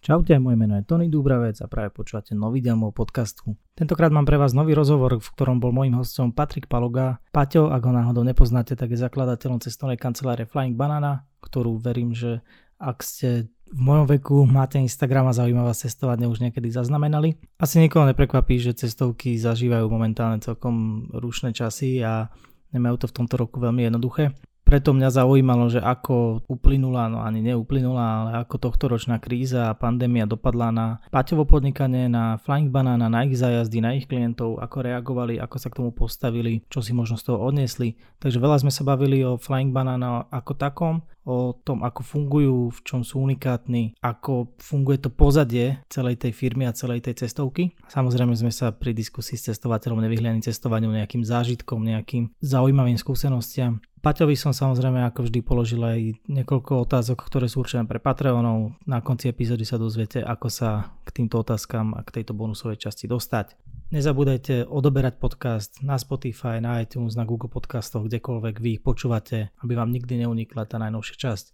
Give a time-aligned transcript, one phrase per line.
[0.00, 3.52] Čaute, moje meno je Tony Dubravec a práve počúvate nový diel môjho podcastu.
[3.76, 7.20] Tentokrát mám pre vás nový rozhovor, v ktorom bol môjim hostom Patrik Paloga.
[7.36, 12.40] Paťo, ak ho náhodou nepoznáte, tak je zakladateľom cestovnej kancelárie Flying Banana, ktorú verím, že
[12.80, 17.36] ak ste v mojom veku máte Instagram a zaujíma vás cestovať, už niekedy zaznamenali.
[17.60, 22.32] Asi nikoho neprekvapí, že cestovky zažívajú momentálne celkom rušné časy a
[22.72, 24.32] nemajú to v tomto roku veľmi jednoduché.
[24.70, 29.74] Preto mňa zaujímalo, že ako uplynula, no ani neuplynula, ale ako tohto ročná kríza a
[29.74, 34.86] pandémia dopadla na Paťovo podnikanie, na Flying Banana, na ich zájazdy, na ich klientov, ako
[34.86, 37.98] reagovali, ako sa k tomu postavili, čo si možno z toho odniesli.
[38.22, 42.80] Takže veľa sme sa bavili o Flying Banana ako takom, o tom, ako fungujú, v
[42.86, 47.76] čom sú unikátni, ako funguje to pozadie celej tej firmy a celej tej cestovky.
[47.92, 53.82] Samozrejme sme sa pri diskusii s cestovateľom nevyhli ani cestovaniu nejakým zážitkom, nejakým zaujímavým skúsenostiam.
[54.00, 58.72] Paťovi som samozrejme ako vždy položil aj niekoľko otázok, ktoré sú určené pre Patreonov.
[58.88, 63.04] Na konci epizódy sa dozviete, ako sa k týmto otázkam a k tejto bonusovej časti
[63.04, 63.60] dostať.
[63.92, 69.76] Nezabúdajte odoberať podcast na Spotify, na iTunes, na Google Podcastoch, kdekoľvek vy ich počúvate, aby
[69.76, 71.46] vám nikdy neunikla tá najnovšia časť.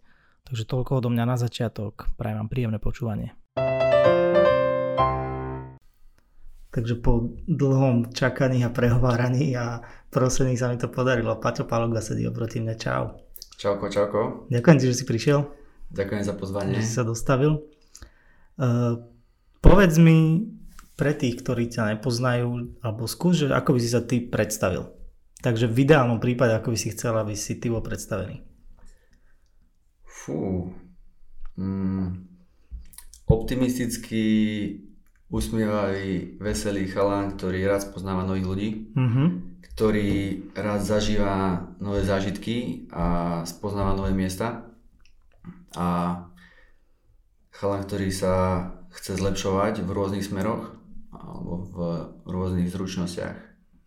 [0.47, 2.15] Takže toľko odo mňa na začiatok.
[2.15, 3.45] Prajem vám príjemné počúvanie.
[6.77, 9.81] Takže po dlhom čakaní a prehováraní a
[10.13, 11.41] prosení sa mi to podarilo.
[11.41, 12.77] Paťo Paloga sedí oproti mne.
[12.77, 13.17] Čau.
[13.57, 14.45] Čauko, čauko.
[14.53, 15.49] Ďakujem ti, že si prišiel.
[15.97, 16.77] Ďakujem za pozvanie.
[16.77, 17.65] Že si sa dostavil.
[18.61, 19.01] Uh,
[19.65, 20.45] povedz mi
[21.01, 24.93] pre tých, ktorí ťa nepoznajú, alebo skús, že ako by si sa ty predstavil.
[25.41, 28.45] Takže v ideálnom prípade, ako by si chcel, aby si ty bol predstavený.
[30.05, 30.69] Fú.
[31.57, 32.29] Mm.
[33.25, 34.29] Optimistický
[35.27, 39.29] usmievavý, veselý chalán, ktorý rád spoznáva nových ľudí, mm-hmm.
[39.75, 40.11] ktorý
[40.55, 44.71] rád zažíva nové zážitky a spoznáva nové miesta.
[45.75, 45.87] A
[47.51, 48.35] chalán, ktorý sa
[48.95, 50.79] chce zlepšovať v rôznych smeroch
[51.11, 51.77] alebo v
[52.23, 53.36] rôznych zručnostiach.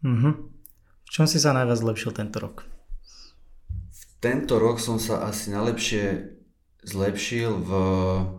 [0.03, 0.33] Mm-hmm.
[1.07, 2.67] V čom si sa najviac zlepšil tento rok?
[3.89, 6.35] V tento rok som sa asi najlepšie
[6.83, 7.71] zlepšil v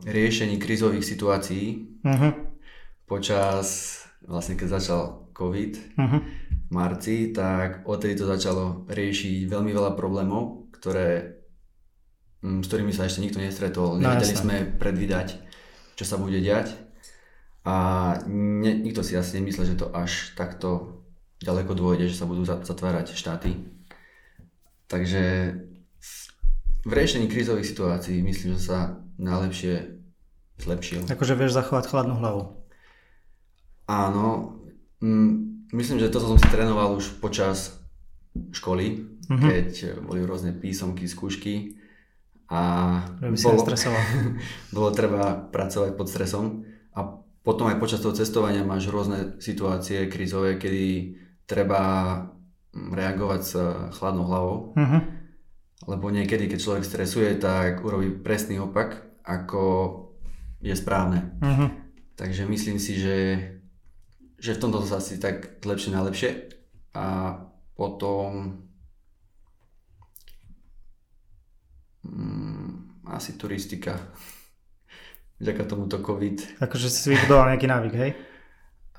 [0.05, 1.97] riešení krízových situácií.
[2.05, 2.50] Mm-hmm
[3.10, 5.00] počas, vlastne keď začal
[5.34, 6.21] COVID uh-huh.
[6.22, 11.43] v marci, tak odtedy to začalo riešiť veľmi veľa problémov, ktoré,
[12.47, 13.98] mm, s ktorými sa ešte nikto nestretol.
[13.98, 15.43] No, Nevedeli sme predvídať,
[15.98, 16.71] čo sa bude diať
[17.66, 17.75] a
[18.31, 21.03] ne, nikto si asi nemyslel, že to až takto
[21.42, 23.59] ďaleko dôjde, že sa budú zatvárať štáty.
[24.87, 25.54] Takže
[26.87, 30.00] v riešení krízových situácií myslím, že sa najlepšie
[30.60, 31.09] zlepšil.
[31.09, 32.59] Akože vieš zachovať chladnú hlavu.
[33.91, 34.55] Áno,
[35.03, 37.83] mm, myslím, že to som si trénoval už počas
[38.55, 39.51] školy, mm-hmm.
[39.51, 39.69] keď
[40.06, 41.75] boli rôzne písomky, skúšky
[42.47, 42.62] a
[43.19, 43.67] bolo,
[44.78, 46.62] bolo treba pracovať pod stresom
[46.95, 51.19] a potom aj počas toho cestovania máš rôzne situácie krízové, kedy
[51.51, 51.83] treba
[52.71, 53.53] mm, reagovať s
[53.99, 54.57] chladnou hlavou.
[54.78, 55.03] Mm-hmm.
[55.91, 59.62] Lebo niekedy, keď človek stresuje, tak urobí presný opak, ako
[60.62, 61.34] je správne.
[61.43, 61.69] Mm-hmm.
[62.15, 63.17] Takže myslím si, že
[64.41, 66.31] že v tomto sa asi tak lepšie najlepšie
[66.97, 67.37] a
[67.77, 68.65] potom
[72.09, 74.01] mm, asi turistika.
[75.41, 76.61] Vďaka tomuto COVID.
[76.61, 78.12] Akože si vybudoval nejaký návyk, hej?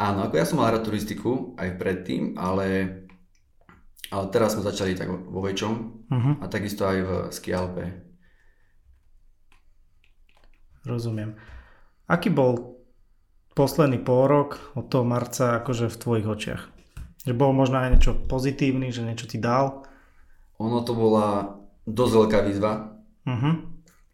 [0.02, 3.02] Áno, ako ja som mal rád turistiku aj predtým, ale,
[4.10, 5.74] ale teraz sme začali tak vo väčšom
[6.10, 6.34] uh-huh.
[6.42, 7.86] a takisto aj v Skialpe.
[10.82, 11.38] Rozumiem.
[12.10, 12.71] Aký bol
[13.54, 16.64] posledný pol rok od toho marca akože v tvojich očiach?
[17.28, 19.86] Že bolo možno aj niečo pozitívne, že niečo ti dal?
[20.58, 22.98] Ono to bola dosť veľká výzva.
[23.28, 23.54] Uh-huh.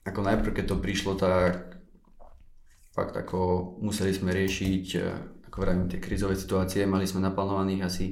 [0.03, 1.80] Ako najprv, keď to prišlo, tak
[2.92, 4.86] fakt ako museli sme riešiť,
[5.47, 6.84] ako vravím, tie krizové situácie.
[6.90, 8.06] Mali sme naplánovaných asi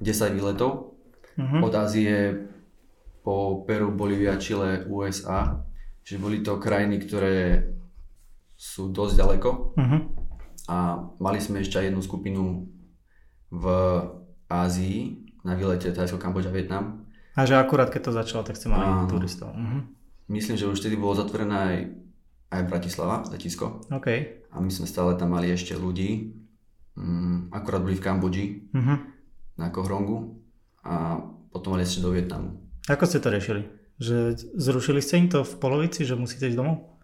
[0.00, 0.96] 10 výletov.
[1.36, 1.60] Uh-huh.
[1.64, 2.48] Od Ázie
[3.20, 5.60] po Peru, Bolívia, Chile, USA.
[6.06, 7.68] Čiže boli to krajiny, ktoré
[8.56, 9.48] sú dosť ďaleko.
[9.76, 10.17] Uh-huh
[10.68, 12.68] a mali sme ešte aj jednu skupinu
[13.48, 13.64] v
[14.52, 17.08] Ázii, na výlete Tajsko, Kambodža, Vietnam.
[17.32, 19.08] A že akurát keď to začalo, tak ste mali Áno.
[19.08, 19.56] turistov.
[19.56, 19.88] Uh-huh.
[20.28, 21.76] Myslím, že už vtedy bolo zatvorené aj,
[22.52, 23.80] aj Bratislava, letisko.
[23.88, 24.44] Okay.
[24.52, 26.36] A my sme stále tam mali ešte ľudí.
[26.98, 28.98] Um, akurát boli v Kambodži, uh-huh.
[29.56, 30.42] na Kohrongu
[30.84, 32.58] a potom mali ešte do Vietnamu.
[32.90, 33.70] Ako ste to riešili?
[34.02, 36.97] Že zrušili ste im to v polovici, že musíte ísť domov?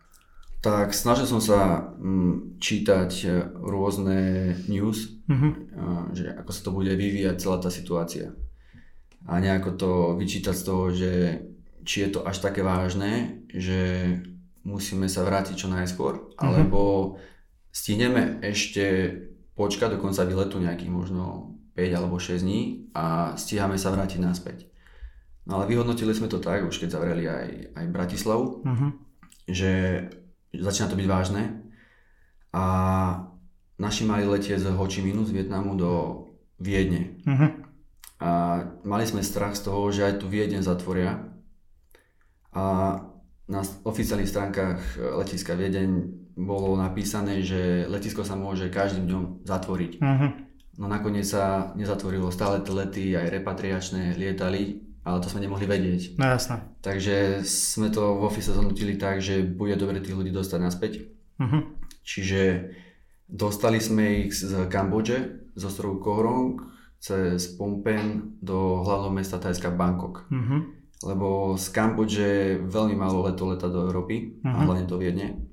[0.64, 4.20] Tak snažil som sa mm, čítať e, rôzne
[4.64, 5.52] news, mm-hmm.
[6.16, 8.32] že ako sa to bude vyvíjať celá tá situácia.
[9.28, 11.12] A nejako to vyčítať z toho, že
[11.84, 14.08] či je to až také vážne, že
[14.64, 16.40] musíme sa vrátiť čo najskôr, mm-hmm.
[16.40, 16.80] alebo
[17.68, 19.12] stihneme ešte
[19.60, 24.64] počkať do konca výletu nejakých možno 5 alebo 6 dní a stíhame sa vrátiť naspäť.
[25.44, 28.90] No ale vyhodnotili sme to tak, už keď zavreli aj, aj Bratislavu, uh-huh.
[29.44, 29.72] že
[30.60, 31.42] začína to byť vážne
[32.54, 32.64] a
[33.78, 35.90] naši mali letieť z Ho Chi Minhu z Vietnamu do
[36.62, 37.18] Viedne.
[37.26, 37.50] Uh-huh.
[38.22, 38.30] A
[38.86, 41.34] mali sme strach z toho, že aj tu Viedne zatvoria
[42.54, 42.64] a
[43.44, 45.90] na oficiálnych stránkach letiska Viedeň
[46.38, 49.92] bolo napísané, že letisko sa môže každým dňom zatvoriť.
[50.00, 50.30] Uh-huh.
[50.78, 56.16] No nakoniec sa nezatvorilo, stále tie lety aj repatriačné lietali ale to sme nemohli vedieť.
[56.16, 56.64] No jasné.
[56.80, 60.92] Takže sme to v office zhodnotili tak, že bude dobre tých ľudí dostať naspäť.
[61.36, 61.68] Uh-huh.
[62.00, 62.72] Čiže
[63.28, 66.56] dostali sme ich z Kambodže, z ostrovu Kohrong,
[66.96, 70.24] cez Pompen do hlavného mesta Tajska Bangkok.
[70.32, 70.72] Uh-huh.
[71.04, 72.30] Lebo z Kambodže
[72.64, 74.56] veľmi málo leto leta do Európy, uh-huh.
[74.56, 75.52] a hlavne do Viedne.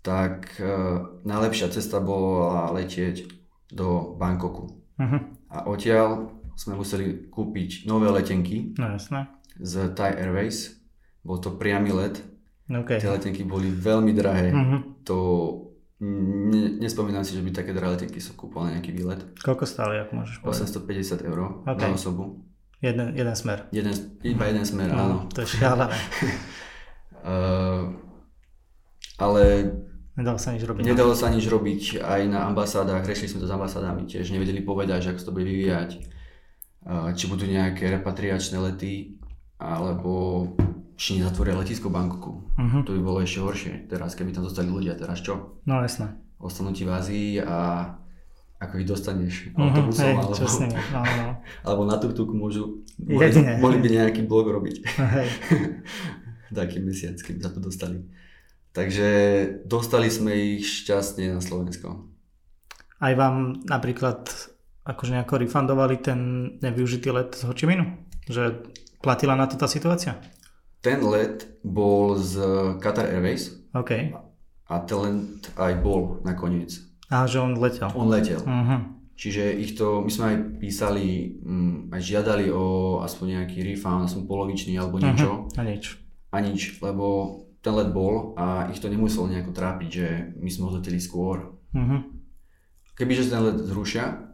[0.00, 3.28] Tak uh, najlepšia cesta bola letieť
[3.68, 4.64] do Bangkoku.
[4.96, 5.20] Uh-huh.
[5.52, 9.26] A odtiaľ sme museli kúpiť nové letenky no, jasné.
[9.58, 10.78] z Thai Airways.
[11.24, 12.20] Bol to priamy let.
[12.68, 13.00] Okay.
[13.00, 14.52] Tie letenky boli veľmi drahé.
[14.52, 14.80] Uh-huh.
[15.08, 15.18] To
[16.00, 19.20] ne, nespomínam si, že by také drahé letenky som kúpil na nejaký výlet.
[19.40, 20.68] Koľko stáli, ako môžeš povedať?
[21.24, 21.80] 850 eur okay.
[21.80, 22.44] na osobu.
[22.84, 23.64] Jeden, jeden smer.
[23.72, 25.16] Jeden, iba jeden smer, uh, áno.
[25.32, 25.96] To je šialené.
[27.24, 27.88] uh,
[29.24, 29.42] ale
[30.14, 30.82] Nedalo sa nič robiť.
[30.86, 30.88] No.
[30.94, 35.02] Nedalo sa nič robiť aj na ambasádach, riešili sme to s ambasádami tiež, nevedeli povedať,
[35.02, 35.90] že ako to bude vyvíjať
[37.16, 39.16] či budú nejaké repatriačné lety,
[39.56, 40.52] alebo
[40.94, 42.32] či nezatvoria letisko Bangkoku.
[42.54, 42.80] Uh-huh.
[42.86, 43.72] To by bolo ešte horšie.
[43.90, 45.58] Teraz, keby tam zostali ľudia, teraz čo?
[45.66, 46.14] No jasné.
[46.38, 47.90] Ostanú ti v Ázii a
[48.62, 49.64] ako ich dostaneš uh-huh.
[49.66, 51.28] autobusom, hey, alebo, no, no.
[51.66, 54.76] alebo na tuk môžu, mohli, mohli by nejaký blog robiť.
[54.94, 55.28] Hey.
[56.54, 58.06] Taký mesiac, keby sa to dostali.
[58.70, 59.08] Takže
[59.66, 62.06] dostali sme ich šťastne na Slovensko.
[63.02, 64.30] Aj vám napríklad
[64.84, 67.84] akože nejako refundovali ten nevyužitý let z Hočiminu?
[68.28, 68.68] Že
[69.00, 70.20] platila na to tá situácia?
[70.84, 72.44] Ten let bol z
[72.80, 73.56] Qatar Airways.
[73.72, 74.12] OK.
[74.68, 76.76] A ten let aj bol nakoniec.
[77.08, 77.88] A že on letel.
[77.96, 78.40] On letel.
[78.44, 78.80] Uh-huh.
[79.16, 84.24] Čiže ich to, my sme aj písali, um, aj žiadali o aspoň nejaký refund, aspoň
[84.28, 85.04] polovičný alebo mhm.
[85.04, 85.30] niečo.
[85.32, 85.60] Uh-huh.
[85.60, 85.84] A nič.
[86.34, 90.68] A nič, lebo ten let bol a ich to nemuselo nejako trápiť, že my sme
[90.68, 91.56] odleteli skôr.
[91.72, 92.00] Uh-huh.
[92.92, 94.33] Kebyže ten let zrušia,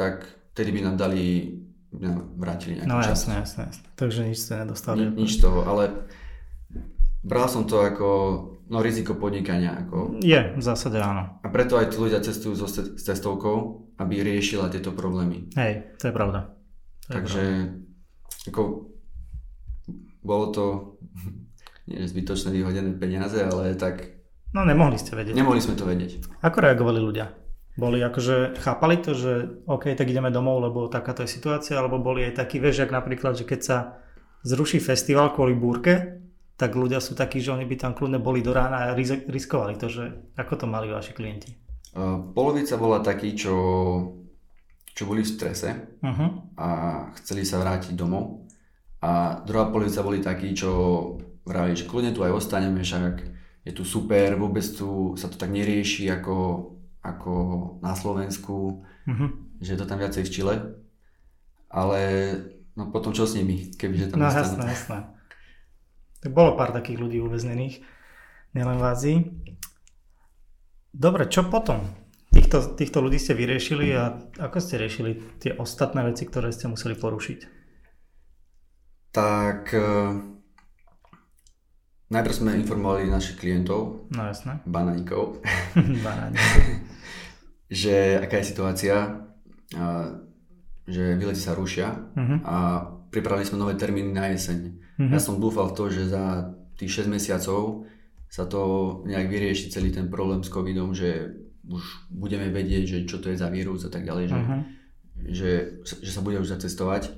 [0.00, 0.24] tak
[0.56, 1.52] tedy by nám dali,
[1.92, 3.20] by nám vrátili nejaký No čas.
[3.20, 3.84] jasné, jasné, jasné.
[3.94, 4.96] Takže nič ste nedostali.
[5.04, 6.08] Ni, nič toho, ale
[7.20, 8.08] bral som to ako
[8.66, 9.76] no, riziko podnikania.
[9.84, 10.16] Ako...
[10.24, 11.36] Je, v zásade áno.
[11.44, 13.56] A preto aj tí ľudia cestujú so s cestovkou,
[14.00, 15.52] aby riešila tieto problémy.
[15.52, 16.56] Hej, to je pravda.
[17.04, 18.48] To Takže je pravda.
[18.48, 18.62] ako
[20.24, 20.64] bolo to
[21.92, 24.16] nie zbytočné vyhodené peniaze, ale tak...
[24.50, 25.36] No nemohli ste vedieť.
[25.36, 26.40] Nemohli sme to vedieť.
[26.40, 27.30] Ako reagovali ľudia?
[27.78, 32.26] Boli akože, chápali to, že OK, tak ideme domov, lebo takáto je situácia, alebo boli
[32.26, 33.78] aj takí, vieš, ak napríklad, že keď sa
[34.42, 36.20] zruší festival kvôli búrke,
[36.60, 38.96] tak ľudia sú takí, že oni by tam kľudne boli do rána a
[39.32, 40.04] riskovali to, že
[40.36, 41.56] ako to mali vaši klienti?
[42.36, 43.56] Polovica bola takí, čo,
[44.92, 46.28] čo boli v strese uh-huh.
[46.60, 46.68] a
[47.16, 48.44] chceli sa vrátiť domov.
[49.00, 50.70] A druhá polovica boli takí, čo
[51.48, 53.14] vravili, že kľudne tu aj ostaneme, však
[53.64, 56.34] je tu super, vôbec tu sa to tak nerieši ako
[57.00, 57.32] ako
[57.80, 59.30] na Slovensku, uh-huh.
[59.60, 60.54] že je to tam viacej v Čile.
[61.70, 62.00] Ale
[62.76, 64.98] no potom čo s nimi, kebyže tam No jasné, jasné.
[66.20, 67.80] Tak bolo pár takých ľudí uväznených,
[68.52, 69.18] nielen v Ázii.
[70.90, 71.86] Dobre, čo potom?
[72.30, 76.98] Týchto, týchto ľudí ste vyriešili a ako ste riešili tie ostatné veci, ktoré ste museli
[76.98, 77.40] porušiť?
[79.10, 79.74] Tak
[82.10, 84.58] Najprv sme informovali našich klientov, no jasné.
[84.66, 85.38] bananíkov,
[87.70, 88.96] že aká je situácia,
[89.78, 90.18] a,
[90.90, 92.38] že výlety sa rušia uh-huh.
[92.42, 92.56] a
[93.14, 94.58] pripravili sme nové termíny na jeseň.
[94.74, 95.10] Uh-huh.
[95.14, 97.86] Ja som dúfal v to, že za tých 6 mesiacov
[98.26, 98.62] sa to
[99.06, 101.30] nejak vyrieši celý ten problém s covidom, že
[101.70, 104.60] už budeme vedieť, že čo to je za vírus a tak ďalej, že, uh-huh.
[105.30, 105.52] že,
[106.02, 107.14] že sa bude už zacestovať.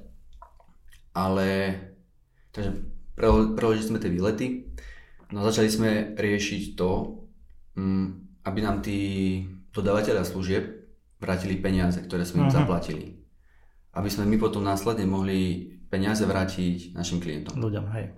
[1.16, 1.80] Ale
[2.52, 4.72] takže preložili sme tie výlety
[5.32, 7.16] No začali sme riešiť to,
[7.80, 8.06] mm,
[8.44, 9.00] aby nám tí
[9.72, 10.64] dodávateľia služieb
[11.16, 12.60] vrátili peniaze, ktoré sme im uh-huh.
[12.60, 13.16] zaplatili.
[13.96, 17.56] Aby sme my potom následne mohli peniaze vrátiť našim klientom.
[17.56, 18.12] Ľuďom, hej.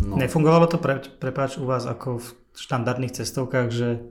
[0.00, 0.16] No.
[0.16, 4.04] Nefungovalo to, pre, prepáč, u vás ako v štandardných cestovkách, že,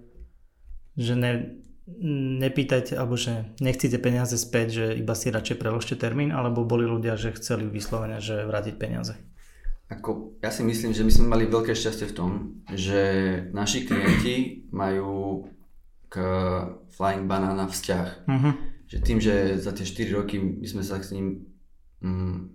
[0.98, 6.66] že ne, nepýtajte, alebo že nechcíte peniaze späť, že iba si radšej preložte termín, alebo
[6.66, 9.14] boli ľudia, že chceli vyslovene, že vrátiť peniaze?
[9.86, 12.32] Ako, ja si myslím, že my sme mali veľké šťastie v tom,
[12.74, 13.02] že
[13.54, 15.46] naši klienti majú
[16.10, 16.16] k
[16.90, 18.08] Flying Banana vzťah.
[18.26, 18.54] Uh-huh.
[18.90, 21.46] Že tým, že za tie 4 roky my sme sa s ním
[22.02, 22.50] mm,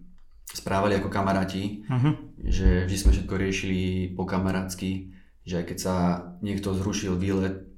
[0.59, 2.19] správali ako kamaráti, uh-huh.
[2.51, 3.81] že vždy sme všetko riešili
[4.19, 5.15] po kamarátsky,
[5.47, 5.95] že aj keď sa
[6.43, 7.70] niekto zrušil výlet,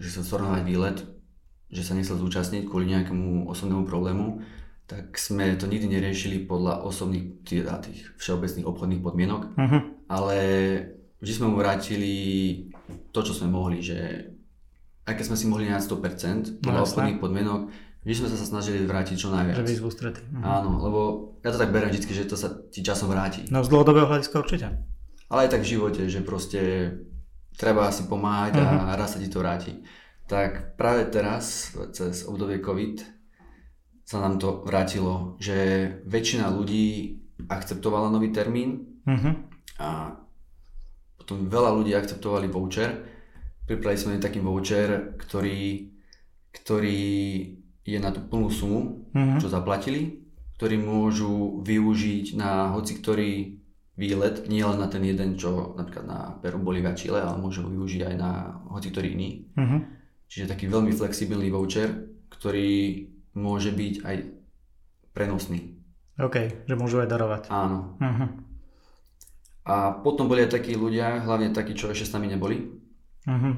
[0.00, 0.98] že sa stornovať výlet,
[1.72, 4.44] že sa nechcel zúčastniť kvôli nejakému osobnému problému,
[4.84, 9.80] tak sme to nikdy neriešili podľa osobných teda tých všeobecných obchodných podmienok, uh-huh.
[10.12, 10.38] ale
[11.24, 12.12] vždy sme mu vrátili
[13.08, 14.28] to, čo sme mohli, že
[15.08, 15.86] aj keď sme si mohli nájsť
[16.60, 17.60] 100% podľa no, obchodných podmienok,
[18.04, 19.64] vždy sme sa snažili vrátiť čo najviac.
[19.64, 20.20] Že výzvu strety.
[20.28, 20.44] Uh-huh.
[20.44, 21.00] Áno, lebo
[21.40, 23.48] ja to tak beriem vždy, že to sa ti časom vráti.
[23.48, 24.76] No z dlhodobého hľadiska určite.
[25.32, 26.60] Ale aj tak v živote, že proste
[27.56, 28.92] treba si pomáhať uh-huh.
[28.92, 29.84] a raz sa ti to vráti.
[30.26, 33.04] Tak práve teraz, cez obdobie COVID,
[34.02, 37.18] sa nám to vrátilo, že väčšina ľudí
[37.48, 39.32] akceptovala nový termín uh-huh.
[39.80, 40.18] a
[41.16, 43.08] potom veľa ľudí akceptovali voucher.
[43.62, 45.94] Pripravili sme taký voucher, ktorý,
[46.50, 47.02] ktorý
[47.82, 49.38] je na tú plnú sumu, uh-huh.
[49.38, 50.22] čo zaplatili,
[50.58, 53.61] ktorý môžu využiť na hoci ktorý
[53.96, 58.02] výlet, nie len na ten jeden, čo napríklad na Peru, Bolívia, Chile, ale môžu využiť
[58.08, 58.30] aj na
[58.72, 59.30] hoci ktorý iný.
[59.52, 59.80] Uh-huh.
[60.32, 63.04] Čiže taký veľmi flexibilný voucher, ktorý
[63.36, 64.16] môže byť aj
[65.12, 65.76] prenosný.
[66.16, 67.42] OK, že môžu aj darovať.
[67.52, 68.00] Áno.
[68.00, 68.28] Uh-huh.
[69.68, 72.80] A potom boli aj takí ľudia, hlavne takí, čo ešte s nami neboli,
[73.28, 73.54] uh-huh.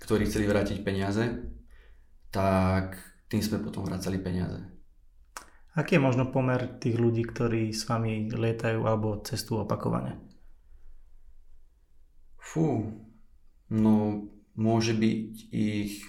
[0.00, 1.44] ktorí chceli vrátiť peniaze,
[2.32, 2.96] tak
[3.28, 4.75] tým sme potom vracali peniaze.
[5.76, 10.16] Aký je možno pomer tých ľudí, ktorí s vami lietajú alebo cestujú opakovane?
[12.40, 12.96] Fú,
[13.68, 14.24] no
[14.56, 16.00] môže byť ich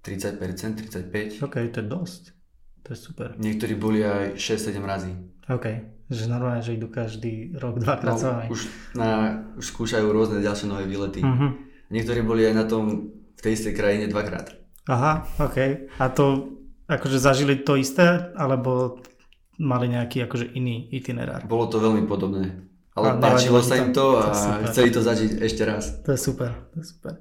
[0.00, 1.44] 30%, 35%.
[1.44, 2.22] OK, to je dosť.
[2.88, 3.36] To je super.
[3.36, 5.12] Niektorí boli aj 6-7 razy.
[5.52, 5.66] OK,
[6.08, 8.60] že normálne, že idú každý rok dvakrát no, sa už,
[8.96, 11.20] na, už skúšajú rôzne ďalšie nové výlety.
[11.20, 11.52] Uh-huh.
[11.92, 14.56] Niektorí boli aj na tom v tej istej krajine dvakrát.
[14.88, 15.90] Aha, OK.
[15.98, 19.02] A to akože zažili to isté, alebo
[19.58, 21.44] mali nejaký akože iný itinerár?
[21.46, 22.66] Bolo to veľmi podobné.
[22.96, 26.00] Ale a páčilo sa im to a to chceli to zažiť ešte raz.
[26.08, 27.20] To je super, to je super.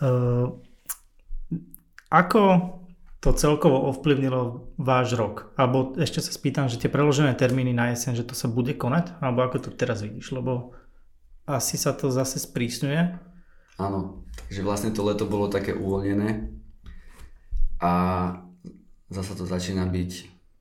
[0.00, 0.56] Uh,
[2.08, 2.72] ako
[3.20, 5.52] to celkovo ovplyvnilo váš rok?
[5.60, 9.18] Alebo ešte sa spýtam, že tie preložené termíny na jeseň, že to sa bude konať?
[9.20, 10.32] Alebo ako to teraz vidíš?
[10.32, 10.72] Lebo
[11.44, 13.18] asi sa to zase sprísňuje.
[13.76, 16.50] Áno, takže vlastne to leto bolo také uvoľnené
[17.78, 17.92] a
[19.08, 20.10] zase to začína byť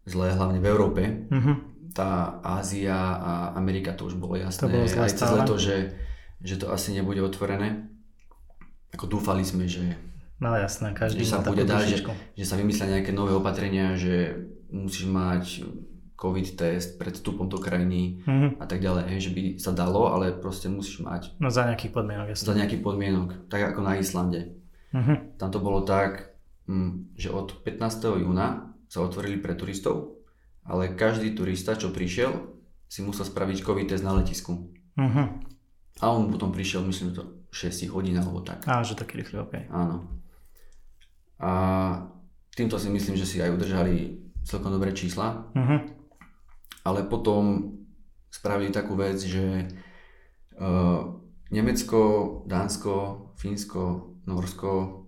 [0.08, 1.02] zlé, hlavne v Európe.
[1.28, 1.56] Uh-huh.
[1.92, 4.68] Tá Ázia a Amerika to už bolo jasné.
[4.68, 5.78] To bolo aj cez leto, že,
[6.40, 7.90] že to asi nebude otvorené.
[8.96, 9.98] Ako dúfali sme, že
[10.38, 12.00] No jasné, každý že sa bude dať, že,
[12.38, 14.38] že sa vymyslia nejaké nové opatrenia, že
[14.70, 15.66] musíš mať
[16.14, 18.62] COVID test pred vstupom do krajiny mm-hmm.
[18.62, 21.34] a tak ďalej, že by sa dalo, ale proste musíš mať.
[21.42, 22.46] No za nejakých podmienok, jasne.
[22.50, 24.58] Za nejakých podmienok, tak ako na Islande.
[24.94, 25.42] Mm-hmm.
[25.42, 26.27] Tam to bolo tak,
[27.16, 28.20] že od 15.
[28.20, 30.20] júna sa otvorili pre turistov,
[30.68, 32.36] ale každý turista, čo prišiel,
[32.88, 34.72] si musel spraviť COVID test na letisku.
[35.00, 35.26] Mm-hmm.
[36.04, 38.68] A on potom prišiel, myslím, to 6 hodín alebo tak.
[38.68, 39.54] Á, že taký rýchly, OK.
[39.72, 40.22] Áno.
[41.42, 41.52] A
[42.54, 45.50] týmto si myslím, že si aj udržali celkom dobré čísla.
[45.54, 45.80] Uh-huh.
[46.86, 47.76] Ale potom
[48.30, 49.70] spravili takú vec, že
[50.58, 51.02] uh,
[51.50, 52.02] Nemecko,
[52.46, 52.96] Dánsko,
[53.38, 55.07] Fínsko, Norsko,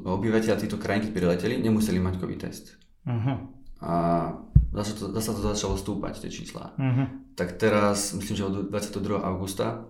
[0.00, 2.80] obyvateľia týchto krajín, keď prileteli, nemuseli mať COVID test.
[3.04, 3.50] Uh-huh.
[3.82, 3.92] A
[4.72, 6.72] zase to, zase to začalo stúpať, tie čísla.
[6.80, 7.06] Uh-huh.
[7.36, 9.20] Tak teraz, myslím, že od 22.
[9.20, 9.84] augusta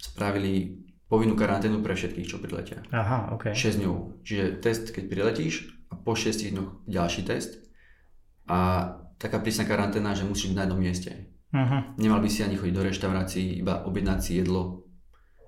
[0.00, 2.80] spravili povinnú karanténu pre všetkých, čo priletia.
[2.94, 3.52] Aha, ok.
[3.52, 4.22] 6 dňov.
[4.22, 7.58] Čiže test, keď priletíš a po 6 dňoch ďalší test
[8.46, 11.10] a taká prísna karanténa, že musíš byť na jednom mieste.
[11.50, 11.82] Uh-huh.
[11.98, 14.86] Nemal by si ani chodiť do reštaurácií, iba objednať si jedlo.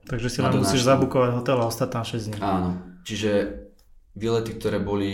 [0.02, 2.38] Takže si len musíš zabukovať hotel a ostať tam 6 dní.
[2.42, 2.91] Áno.
[3.02, 3.30] Čiže
[4.14, 5.12] výlety, ktoré boli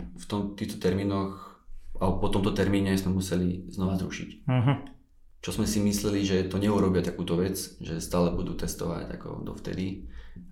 [0.00, 1.60] v tom, týchto termínoch,
[2.00, 4.30] alebo po tomto termíne sme museli znova zrušiť.
[4.48, 5.00] Uh-huh
[5.40, 10.04] čo sme si mysleli, že to neurobia takúto vec, že stále budú testovať ako dovtedy,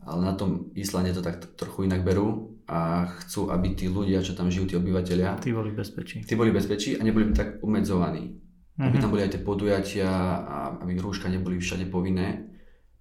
[0.09, 4.33] ale na tom Islande to tak trochu inak berú a chcú, aby tí ľudia, čo
[4.33, 6.25] tam žijú, tí obyvateľia, tí boli bezpečí.
[6.25, 8.33] Tí boli bezpečí a neboli tak obmedzovaní.
[8.33, 8.88] Mm-hmm.
[8.88, 9.02] Aby mhm.
[9.04, 10.09] tam boli aj tie podujatia
[10.40, 12.49] a aby rúška neboli všade povinné.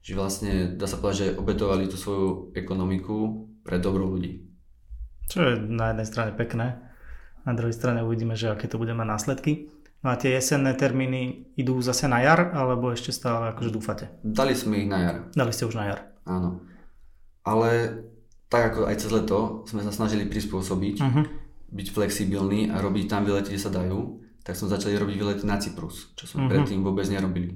[0.03, 4.47] Že vlastne dá sa povedať, že obetovali tú svoju ekonomiku pre dobro ľudí.
[5.27, 6.79] Čo je na jednej strane pekné,
[7.43, 9.71] na druhej strane uvidíme, že aké to bude mať následky.
[10.03, 14.05] No a tie jesenné termíny idú zase na jar, alebo ešte stále akože dúfate?
[14.23, 15.15] Dali sme ich na jar.
[15.31, 15.99] Dali ste už na jar.
[16.23, 16.63] Áno.
[17.43, 18.03] Ale
[18.47, 21.23] tak ako aj cez leto sme sa snažili prispôsobiť, uh-huh.
[21.71, 25.59] byť flexibilní a robiť tam výlety, kde sa dajú, tak sme začali robiť výlety na
[25.59, 26.51] Cyprus, čo sme uh-huh.
[26.51, 27.55] predtým vôbec nerobili.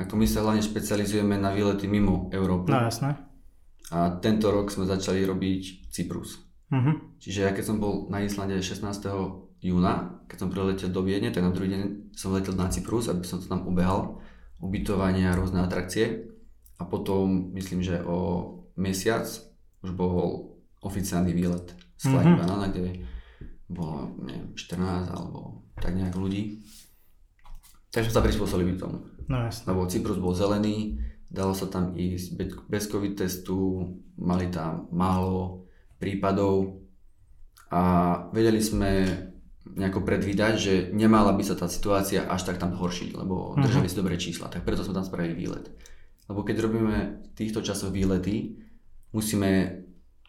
[0.00, 2.72] Ako my sa hlavne špecializujeme na výlety mimo Európy.
[2.72, 3.16] No jasné.
[3.90, 6.38] A tento rok sme začali robiť Cyprus.
[6.70, 6.94] Uh-huh.
[7.18, 8.86] Čiže ja keď som bol na Islande 16.
[9.60, 13.26] júna, keď som priletel do Viedne, tak na druhý deň som letel na Cyprus, aby
[13.26, 14.22] som to tam ubehal,
[14.62, 16.30] ubytovanie a rôzne atrakcie.
[16.78, 19.26] A potom, myslím, že o mesiac
[19.82, 22.48] už bol oficiálny výlet z Flying mm-hmm.
[22.48, 23.04] Banana, kde
[23.68, 26.64] bolo neviem, 14 alebo tak nejak ľudí.
[27.90, 29.02] Takže sa prispôsobili tomu.
[29.26, 29.70] No jasne.
[29.70, 32.26] Lebo Cyprus bol zelený, dalo sa tam ísť
[32.66, 33.86] bez COVID testu,
[34.18, 35.70] mali tam málo
[36.02, 36.82] prípadov
[37.70, 37.82] a
[38.34, 39.06] vedeli sme
[39.62, 43.62] nejako predvídať, že nemala by sa tá situácia až tak tam horšiť, lebo uh-huh.
[43.62, 45.70] držali si dobré čísla, tak preto sme tam spravili výlet.
[46.26, 48.58] Lebo keď robíme v týchto časoch výlety,
[49.14, 49.82] musíme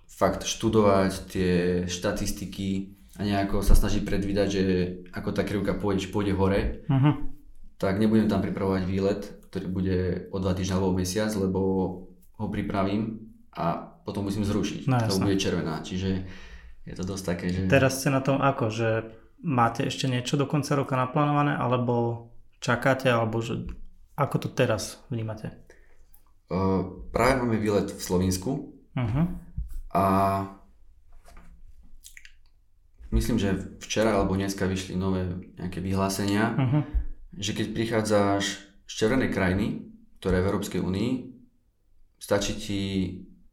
[0.05, 1.53] fakt študovať tie
[1.89, 4.63] štatistiky a nejako sa snažiť predvídať, že
[5.15, 7.13] ako tá krivka pôjde, pôjde hore, uh-huh.
[7.81, 9.99] tak nebudem tam pripravovať výlet, ktorý bude
[10.31, 11.59] o dva týždňa alebo mesiac, lebo
[12.39, 13.19] ho pripravím
[13.51, 14.87] a potom musím zrušiť.
[14.87, 16.23] No, to bude červená, čiže
[16.87, 17.67] je to dosť také, že...
[17.67, 18.89] Teraz ste na tom ako, že
[19.43, 22.31] máte ešte niečo do konca roka naplánované, alebo
[22.63, 23.67] čakáte, alebo že
[24.15, 25.51] ako to teraz vnímate?
[26.47, 29.25] Uh, práve máme výlet v Slovensku uh-huh.
[29.91, 30.05] a
[33.11, 35.27] myslím, že včera alebo dneska vyšli nové
[35.59, 36.81] nejaké vyhlásenia, uh-huh.
[37.35, 39.87] že keď prichádzaš červenej krajiny,
[40.19, 41.11] ktoré je v Európskej únii,
[42.21, 42.81] stačí ti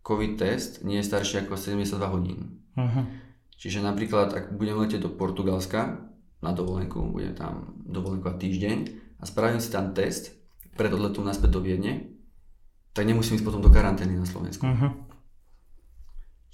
[0.05, 2.65] COVID test nie je starší ako 72 hodín.
[2.73, 3.05] Uh-huh.
[3.59, 6.01] Čiže napríklad, ak budem letieť do Portugalska
[6.41, 8.79] na dovolenku, budem tam dovolenku a týždeň
[9.21, 10.33] a spravím si tam test
[10.79, 12.15] pred odletom naspäť do Viedne,
[12.95, 14.65] tak nemusím ísť potom do karantény na Slovensku.
[14.65, 14.95] Uh-huh.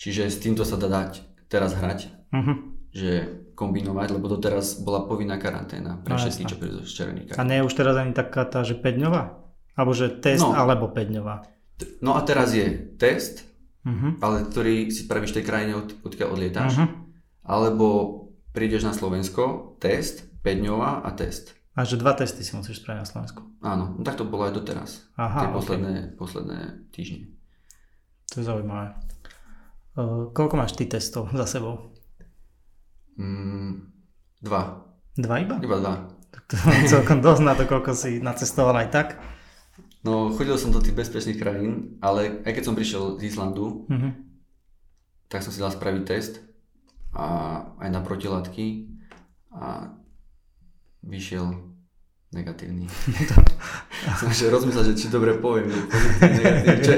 [0.00, 2.57] Čiže s týmto sa dá dať teraz hrať, uh-huh.
[2.91, 7.38] že kombinovať, lebo doteraz bola povinná karanténa pre no, všetkých, čo prídu z Červeníka.
[7.38, 9.23] A nie je už teraz ani taká tá, že 5 dňová?
[9.75, 11.36] Alebo že test no, alebo 5 dňová?
[12.02, 12.67] No a teraz je
[12.99, 13.47] test,
[13.82, 14.19] uh-huh.
[14.23, 16.78] ale ktorý si spravíš v tej krajine, od, odkiaľ odlietáš.
[16.78, 16.90] Uh-huh.
[17.43, 17.86] Alebo
[18.54, 21.54] prídeš na Slovensko, test, 5 dňová a test.
[21.75, 23.40] A že dva testy si musíš spraviť na Slovensku.
[23.58, 25.10] Áno, no tak to bolo aj doteraz.
[25.19, 25.58] Aha, tie okay.
[25.58, 26.58] posledné, posledné
[26.95, 27.34] týždne.
[28.30, 28.95] To je zaujímavé.
[29.95, 31.94] Uh, koľko máš ty testov za sebou?
[33.19, 33.91] Mm,
[34.43, 34.85] dva.
[35.15, 35.57] Dva iba?
[35.63, 35.95] Iba dva.
[36.35, 36.55] To
[36.91, 39.09] celkom dosť na to, koľko si nacestoval aj tak.
[40.05, 44.13] No, chodil som do tých bezpečných krajín, ale aj keď som prišiel z Islandu, mm-hmm.
[45.33, 46.45] tak som si dal spraviť test
[47.17, 47.27] a
[47.81, 48.93] aj na protilátky
[49.57, 49.97] a
[51.00, 51.73] vyšiel
[52.37, 52.85] negatívny.
[54.21, 56.97] som ešte rozmyslel, že či dobre poviem, že pozitívny, negatívny, že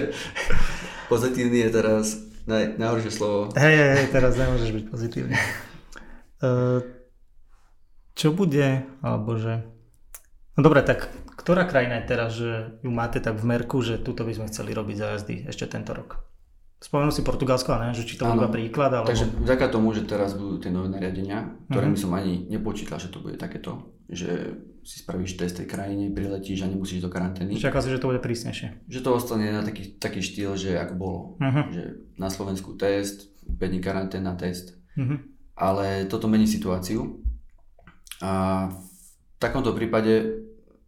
[1.13, 2.05] pozitívny je teraz
[2.49, 3.55] naj, najhoršie slovo.
[3.55, 5.37] Hej, hej, teraz nemôžeš byť pozitívny.
[6.42, 6.85] Uh,
[8.16, 9.61] čo bude, alebo že...
[10.57, 14.25] No dobre, tak ktorá krajina je teraz, že ju máte tak v merku, že tuto
[14.25, 16.25] by sme chceli robiť zájazdy ešte tento rok?
[16.81, 17.96] Spomenul si Portugalsko, a ne?
[17.96, 18.92] že či to bude príklad?
[18.92, 19.09] Alebo...
[19.09, 22.01] Takže vďaka tomu, že teraz budú tie nové nariadenia, ktoré mm-hmm.
[22.01, 26.70] som ani nepočítal, že to bude takéto, že si spravíš test tej krajine, priletíš a
[26.72, 27.57] nemusíš do karantény.
[27.57, 28.87] Čaká si, že to bude prísnejšie.
[28.88, 31.20] Že to ostane na taký, taký štýl, že ako bolo.
[31.40, 31.64] Mm-hmm.
[31.72, 31.83] Že
[32.16, 34.77] na Slovensku test, 5 dní karanténa test.
[34.96, 35.36] Mm-hmm.
[35.57, 37.25] Ale toto mení situáciu.
[38.21, 40.45] A v takomto prípade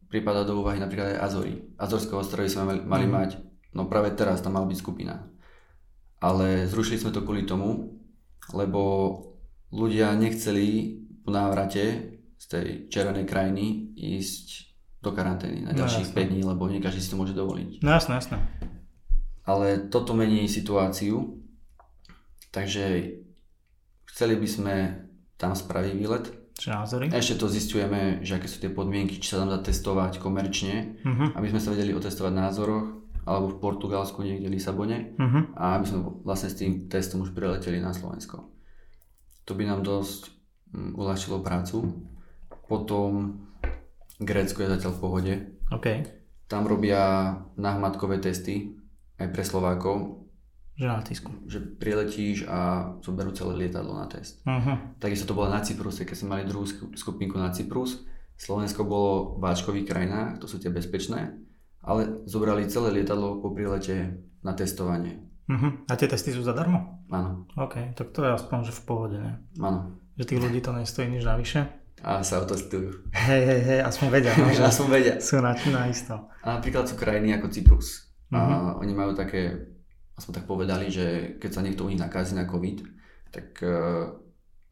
[0.08, 1.54] prípada do úvahy napríklad aj Azory.
[1.76, 3.12] Azorské ostrovy sme mali, mm.
[3.12, 3.30] mať,
[3.76, 5.28] no práve teraz tam mala byť skupina.
[6.18, 8.00] Ale zrušili sme to kvôli tomu,
[8.56, 8.82] lebo
[9.70, 11.84] ľudia nechceli po návrate
[12.40, 14.46] z tej červenej krajiny ísť
[14.98, 17.84] do karantény na no, ďalších no, 5 dní, lebo nie každý si to môže dovoliť.
[17.84, 18.36] No jasné, jasné.
[19.46, 21.38] Ale toto mení situáciu,
[22.50, 23.14] takže
[24.18, 24.76] chceli by sme
[25.38, 26.26] tam spraviť výlet,
[26.58, 27.06] čo názory?
[27.14, 31.38] Ešte to zistujeme, že aké sú tie podmienky, či sa tam dá testovať komerčne, uh-huh.
[31.38, 35.54] aby sme sa vedeli otestovať názoroch, alebo v Portugalsku, niekde v Lisabone uh-huh.
[35.54, 38.42] a aby sme vlastne s tým testom už prileteli na Slovensko.
[39.46, 40.34] To by nám dosť
[40.74, 41.86] um, uľahčilo prácu.
[42.66, 43.38] Potom
[44.18, 45.34] Grécko je zatiaľ v pohode.
[45.70, 46.02] Okay.
[46.50, 48.74] Tam robia nahmatkové testy
[49.14, 50.26] aj pre Slovákov
[50.78, 51.34] že na letisku.
[51.50, 54.38] Že priletíš a zoberú celé lietadlo na test.
[54.46, 54.78] Uh-huh.
[55.02, 58.06] Takisto to bolo na Cypruse, keď sme mali druhú skupinku na Cyprus.
[58.38, 61.34] Slovensko bolo v váčkových krajinách, to sú tie bezpečné,
[61.82, 65.18] ale zobrali celé lietadlo po prilete na testovanie.
[65.50, 65.82] Uh-huh.
[65.90, 67.02] A tie testy sú zadarmo?
[67.10, 67.50] Áno.
[67.58, 69.42] OK, tak to je aspoň, že v pohode, ne?
[69.58, 69.98] Áno.
[70.14, 71.66] Že tých ľudí to nestojí nič navyše?
[72.06, 73.10] A sa otestujú.
[73.10, 75.14] Hej, hej, hej, aspoň vedia, no, že aspoň vedia.
[75.18, 76.14] sú na, na isto.
[76.46, 78.14] A napríklad sú krajiny ako Cyprus.
[78.30, 78.38] Uh-huh.
[78.38, 79.74] A oni majú také
[80.18, 82.82] aspoň tak povedali, že keď sa niekto u nich nakazí na COVID,
[83.30, 84.18] tak uh,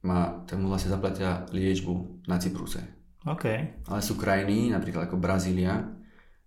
[0.03, 2.83] má, tak mu vlastne zaplatia liečbu na Cypruse.
[3.27, 3.79] Okay.
[3.87, 5.87] Ale sú krajiny, napríklad ako Brazília,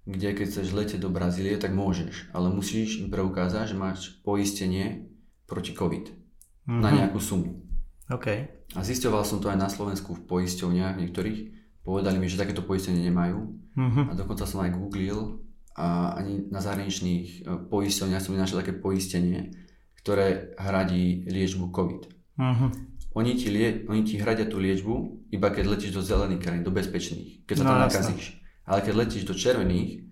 [0.08, 5.12] kde keď chceš letieť do Brazílie, tak môžeš, ale musíš im preukázať, že máš poistenie
[5.44, 6.82] proti COVID mm-hmm.
[6.82, 6.96] na mhm.
[7.04, 7.64] nejakú sumu.
[8.10, 8.50] Okay.
[8.74, 11.40] A zisťoval som to aj na Slovensku v poisťovniach niektorých.
[11.86, 13.38] Povedali mi, že takéto poistenie nemajú.
[13.78, 14.06] Mm-hmm.
[14.10, 15.46] A dokonca som aj googlil
[15.80, 19.56] a ani na zahraničných e, poisťovniach som nenašiel také poistenie,
[20.04, 22.02] ktoré hradí liečbu COVID.
[22.36, 22.70] Mm-hmm.
[23.16, 26.76] Oni, ti lie, oni ti hradia tú liečbu iba keď letíš do zelených krajín, do
[26.76, 28.44] bezpečných, keď sa no, tam nakazíš.
[28.68, 30.12] Ale keď letíš do červených,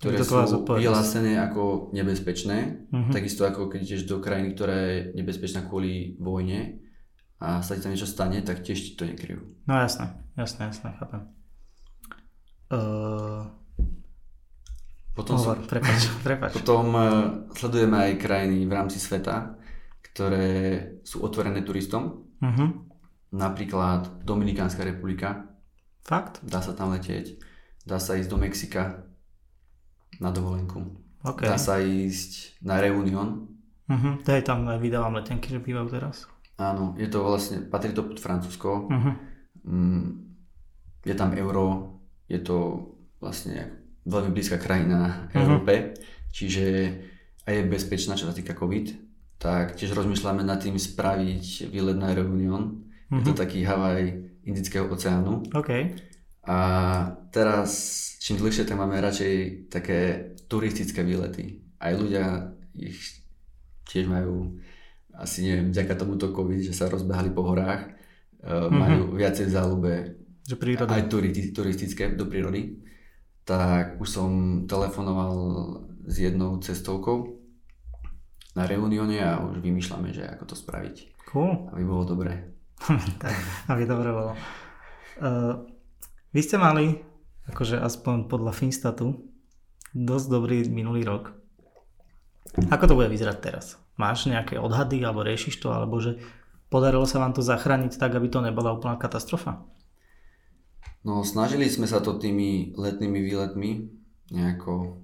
[0.00, 3.12] ktoré to sú vyhlásené ako nebezpečné, mm-hmm.
[3.12, 6.82] takisto ako keď ideš do krajiny, ktorá je nebezpečná kvôli vojne,
[7.42, 9.42] a sa ti tam niečo stane, tak tiež ti to nekryjú.
[9.66, 11.20] No jasné, jasné, jasné, chápem.
[12.72, 13.61] Uh...
[15.12, 16.50] Potom, Hovor, sú, prepač, prepač.
[16.56, 17.04] potom uh,
[17.52, 19.60] sledujeme aj krajiny v rámci sveta,
[20.12, 20.48] ktoré
[21.04, 22.32] sú otvorené turistom.
[22.40, 22.68] Uh-huh.
[23.32, 25.52] Napríklad Dominikánska republika.
[26.00, 26.40] Fakt?
[26.40, 27.36] Dá sa tam letieť.
[27.84, 29.04] Dá sa ísť do Mexika
[30.16, 30.80] na dovolenku.
[31.22, 31.44] Okay.
[31.44, 33.52] Dá sa ísť na Reunion.
[33.92, 34.16] Uh-huh.
[34.24, 36.24] To je tam vydávam letenky, že bývajú teraz.
[36.56, 38.88] Áno, je to vlastne, patrí to pod Francúzsko.
[38.88, 39.14] Uh-huh.
[41.04, 42.00] je tam euro,
[42.32, 42.88] je to
[43.20, 45.40] vlastne veľmi blízka krajina uh-huh.
[45.42, 45.94] Európe,
[46.34, 46.64] čiže
[47.46, 49.10] aj je bezpečná, čo sa týka COVID.
[49.42, 52.62] Tak tiež rozmýšľame nad tým spraviť výlet na Reunion.
[52.78, 53.18] Uh-huh.
[53.18, 55.46] Je to taký Havaj Indického oceánu.
[55.54, 55.94] Okay.
[56.42, 56.58] A
[57.30, 57.70] teraz,
[58.18, 61.62] čím dlhšie, tak máme radšej také turistické výlety.
[61.78, 62.98] Aj ľudia ich
[63.86, 64.58] tiež majú
[65.12, 67.92] asi neviem, vďaka tomuto COVID, že sa rozbehali po horách,
[68.42, 68.72] mm-hmm.
[68.72, 70.88] majú viacej záľube že príroda.
[70.96, 71.12] aj
[71.52, 72.80] turistické do prírody,
[73.42, 74.30] tak už som
[74.70, 75.34] telefonoval
[76.06, 77.42] s jednou cestovkou
[78.54, 80.96] na reunióne a už vymýšľame, že ako to spraviť.
[81.32, 81.72] Cool.
[81.72, 82.52] Aby bolo dobré.
[83.22, 83.34] tak,
[83.72, 84.32] aby dobre bolo.
[85.22, 85.64] Uh,
[86.34, 87.00] vy ste mali,
[87.48, 89.32] akože aspoň podľa Finstatu,
[89.92, 91.32] dosť dobrý minulý rok.
[92.68, 93.80] Ako to bude vyzerať teraz?
[93.96, 96.20] Máš nejaké odhady alebo riešiš to, alebo že
[96.68, 99.64] podarilo sa vám to zachrániť tak, aby to nebola úplná katastrofa?
[101.02, 103.70] No snažili sme sa to tými letnými výletmi
[104.30, 105.02] nejako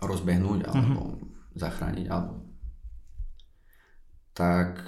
[0.00, 1.56] rozbehnúť alebo uh-huh.
[1.56, 2.48] zachrániť alebo
[4.32, 4.80] tak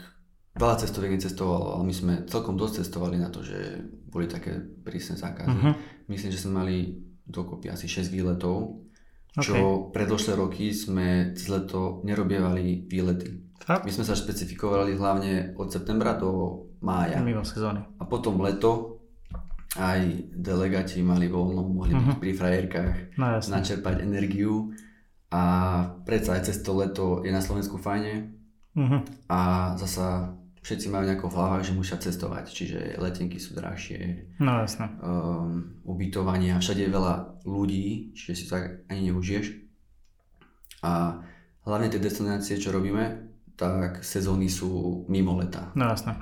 [0.56, 5.20] veľa cestoviek necestovalo, ale my sme celkom dosť cestovali na to, že boli také prísne
[5.20, 5.52] zákazy.
[5.52, 5.76] Uh-huh.
[6.08, 6.76] Myslím, že sme mali
[7.28, 8.88] dokopy asi 6 výletov
[9.32, 9.64] čo okay.
[9.96, 13.56] predošlé roky sme cez leto nerobievali výlety.
[13.64, 13.88] Fakt?
[13.88, 17.16] My sme sa špecifikovali hlavne od septembra do mája.
[17.24, 17.80] Mimo sezóny.
[17.96, 18.91] A potom leto
[19.72, 20.00] aj
[20.36, 22.04] delegáti mali voľno, mohli uh-huh.
[22.04, 22.20] byť mhm.
[22.20, 24.72] pri frajerkách, no, načerpať energiu
[25.32, 25.42] a
[26.04, 28.36] predsa aj cez to leto je na Slovensku fajne
[28.76, 29.00] uh-huh.
[29.32, 34.62] a zasa všetci majú nejako v hlavách, že musia cestovať, čiže letenky sú drahšie, no,
[34.62, 34.94] jasne.
[35.02, 39.58] Um, ubytovania, všade je veľa ľudí, čiže si tak ani neužiješ.
[40.86, 41.18] A
[41.66, 45.74] hlavne tie destinácie, čo robíme, tak sezóny sú mimo leta.
[45.74, 46.14] No jasne.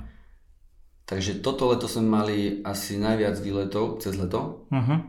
[1.11, 5.03] Takže toto leto sme mali asi najviac výletov cez leto, uh-huh.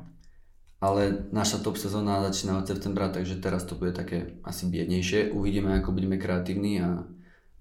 [0.82, 5.30] ale naša top sezóna začína od septembra, takže teraz to bude také asi biednejšie.
[5.30, 7.06] Uvidíme, ako budeme kreatívni a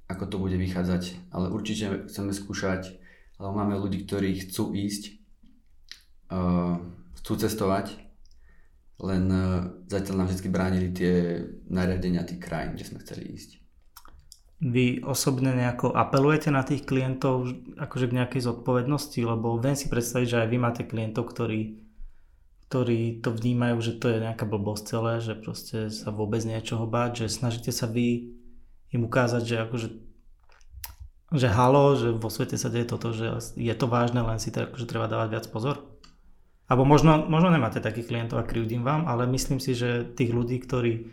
[0.10, 1.30] ako to bude vychádzať.
[1.30, 2.98] Ale určite chceme skúšať,
[3.38, 5.22] lebo máme ľudí, ktorí chcú ísť,
[6.34, 6.82] uh,
[7.22, 7.94] chcú cestovať,
[9.06, 13.61] len uh, zatiaľ nám vždy bránili tie nariadenia tých krajín, kde sme chceli ísť.
[14.62, 17.50] Vy osobne nejako apelujete na tých klientov
[17.82, 21.82] akože k nejakej zodpovednosti, lebo viem si predstaviť, že aj vy máte klientov, ktorí,
[22.70, 27.26] ktorí to vnímajú, že to je nejaká blbosť celé, že proste sa vôbec niečoho báť,
[27.26, 28.38] že snažíte sa vy
[28.94, 29.88] im ukázať, že akože
[31.32, 34.68] že halo, že vo svete sa deje toto, že je to vážne, len si to
[34.68, 35.80] akože treba dávať viac pozor?
[36.68, 40.60] Alebo možno, možno nemáte takých klientov a krivdím vám, ale myslím si, že tých ľudí,
[40.60, 41.08] ktorí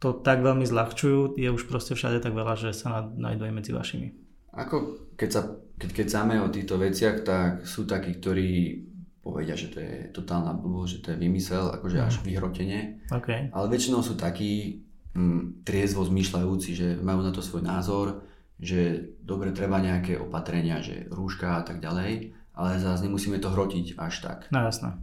[0.00, 3.70] to tak veľmi zľahčujú, je už proste všade tak veľa, že sa nájdú aj medzi
[3.76, 4.08] vašimi.
[4.56, 5.40] Ako keď, sa,
[5.78, 8.82] keď, keď sáme o týchto veciach, tak sú takí, ktorí
[9.20, 12.24] povedia, že to je totálna blbosť, že to je vymysel, akože až mhm.
[12.24, 12.80] vyhrotenie.
[13.12, 13.52] Okay.
[13.52, 18.22] Ale väčšinou sú takí, Mm, triezvo zmýšľajúci, že majú na to svoj názor,
[18.62, 23.98] že dobre treba nejaké opatrenia, že rúška a tak ďalej, ale zase nemusíme to hrotiť
[23.98, 24.38] až tak.
[24.54, 24.94] No jasné.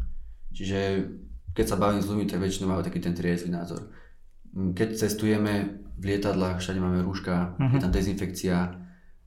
[0.56, 1.12] Čiže
[1.52, 3.92] keď sa bavím s ľuďmi, tak väčšinou majú taký ten triezvy názor.
[4.54, 7.74] Keď cestujeme v lietadlách, všade máme rúška, uh-huh.
[7.74, 8.58] je tam dezinfekcia,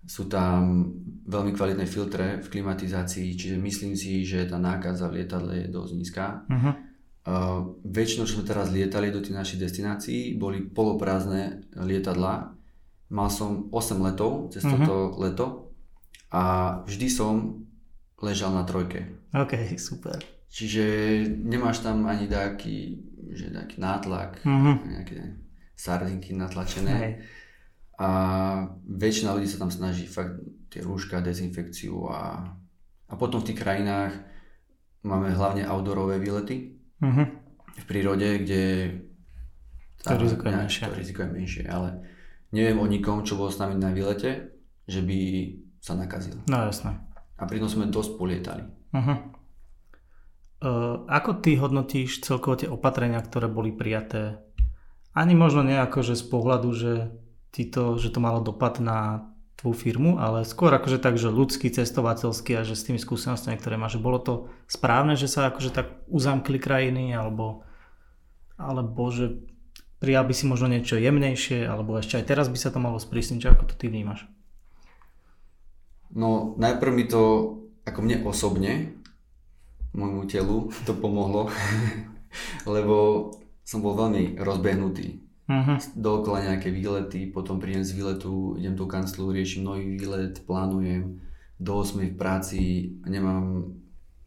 [0.06, 0.90] sú tam
[1.28, 5.92] veľmi kvalitné filtre v klimatizácii, čiže myslím si, že tá nákaza v lietadle je dosť
[5.94, 6.24] nízka.
[6.46, 12.56] Uh-huh Uh, väčšinou, čo sme teraz lietali do tých našich destinácií, boli poloprázdne lietadla.
[13.12, 14.80] Mal som 8 letov cez uh-huh.
[14.80, 15.46] toto leto
[16.32, 17.60] a vždy som
[18.24, 19.04] ležal na trojke.
[19.36, 20.16] OK, super.
[20.50, 20.84] Čiže
[21.40, 22.98] nemáš tam ani taký,
[23.30, 24.72] že taký nátlak, Mhm.
[24.84, 25.18] nejaké
[25.74, 26.92] sardinky natlačené.
[26.92, 27.12] Hej.
[27.96, 28.08] A
[28.82, 32.42] väčšina ľudí sa tam snaží fakt tie rúška, dezinfekciu a,
[33.06, 34.12] a potom v tých krajinách
[35.02, 37.24] máme hlavne outdoorové výlety Mhm.
[37.76, 38.62] v prírode, kde
[40.02, 40.82] To riziko je menšie.
[40.82, 41.88] To riziko je menšie, ale
[42.50, 44.48] neviem o nikom, čo bol s nami na výlete,
[44.84, 45.18] že by
[45.78, 46.40] sa nakazil.
[46.44, 46.96] No jasné.
[47.36, 48.64] A pritom sme dosť polietali.
[48.90, 49.16] Uh-huh.
[50.60, 54.44] Uh, ako ty hodnotíš celkovo tie opatrenia, ktoré boli prijaté?
[55.16, 56.92] Ani možno nejako, že z pohľadu, že,
[57.72, 62.60] to, že to malo dopad na tvoju firmu, ale skôr akože tak, že ľudský, cestovateľský
[62.60, 64.34] a že s tými skúsenostiami, ktoré máš, bolo to
[64.68, 67.64] správne, že sa akože tak uzamkli krajiny, alebo,
[68.56, 69.40] alebo že
[70.00, 73.48] prijal by si možno niečo jemnejšie, alebo ešte aj teraz by sa to malo sprísniť,
[73.48, 74.24] ako to ty vnímaš?
[76.12, 78.99] No najprv mi to, ako mne osobne,
[80.00, 81.52] môjmu telu, to pomohlo,
[82.74, 83.28] lebo
[83.60, 85.20] som bol veľmi rozbehnutý.
[85.50, 85.76] Uh-huh.
[85.98, 91.18] Dookola nejaké výlety, potom prídem z výletu, idem do kanclu, riešim nový výlet, plánujem,
[91.60, 92.60] do 8 v práci
[93.04, 93.76] nemám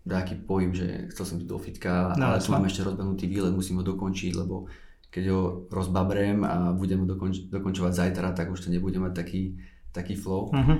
[0.03, 3.55] taký pohyb, že chcel som byť do fitka, No, ale tu mám ešte rozbehnutý výlet,
[3.55, 4.67] musím ho dokončiť, lebo
[5.07, 9.55] keď ho rozbabrem a budem ho dokonč- dokončovať zajtra, tak už to nebude mať taký,
[9.95, 10.51] taký flow.
[10.51, 10.77] Uh-huh.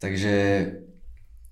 [0.00, 0.34] Takže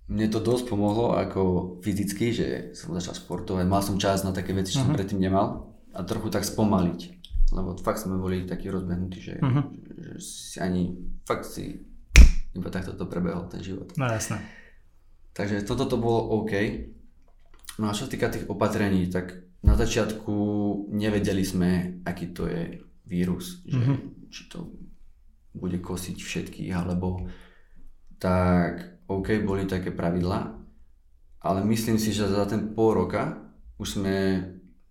[0.06, 1.42] mne to dosť pomohlo ako
[1.80, 4.96] fyzicky, že som začal športovať, mal som čas na také veci, čo som Mhm.
[4.96, 5.46] predtým nemal
[5.90, 7.00] a trochu tak spomaliť.
[7.48, 9.62] Lebo fakt sme boli takí rozbehnutí, že, Mhm.
[9.96, 11.82] že si ani fakt si
[12.52, 13.92] iba takto to prebehol ten život.
[13.94, 14.42] No jasné.
[15.32, 16.52] Takže toto to bolo OK.
[17.76, 20.32] No a čo sa týka tých opatrení, tak na začiatku
[20.88, 21.70] nevedeli sme,
[22.02, 23.96] aký to je vírus, že Mhm.
[24.26, 24.70] či to
[25.52, 27.26] bude kosiť všetkých, alebo
[28.16, 30.58] tak OK, boli také pravidlá,
[31.40, 33.38] ale myslím si, že za ten pol roka
[33.78, 34.14] už sme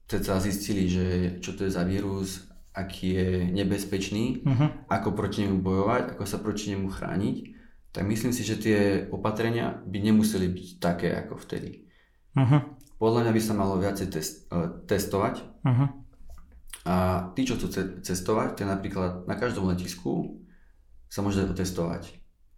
[0.07, 1.05] teda zistili, že
[1.41, 4.69] čo to je za vírus, aký je nebezpečný, Uh-huh.
[4.91, 7.35] ako proti nemu bojovať, ako sa proti nemu chrániť,
[7.95, 11.87] tak myslím si, že tie opatrenia by nemuseli byť také ako vtedy.
[12.35, 12.61] Uh-huh.
[12.99, 15.87] Podľa mňa by sa malo viacej test, eh, testovať Uh-huh.
[16.85, 16.95] a
[17.33, 20.37] tí, čo chcú ce- cestovať, tak napríklad na každom letisku
[21.09, 22.11] sa môže otestovať.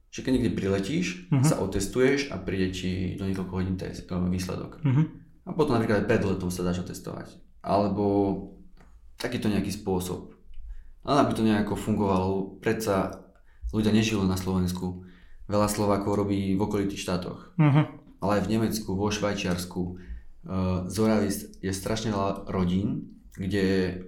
[0.07, 1.43] Čiže keď niekde priletíš, Mhm.
[1.43, 4.79] sa otestuješ a príde ti do niekoľko hodín test, výsledok.
[4.81, 5.05] Uh-huh.
[5.43, 7.35] A potom napríklad aj pred letom sa dáš otestovať.
[7.61, 8.05] Alebo
[9.15, 10.31] takýto nejaký spôsob.
[11.03, 13.23] Len aby to nejako fungovalo, predsa
[13.69, 15.03] ľudia nežijú na Slovensku.
[15.45, 17.55] Veľa Slovákov robí v okolitých štátoch.
[17.55, 17.87] Uh-huh.
[18.19, 19.81] Ale aj v Nemecku, vo Švajčiarsku.
[20.47, 21.27] Uh, z Oravy
[21.59, 23.99] je strašne veľa rodín, kde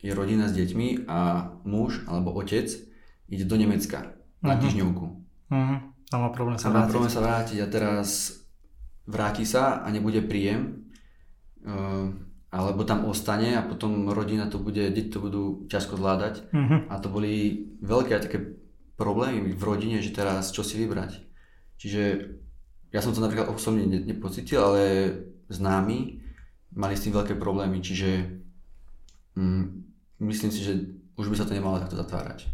[0.00, 2.68] je rodina s deťmi a muž alebo otec
[3.26, 4.60] ide do Nemecka na Mhm.
[4.60, 5.04] týždňovku.
[5.54, 5.78] Uh-huh.
[6.10, 6.90] Tam má problém sa A má vrátiť.
[6.90, 8.08] problém sa vrátiť a teraz
[9.06, 10.90] vráti sa a nebude príjem,
[11.62, 12.10] uh,
[12.50, 16.50] alebo tam ostane a potom rodina to bude, deti to budú ťažko zvládať.
[16.50, 16.90] Uh-huh.
[16.90, 18.38] A to boli veľké také
[18.98, 21.22] problémy v rodine, že teraz čo si vybrať.
[21.78, 22.02] Čiže
[22.94, 24.82] ja som to napríklad osobne ne- nepocitil, ale
[25.50, 26.22] známi
[26.74, 28.38] mali s tým veľké problémy, čiže
[29.34, 29.62] mm,
[30.22, 30.72] myslím si, že
[31.18, 32.46] už by sa to nemalo takto zatvárať.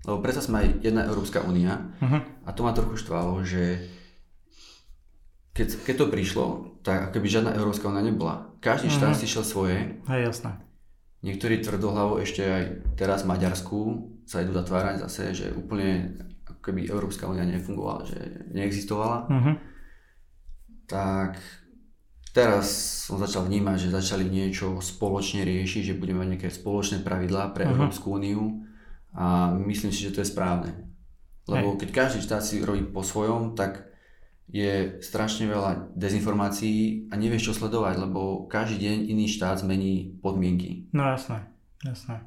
[0.00, 2.20] Lebo predsa sme aj jedna Európska únia Uh-huh.
[2.42, 3.82] a to ma trochu štvalo, že
[5.52, 6.44] keď, keď to prišlo,
[6.80, 8.54] tak ako keby žiadna Európska únia nebola.
[8.58, 9.18] Každý štát Mhm.
[9.18, 10.50] si šiel svoje, Hej, jasné.
[11.18, 13.78] Niektorí tvrdohlavo ešte aj teraz v Maďarsku
[14.22, 16.14] sa idú zatvárať zase, že úplne
[16.46, 19.26] ako keby Európska únia nefungovala, že neexistovala.
[19.26, 19.54] Uh-huh.
[20.86, 21.42] Tak
[22.30, 22.70] teraz
[23.04, 27.66] som začal vnímať, že začali niečo spoločne riešiť, že budeme mať nejaké spoločné pravidlá pre
[27.66, 27.70] Mhm.
[27.74, 28.62] Európsku úniu
[29.18, 30.94] a myslím si, že to je správne.
[31.50, 33.90] Lebo keď každý štát si robí po svojom, tak
[34.48, 40.88] je strašne veľa dezinformácií a nevieš čo sledovať, lebo každý deň iný štát zmení podmienky.
[40.94, 41.50] No jasné,
[41.82, 42.22] jasné.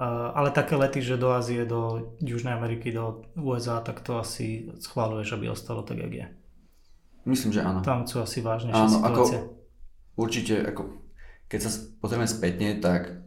[0.00, 4.72] Uh, ale také lety, že do Ázie, do Južnej Ameriky, do USA, tak to asi
[4.80, 6.26] schváluješ, aby ostalo tak, jak je.
[7.28, 7.84] Myslím, že áno.
[7.86, 9.38] Tam sú asi vážnejšie Áno, situácie.
[9.38, 9.62] ako
[10.18, 10.82] určite, ako,
[11.46, 11.70] keď sa
[12.02, 13.21] potrebujeme spätne, tak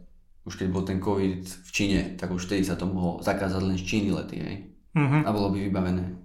[0.46, 3.74] už keď bol ten COVID v Číne, tak už vtedy sa to mohlo zakázať len
[3.74, 4.56] z Číny lety, hej.
[4.94, 5.22] Uh-huh.
[5.26, 6.16] A bolo by vybavené.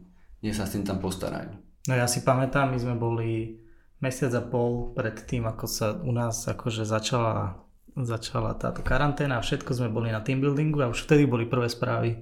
[0.46, 1.58] Nech sa s tým tam postarajú.
[1.90, 3.58] No ja si pamätám, my sme boli
[4.02, 7.58] mesiac a pol pred tým, ako sa u nás akože začala,
[7.98, 11.70] začala táto karanténa a všetko sme boli na team buildingu a už vtedy boli prvé
[11.70, 12.22] správy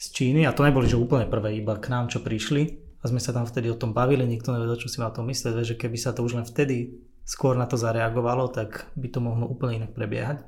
[0.00, 3.20] z Číny a to neboli, že úplne prvé, iba k nám, čo prišli a sme
[3.20, 5.76] sa tam vtedy o tom bavili, nikto nevedel, čo si má o tom myslieť, že
[5.76, 9.84] keby sa to už len vtedy skôr na to zareagovalo, tak by to mohlo úplne
[9.84, 10.44] inak prebiehať.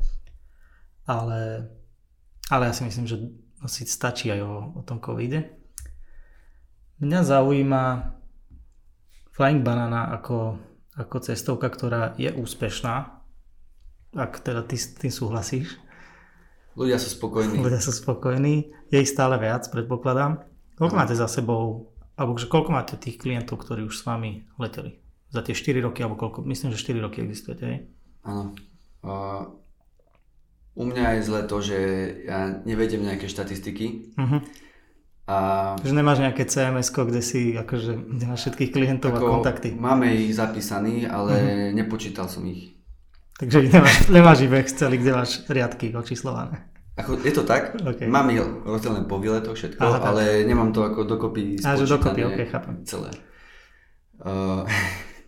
[1.05, 1.69] Ale,
[2.49, 3.17] ale ja si myslím, že
[3.61, 5.57] asi stačí aj o, o tom covide.
[7.01, 7.85] Mňa zaujíma
[9.35, 10.61] Flying Banana ako,
[10.95, 13.25] ako cestovka, ktorá je úspešná,
[14.15, 15.75] ak teda ty s tým súhlasíš.
[16.79, 17.59] Ľudia sú spokojní.
[17.59, 18.71] Ľudia sú spokojní.
[18.91, 20.43] Je ich stále viac, predpokladám.
[20.79, 24.99] Koľko máte za sebou, alebo že koľko máte tých klientov, ktorí už s vami leteli?
[25.31, 26.47] Za tie 4 roky, alebo koľko?
[26.47, 27.79] Myslím, že 4 roky existujete, hej?
[28.27, 28.55] Áno.
[29.03, 29.64] Uh,
[30.75, 31.79] u mňa je zle to, že
[32.27, 34.15] ja nevedem nejaké štatistiky.
[34.19, 34.43] Uh-huh.
[35.25, 35.37] A...
[35.81, 37.97] Že nemáš nejaké CMS, kde si akože,
[38.29, 39.73] máš všetkých klientov ako a kontakty.
[39.73, 41.79] Máme ich zapísaní, ale uh-huh.
[41.79, 42.75] nepočítal som ich.
[43.39, 46.71] Takže nemáš, nemáš ich v Exceli, kde máš riadky očíslované.
[46.95, 48.07] Ako, je to tak, okay.
[48.07, 51.83] mám ich rozdelené po výletoch všetko, Aha, ale nemám to ako dokopy spočítané.
[51.83, 52.75] že dokopy, ok, chápem.
[52.87, 53.11] Celé.
[54.15, 54.63] Uh,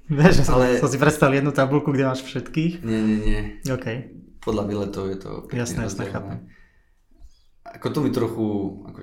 [0.06, 0.78] Vieš, ale...
[0.78, 2.87] som si predstavil jednu tabulku, kde máš všetkých.
[2.87, 3.40] Nie, nie, nie.
[3.66, 3.87] OK.
[4.46, 6.46] Podľa výletov je to Jasné, jasné, chápem.
[7.66, 8.46] Ako to mi trochu
[8.87, 9.00] ako,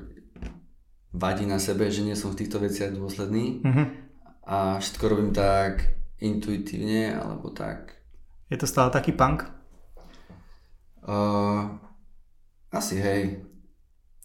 [1.12, 3.86] vadí na sebe, že nie som v týchto veciach dôsledný uh-huh.
[4.48, 8.00] a všetko robím tak intuitívne, alebo tak
[8.54, 9.50] je to stále taký punk?
[11.02, 11.74] Uh,
[12.70, 13.42] asi hej.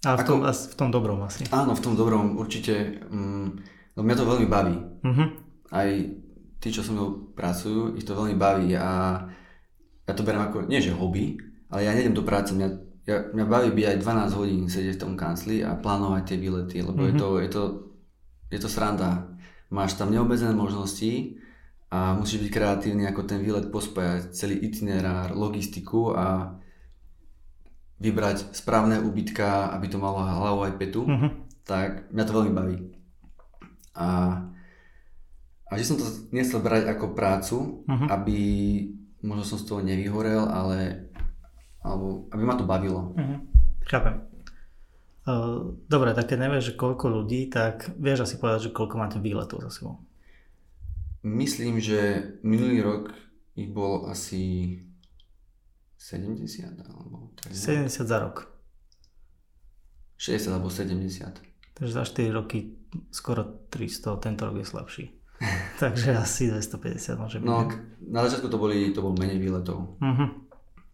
[0.05, 1.49] Ale v, tom, Ako, v tom dobrom asi.
[1.49, 3.01] Áno, v tom dobrom určite.
[3.09, 3.57] Um,
[3.97, 4.77] no mňa to veľmi baví.
[5.01, 5.29] Uh-huh.
[5.73, 5.89] Aj
[6.61, 9.25] tí, čo so mnou pracujú, ich to veľmi baví a
[10.09, 11.37] ja to beriem ako, nie že hobby,
[11.69, 12.69] ale ja nejdem do práce, mňa,
[13.05, 13.97] ja, mňa baví byť aj
[14.33, 17.13] 12 hodín sedieť v tom kancli a plánovať tie výlety, lebo uh-huh.
[17.13, 17.63] je, to, je, to,
[18.49, 19.29] je to sranda.
[19.69, 21.37] Máš tam neobmedzené možnosti,
[21.89, 26.53] a musíš byť kreatívny ako ten výlet pospájať, celý itinerár, logistiku a
[27.97, 31.33] vybrať správne ubytka, aby to malo hlavu aj petu, uh-huh.
[31.65, 32.77] tak mňa to veľmi baví.
[33.97, 34.09] A,
[35.65, 37.57] a že som to nechcel brať ako prácu,
[37.89, 38.09] uh-huh.
[38.13, 38.39] aby
[39.23, 41.09] možno som z toho nevyhorel, ale
[41.83, 43.15] alebo aby ma to bavilo.
[43.15, 43.39] Uh-huh.
[43.87, 44.27] Chápem.
[45.89, 49.61] Dobre, tak keď nevieš, že koľko ľudí, tak vieš asi povedať, že koľko máte výletov
[49.61, 50.01] za sebou.
[51.21, 53.13] Myslím, že minulý rok
[53.53, 54.79] ich bolo asi
[56.01, 57.53] 70 alebo tak.
[57.53, 58.49] 70 za rok.
[60.17, 61.77] 60 alebo 70.
[61.77, 62.75] Takže za 4 roky
[63.13, 65.05] skoro 300, tento rok je slabší.
[65.83, 67.47] Takže asi 250 môže byť.
[67.47, 67.71] No,
[68.11, 69.99] na začiatku to, boli, to bol menej výletov.
[70.03, 70.29] Uh-huh.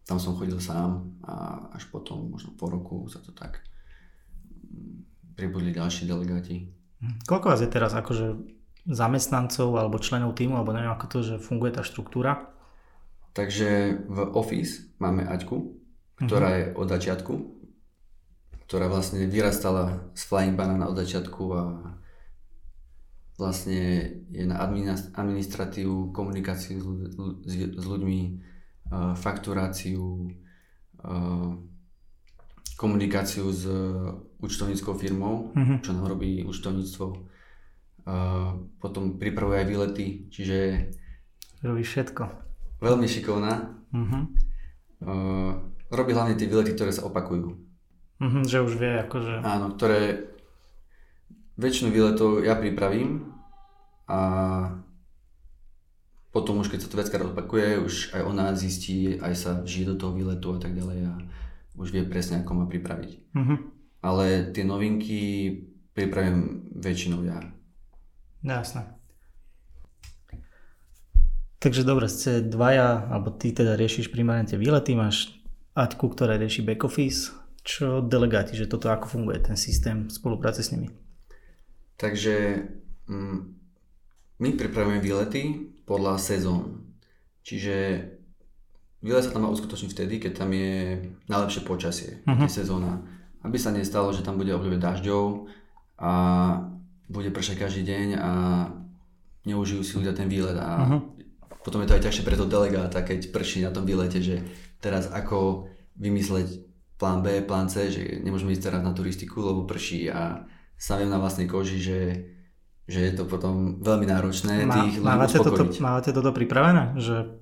[0.04, 3.64] Tam som chodil sám a až potom, možno po roku sa to tak
[5.32, 6.68] pribudli ďalší delegáti.
[7.24, 8.36] Koľko vás je teraz akože
[8.84, 12.52] zamestnancov alebo členov týmu, alebo neviem ako to, že funguje tá štruktúra?
[13.32, 15.72] Takže v Office máme Aťku,
[16.20, 16.60] ktorá uh-huh.
[16.60, 17.34] je od začiatku,
[18.68, 21.62] ktorá vlastne vyrastala z Flying Banana od začiatku a
[23.34, 24.62] vlastne je na
[25.14, 26.78] administratívu, komunikáciu
[27.42, 28.20] s, ľuďmi,
[29.18, 30.30] fakturáciu,
[32.78, 33.62] komunikáciu s
[34.38, 35.82] účtovníckou firmou, uh-huh.
[35.82, 37.34] čo nám robí účtovníctvo
[38.80, 40.56] potom pripravuje aj výlety, čiže...
[41.64, 42.22] Robí všetko.
[42.84, 43.80] Veľmi šikovná.
[45.00, 47.56] Uh, robí hlavne tie výlety, ktoré sa opakujú.
[48.20, 49.40] Uh-huh, že už vie akože...
[49.40, 50.33] Áno, ktoré
[51.56, 53.30] väčšinu výletov ja pripravím
[54.10, 54.20] a
[56.34, 59.96] potom už keď sa to viackrát opakuje, už aj ona zistí, aj sa vžije do
[59.96, 61.14] toho výletu a tak ďalej a
[61.78, 63.10] už vie presne, ako má pripraviť.
[63.34, 63.58] Uh-huh.
[64.02, 65.22] Ale tie novinky
[65.94, 67.38] pripravím väčšinou ja.
[68.42, 68.90] Jasné.
[71.62, 75.32] Takže dobre, ste dvaja, alebo ty teda riešiš primárne tie výlety, máš
[75.72, 77.32] Aťku, ktorá rieši back office.
[77.64, 80.92] Čo delegáti, že toto ako funguje, ten systém spolupráce s nimi?
[81.96, 82.66] Takže
[83.06, 83.38] mm,
[84.42, 85.42] my pripravujeme výlety
[85.86, 86.90] podľa sezón.
[87.44, 88.08] Čiže
[89.04, 92.48] výlet sa tam má uskutočniť vtedy, keď tam je najlepšie počasie, uh-huh.
[92.48, 93.04] sezóna.
[93.44, 95.52] Aby sa nestalo, že tam bude obdobie dažďov
[96.00, 96.12] a
[97.12, 98.32] bude pršať každý deň a
[99.44, 101.00] neužijú si ľudia ten výlet a uh-huh.
[101.60, 104.40] potom je to aj ťažšie pre toho delegáta, keď prší na tom výlete, že
[104.80, 105.68] teraz ako
[106.00, 106.64] vymysleť
[106.96, 110.48] plán B, plán C, že nemôžeme ísť teraz na turistiku, lebo prší a
[110.84, 112.00] sa viem na vlastnej koži, že,
[112.84, 117.00] že je to potom veľmi náročné Má, tých mávate toto, mávate toto pripravené?
[117.00, 117.40] Že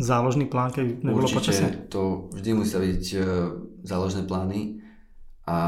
[0.00, 1.68] záložný plán, keď nebolo Určite, počasie?
[1.92, 3.24] to vždy musia byť uh,
[3.84, 4.80] záložné plány
[5.44, 5.58] a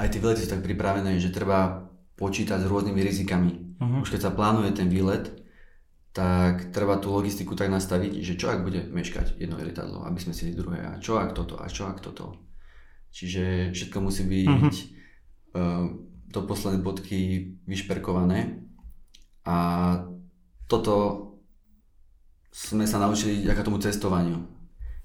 [0.00, 3.76] aj tie výlety sú tak pripravené, že treba počítať s rôznymi rizikami.
[3.76, 4.00] Uh-huh.
[4.00, 5.28] Už keď sa plánuje ten výlet,
[6.16, 10.32] tak treba tú logistiku tak nastaviť, že čo ak bude meškať jedno lietadlo, aby sme
[10.32, 12.40] si druhé, a čo ak toto, a čo ak toto.
[13.12, 14.95] Čiže všetko musí byť uh-huh.
[16.26, 17.18] Do poslednej bodky
[17.64, 18.60] vyšperkované
[19.46, 19.56] a
[20.66, 20.94] toto
[22.50, 24.42] sme sa naučili ďaká tomu cestovaniu.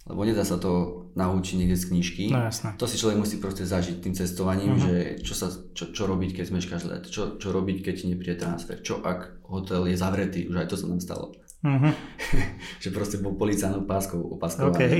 [0.02, 2.24] lebo nedá sa to naučiť niekde z knižky.
[2.34, 2.74] No jasné.
[2.76, 4.84] To si človek musí proste zažiť tým cestovaním, uh-huh.
[4.84, 8.41] že čo, sa, čo, čo robiť, keď zmeškáš let, čo, čo robiť, keď ti nepríde
[8.41, 11.38] transfer, čo ak hotel je zavretý, už aj to sa nám stalo.
[11.62, 11.93] Uh-huh.
[12.84, 14.74] že proste bol policajnou páskou opaskovaný.
[14.74, 14.99] Okay.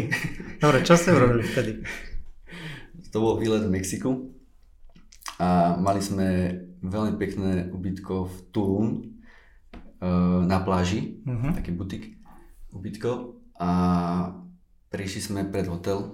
[0.62, 1.72] Dobre, čo ste urobili vtedy?
[3.12, 4.30] to bol výlet v Mexiku
[5.42, 6.28] a mali sme
[6.86, 11.58] veľmi pekné ubytko v Tulum uh, na pláži, uh-huh.
[11.58, 12.22] taký butik
[12.70, 13.72] ubytko a
[14.94, 16.14] prišli sme pred hotel,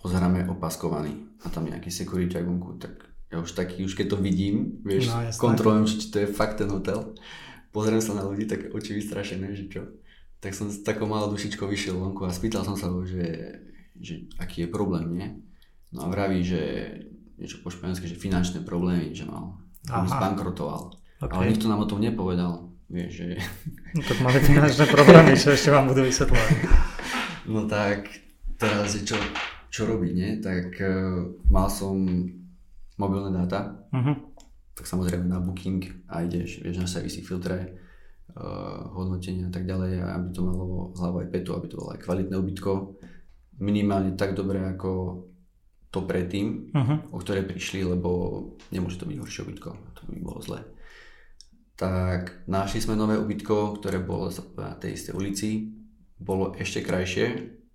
[0.00, 4.80] pozeráme opaskovaný a tam nejaký security vonku, tak ja už taký, už keď to vidím,
[4.88, 7.12] vieš, no, kontrolujem, či to je fakt ten hotel,
[7.76, 9.82] pozriem sa na ľudí, tak oči vystrašené, že čo.
[10.40, 13.60] Tak som s takou malou dušičkou vyšiel vonku a spýtal som sa ho, že,
[14.00, 15.28] že aký je problém, nie?
[15.92, 16.62] No a vraví, že
[17.40, 19.56] niečo po španielsky, že finančné problémy, že mal,
[19.88, 20.92] zbankrotoval.
[21.20, 21.32] Okay.
[21.32, 23.26] Ale nikto nám o tom nepovedal, vieš, že...
[23.96, 26.48] No, tak máme finančné problémy, čo ešte vám budú vysvetľovať.
[27.50, 28.06] No tak
[28.60, 29.18] teraz je čo,
[29.72, 30.38] čo robiť, nie?
[30.38, 31.98] Tak uh, mal som
[32.94, 34.14] mobilné dáta, uh-huh.
[34.76, 37.80] tak samozrejme na booking a ideš, vieš, na servisy, filtre,
[38.36, 42.04] uh, hodnotenia a tak ďalej, aby to malo hlavu aj petu, aby to bolo aj
[42.06, 43.00] kvalitné ubytko,
[43.58, 44.90] minimálne tak dobré ako
[45.90, 47.10] to predtým, uh-huh.
[47.10, 48.10] o ktoré prišli, lebo
[48.70, 50.62] nemôže to byť horšie ubytko, to by bolo zlé.
[51.74, 55.50] Tak našli sme nové ubytko, ktoré bolo na tej istej ulici,
[56.14, 57.26] bolo ešte krajšie,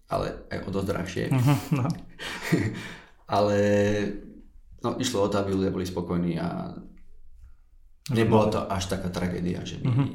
[0.08, 1.24] ale aj o dosť drahšie.
[1.28, 1.86] Uh-huh, no.
[3.36, 3.58] ale
[4.80, 6.72] no, išlo o to, aby ľudia boli spokojní a
[8.16, 10.08] nebola to až taká tragédia, že by uh-huh.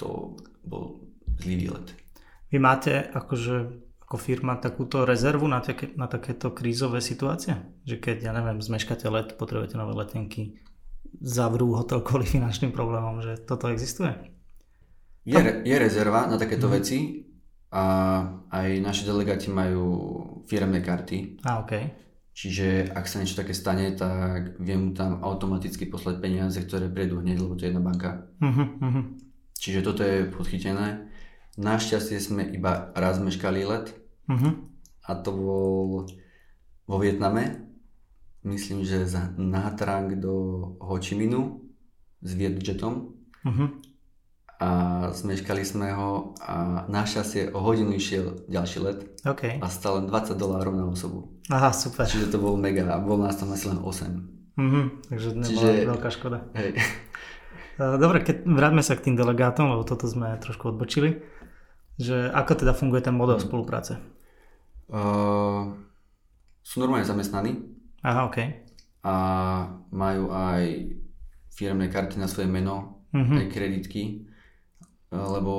[0.00, 1.04] to bol
[1.42, 1.92] zlý výlet.
[2.48, 3.81] Vy máte akože
[4.12, 7.56] ako firma takúto rezervu na, také, na takéto krízové situácie?
[7.88, 10.60] Že keď, ja neviem, zmeškáte let, potrebujete nové letenky,
[11.24, 14.12] zavrú hotel kvôli finančným problémom, že toto existuje?
[15.24, 16.72] Je, je rezerva na takéto mm.
[16.76, 17.24] veci
[17.72, 17.84] a
[18.52, 19.88] aj naši delegáti majú
[20.44, 21.40] firemné karty.
[21.48, 21.96] A, okay.
[22.36, 27.24] Čiže ak sa niečo také stane, tak viem mu tam automaticky poslať peniaze, ktoré prejdú
[27.24, 28.28] hneď, lebo to je jedna banka.
[28.44, 29.08] Uh-huh,
[29.56, 31.08] Čiže toto je podchytené.
[31.56, 34.52] Našťastie sme iba raz meškali let, Uh-huh.
[35.06, 36.06] A to bol
[36.86, 37.72] vo Vietname,
[38.46, 39.74] myslím, že z Nha
[40.18, 40.34] do
[40.78, 41.62] Ho Chi Minhu
[42.22, 43.14] s Vietjetom.
[43.42, 43.68] Uh-huh.
[44.62, 44.70] A
[45.10, 49.58] zmeškali sme ho a našťastie o hodinu išiel ďalší let okay.
[49.58, 51.34] a stal len 20 dolárov na osobu.
[51.50, 52.06] Aha, super.
[52.06, 54.54] Čiže to bol mega bol nás tam asi len 8.
[54.54, 54.86] Uh-huh.
[55.10, 55.90] Takže nebola Čiže...
[55.90, 56.38] veľká škoda.
[56.54, 56.78] Hej.
[58.04, 61.18] Dobre, keď vráťme sa k tým delegátom, lebo toto sme trošku odbočili
[62.00, 63.46] že ako teda funguje ten model hmm.
[63.46, 64.00] spolupráce?
[64.92, 65.72] Uh,
[66.62, 67.58] sú normálne zamestnaní.
[68.02, 68.38] Aha, OK.
[69.02, 69.14] A
[69.90, 70.94] majú aj
[71.52, 73.44] firmné karty na svoje meno, uh-huh.
[73.44, 74.24] aj kreditky,
[75.12, 75.54] lebo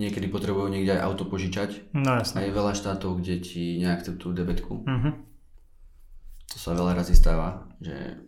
[0.00, 1.92] niekedy potrebujú niekde aj auto požičať.
[1.92, 2.40] No jasne.
[2.40, 4.84] A je veľa štátov, kde ti neakceptujú debetku.
[4.84, 5.12] Uh-huh.
[6.52, 8.20] To sa veľa razy stáva, že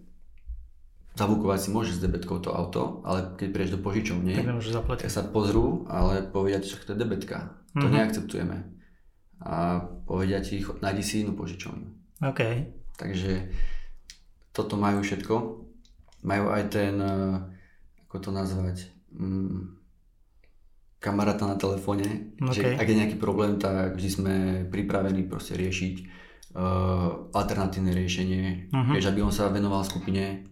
[1.18, 5.26] zabukovať si môžeš s debetkou to auto, ale keď prídeš do požičovne, tak, tak sa
[5.26, 7.58] pozrú, ale povedia ti, že to je debetka.
[7.74, 7.96] To mm-hmm.
[7.98, 8.56] neakceptujeme.
[9.42, 11.88] A povedia ti, nájdi si inú požičovňu.
[12.22, 12.40] OK.
[12.98, 13.50] Takže
[14.54, 15.34] toto majú všetko.
[16.26, 17.34] Majú aj ten, eh,
[18.06, 18.76] ako to nazvať,
[19.14, 19.78] um,
[20.98, 22.54] kamaráta na telefóne, okay.
[22.54, 24.34] že ak je nejaký problém, tak vždy sme
[24.66, 25.94] pripravení proste riešiť
[26.58, 28.92] uh, alternatívne riešenie, uh-huh.
[28.98, 30.50] vieš, aby on sa venoval skupine,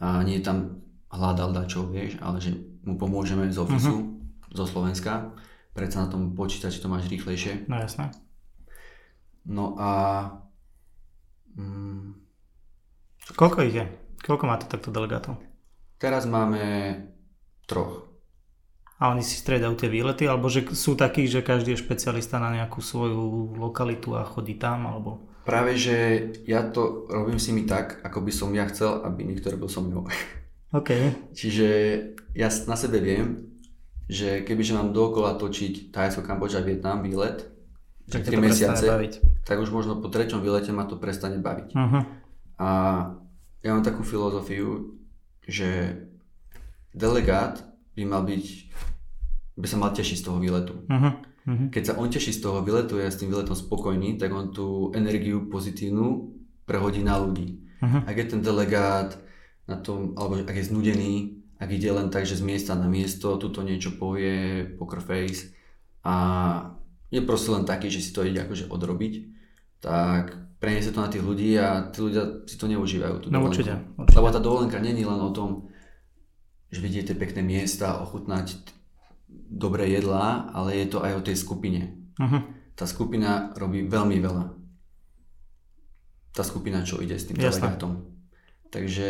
[0.00, 2.52] a nie tam hľadal dačo, vieš, ale že
[2.84, 4.52] mu pomôžeme z ofisu, uh-huh.
[4.52, 5.32] zo Slovenska,
[5.72, 7.68] predsa na tom počítači to máš rýchlejšie.
[7.70, 8.12] No jasné.
[9.46, 9.90] No a...
[11.56, 12.18] Mm,
[13.34, 13.86] Koľko ich je?
[14.22, 15.38] Koľko máte takto delegátov?
[15.96, 16.94] Teraz máme
[17.64, 18.06] troch.
[18.96, 22.48] A oni si striedajú tie výlety, alebo že sú takí, že každý je špecialista na
[22.52, 25.28] nejakú svoju lokalitu a chodí tam, alebo...
[25.46, 25.96] Práve, že
[26.42, 29.78] ja to robím si mi tak, ako by som ja chcel, aby niekto robil so
[29.78, 30.10] mnou.
[30.78, 30.90] OK.
[31.30, 31.68] Čiže
[32.34, 33.46] ja na sebe viem,
[34.10, 37.46] že kebyže mám dookola točiť Thajsko, Kambodža, Vietnam výlet,
[38.06, 39.42] tak 3 mesiace, baviť.
[39.42, 41.74] tak už možno po treťom výlete ma to prestane baviť.
[41.74, 42.02] Uh-huh.
[42.58, 42.68] A
[43.66, 44.94] ja mám takú filozofiu,
[45.42, 45.98] že
[46.94, 47.66] delegát
[47.98, 48.46] by mal byť,
[49.58, 50.86] by sa mal tešiť z toho výletu.
[50.86, 51.18] Uh-huh.
[51.46, 51.68] Mm-hmm.
[51.70, 54.90] Keď sa on teší z toho výletu, je s tým výletom spokojný, tak on tú
[54.98, 56.34] energiu pozitívnu
[56.66, 57.62] prehodí na ľudí.
[57.78, 58.02] Mm-hmm.
[58.02, 59.14] Ak je ten delegát
[59.70, 61.14] na tom, alebo ak je znudený,
[61.56, 65.54] ak ide len tak, že z miesta na miesto, tuto niečo povie, poker face
[66.02, 66.14] a
[67.08, 69.14] je proste len taký, že si to ide akože odrobiť,
[69.80, 73.14] tak preniesie to na tých ľudí a tí ľudia si to neužívajú.
[73.22, 74.16] Tú no určite, určite.
[74.18, 75.70] Lebo tá dovolenka není len o tom,
[76.68, 78.75] že vidíte pekné miesta, ochutnať
[79.46, 81.92] dobré jedlá, ale je to aj o tej skupine.
[82.16, 82.40] Uh-huh.
[82.72, 84.44] tá skupina robí veľmi veľa.
[86.32, 88.04] Tá skupina, čo ide s tým delegátom.
[88.68, 89.08] Takže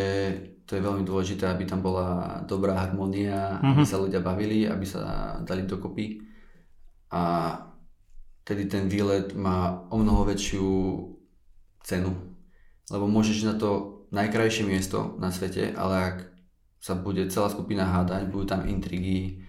[0.67, 3.71] to je veľmi dôležité, aby tam bola dobrá harmónia, Mhm.
[3.75, 6.23] aby sa ľudia bavili, aby sa dali dokopy.
[7.11, 7.23] A
[8.43, 10.67] tedy ten výlet má o mnoho väčšiu
[11.83, 12.15] cenu.
[12.91, 16.17] Lebo môžeš na to najkrajšie miesto na svete, ale ak
[16.79, 19.43] sa bude celá skupina hádať, budú tam intrigy,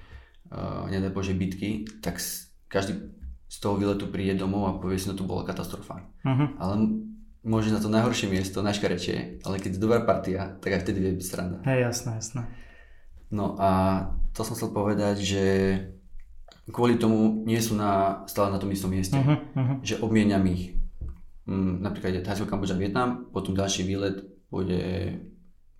[0.52, 2.20] uh, nedaj Bože bitky, tak
[2.68, 3.14] každý
[3.48, 6.04] z toho výletu príde domov a povie si, no tu bola katastrofa.
[6.28, 6.46] Mhm.
[6.60, 6.74] Ale
[7.48, 11.12] môže na to najhoršie miesto, najškarečie, ale keď je dobrá partia, tak aj vtedy vie
[11.16, 11.60] byť sranda.
[11.64, 12.42] Hej, jasné, jasné.
[13.32, 13.70] No a
[14.36, 15.44] to som chcel povedať, že
[16.68, 19.16] kvôli tomu nie sú na, stále na tom istom mieste.
[19.16, 19.78] Uh-huh, uh-huh.
[19.84, 20.76] Že obmieniam ich.
[21.48, 24.20] Mm, napríklad ide Thajsko, Kambodža, Vietnam, potom ďalší výlet
[24.52, 25.16] bude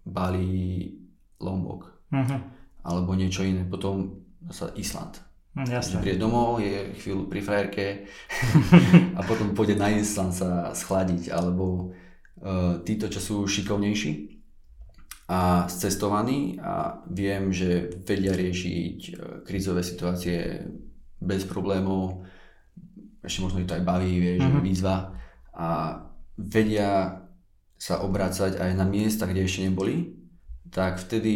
[0.08, 0.96] Bali,
[1.40, 2.40] Lombok Uh-huh.
[2.88, 3.68] alebo niečo iné.
[3.68, 5.22] Potom zasa Island.
[5.58, 6.02] Že Jasné.
[6.06, 7.86] príde domov, je chvíľu pri frajerke
[9.18, 11.34] a potom pôjde na Island sa schladiť.
[11.34, 11.90] Alebo
[12.46, 14.38] uh, títo, čo sú šikovnejší
[15.28, 20.62] a cestovaní a viem, že vedia riešiť uh, krízové situácie
[21.18, 22.22] bez problémov,
[23.26, 24.50] ešte možno ich to aj baví, vieš, Mhm.
[24.54, 24.68] mm-hmm.
[24.70, 24.96] výzva
[25.58, 25.68] a
[26.38, 27.26] vedia
[27.78, 30.17] sa obracať aj na miesta, kde ešte neboli,
[30.70, 31.36] tak vtedy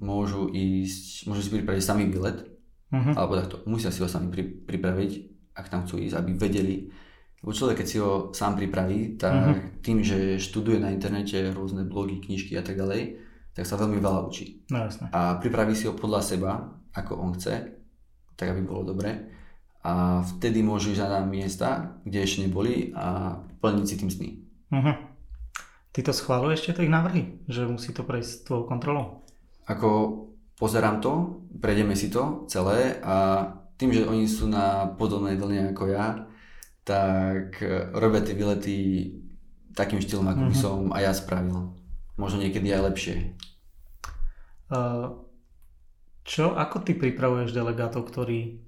[0.00, 2.44] môžu ísť, môžu si pripraviť samý výlet,
[2.86, 3.18] Uh-huh.
[3.18, 5.10] alebo takto, musia si ho sami pri, pripraviť,
[5.58, 6.86] ak tam chcú ísť, aby vedeli.
[7.42, 9.82] Lebo človek, keď si ho sám pripraví, tak Mhm.
[9.82, 13.18] tým, že študuje na internete rôzne blogy, knižky a tak ďalej,
[13.58, 14.62] tak sa veľmi veľa učí.
[14.70, 15.10] No jasné.
[15.10, 16.52] A pripraví si ho podľa seba,
[16.94, 17.74] ako on chce,
[18.38, 19.34] tak aby bolo dobre.
[19.82, 24.28] A vtedy môžu ísť na miesta, kde ešte neboli a plniť si tým sny.
[24.70, 24.94] Uh-huh.
[25.96, 27.40] Ty to schváluješ tieto ich návrhy?
[27.48, 29.24] Že musí to prejsť tvojou kontrolou?
[29.64, 29.88] Ako
[30.60, 33.48] pozerám to, prejdeme si to celé a
[33.80, 36.28] tým, že oni sú na podobnej vlne ako ja,
[36.84, 38.76] tak e, robia tie výlety
[39.72, 40.60] takým štýlom, ako by Mhm.
[40.60, 41.72] som aj ja spravil.
[42.20, 43.14] Možno niekedy aj lepšie.
[44.66, 45.16] Uh,
[46.24, 48.60] čo, ako ty pripravuješ delegátov, ktorí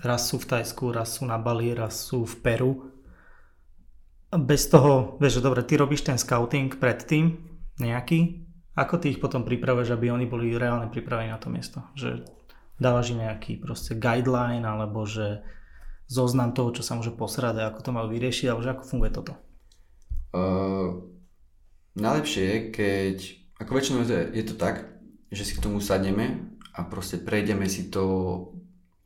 [0.00, 2.70] raz sú v Tajsku, raz sú na Bali, raz sú v Peru?
[4.34, 7.38] Bez toho, vieš, že dobre, ty robíš ten scouting predtým
[7.78, 8.42] nejaký,
[8.74, 11.80] ako ty ich potom pripravuješ, aby oni boli reálne pripravení na to miesto?
[11.94, 12.26] Že
[12.76, 15.40] dávaš im nejaký proste guideline, alebo že
[16.10, 19.10] zoznam toho, čo sa môže posrať a ako to majú vyriešiť, alebo že ako funguje
[19.14, 19.32] toto?
[20.36, 21.06] Uh,
[21.96, 23.16] najlepšie je, keď,
[23.62, 24.76] ako väčšinou je to, je to tak,
[25.32, 28.04] že si k tomu sadneme a proste prejdeme si to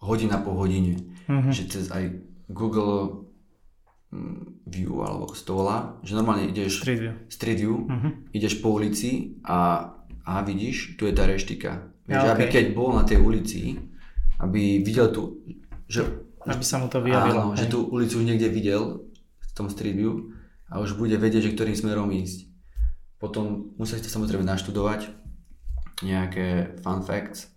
[0.02, 0.98] hodina po hodine.
[1.30, 1.54] Mhm.
[1.54, 2.10] Že cez aj
[2.50, 3.29] Google
[4.66, 7.14] View alebo ako sa to volá, že normálne ideš Street view.
[7.28, 8.08] Street View, Mhm.
[8.32, 9.86] ideš po ulici a,
[10.20, 11.86] a vidíš, tu je tá reštika.
[12.04, 12.52] Vieš, Ja, aby okej.
[12.52, 13.78] keď bol na tej ulici,
[14.36, 15.38] aby videl tu,
[15.86, 16.02] že,
[16.42, 17.38] Aby sa mu to vyjavilo.
[17.44, 17.70] áno, že hej.
[17.70, 19.06] tú ulicu už niekde videl
[19.38, 20.34] v tom Street View
[20.66, 22.50] a už bude vedieť, že ktorým smerom ísť.
[23.16, 23.46] Potom
[23.76, 25.06] musíte samozrejme naštudovať
[26.00, 26.46] nejaké
[26.78, 27.52] fun facts.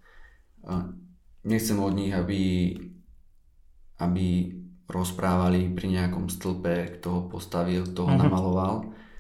[1.42, 2.74] Nechcem od nich, aby,
[3.98, 4.28] aby
[4.94, 8.22] rozprávali pri nejakom stĺpe, kto ho postavil, kto ho Mhm.
[8.22, 8.76] namaloval,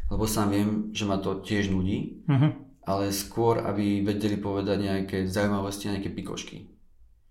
[0.08, 2.48] lebo sám viem, že ma to tiež nudí, Mhm.
[2.86, 6.70] ale skôr, aby vedeli povedať nejaké zaujímavosti a nejaké pikošky.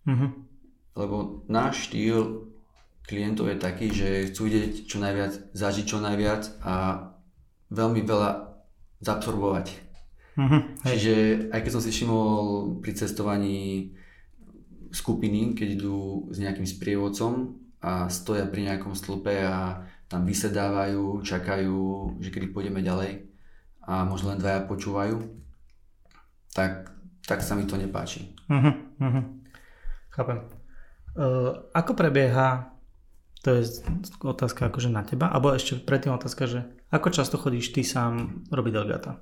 [0.08, 0.26] Mhm.
[0.98, 2.50] Lebo náš štýl
[3.06, 6.74] klientov je taký, že chcú vidieť čo najviac, zažiť čo najviac a
[7.70, 8.30] veľmi veľa
[9.00, 9.66] zabsorbovať.
[10.32, 10.60] Hej.
[10.86, 11.14] Čiže
[11.52, 12.36] aj keď som si všimol
[12.80, 13.92] pri cestovaní
[14.92, 21.78] skupiny, keď idú s nejakým sprievodcom a stoja pri nejakom stĺpe a tam vysedávajú, čakajú,
[22.22, 23.26] že kedy pôjdeme ďalej
[23.82, 25.18] a možno len dvaja počúvajú,
[26.54, 26.94] tak,
[27.26, 28.30] tak sa mi to nepáči.
[28.46, 28.72] Mhm,
[29.02, 29.20] mhm.
[30.12, 30.38] Chápem.
[31.12, 32.72] Uh, ako prebieha,
[33.42, 33.82] to je
[34.22, 36.60] otázka akože na teba, alebo ešte predtým otázka, že
[36.94, 39.18] ako často chodíš ty sám robiť delegáta?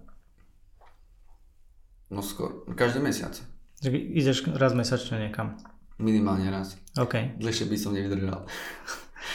[2.11, 3.39] No skôr, každý mesiac.
[3.87, 5.57] Ideš raz mesačne niekam.
[6.01, 6.74] Minimálne raz.
[6.96, 7.36] OK.
[7.36, 8.48] Dlhšie by som nevydržal.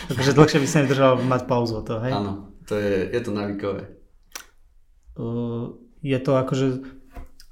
[0.07, 2.11] Takže dlhšie by si nedržal mať pauzu toho, hej?
[2.11, 3.81] Áno, to je, je to návykové.
[5.15, 6.67] Uh, je to akože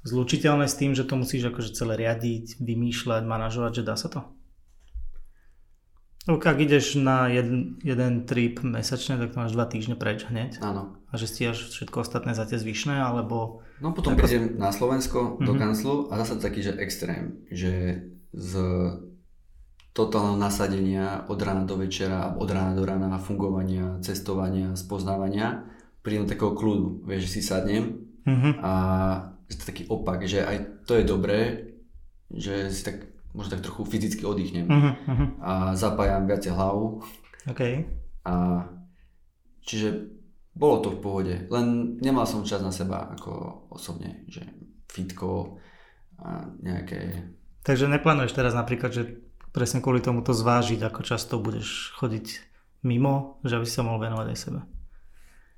[0.02, 4.20] zlučiteľné s tým, že to musíš akože celé riadiť, vymýšľať, manažovať, že dá sa to?
[6.24, 10.56] Lebo ak ideš na jeden, jeden trip mesačne, tak to máš dva týždne preč hneď.
[10.58, 10.96] Áno.
[11.08, 13.60] A že stíhaš všetko ostatné za tie zvyšné, alebo...
[13.78, 15.58] No potom Ako- prídem na Slovensko do Mhm.
[15.58, 18.04] kanclu a zase taký, že extrém, že
[18.34, 18.50] z
[19.94, 25.70] totálneho nasadenia od rána do večera, od rána do rána fungovania, cestovania, spoznávania,
[26.02, 27.84] prídem do takého kľudu, vieš, že si sadnem
[28.24, 28.50] Mhm.
[28.64, 28.72] a
[29.46, 31.40] je to taký opak, že aj to je dobré,
[32.32, 33.04] že si tak
[33.36, 35.26] možno tak trochu fyzicky oddychnem Mhm, mhm.
[35.44, 37.04] a zapájam viacej hlavu
[37.44, 37.62] OK.
[38.24, 38.64] A
[39.60, 40.08] čiže
[40.56, 41.66] bolo to v pohode, len
[42.00, 44.40] nemal som čas na seba ako osobne, že
[44.88, 45.60] fitko
[46.18, 47.28] a nejaké...
[47.64, 49.24] Takže neplánuješ teraz napríklad, že
[49.56, 52.44] presne kvôli tomu to zvážiť, ako často budeš chodiť
[52.84, 54.60] mimo, že aby si sa mohol venovať aj sebe.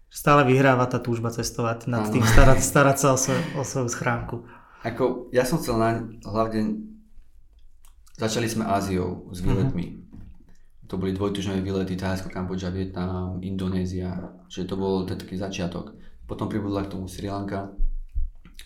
[0.07, 4.47] Stále vyhráva tá túžba cestovať nad tým, starať, starať sa o, svoj, o svoju schránku.
[4.87, 6.87] Ako, ja som chcel na, hlavne,
[8.15, 9.87] začali sme Áziou s výletmi.
[9.91, 10.07] Uh-huh.
[10.87, 14.15] To boli dvojtyžňové výlety, Thajsko, Kambodža, Vietnam, Indonézia,
[14.47, 15.99] čiže to bol ten taký začiatok.
[16.31, 17.75] Potom pribudla k tomu Sri Lanka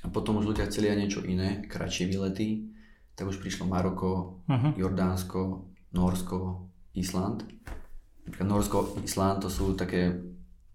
[0.05, 2.70] a potom už ľudia chceli aj niečo iné, kratšie výlety,
[3.15, 4.73] tak už prišlo Maroko, uh-huh.
[4.77, 7.45] Jordánsko, Norsko, Island.
[8.41, 10.15] Norsko, Island to sú také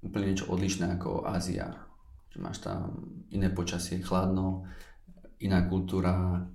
[0.04, 1.72] úplne niečo odlišné ako Ázia.
[2.30, 4.68] Že máš tam iné počasie, chladno,
[5.40, 6.46] iná kultúra,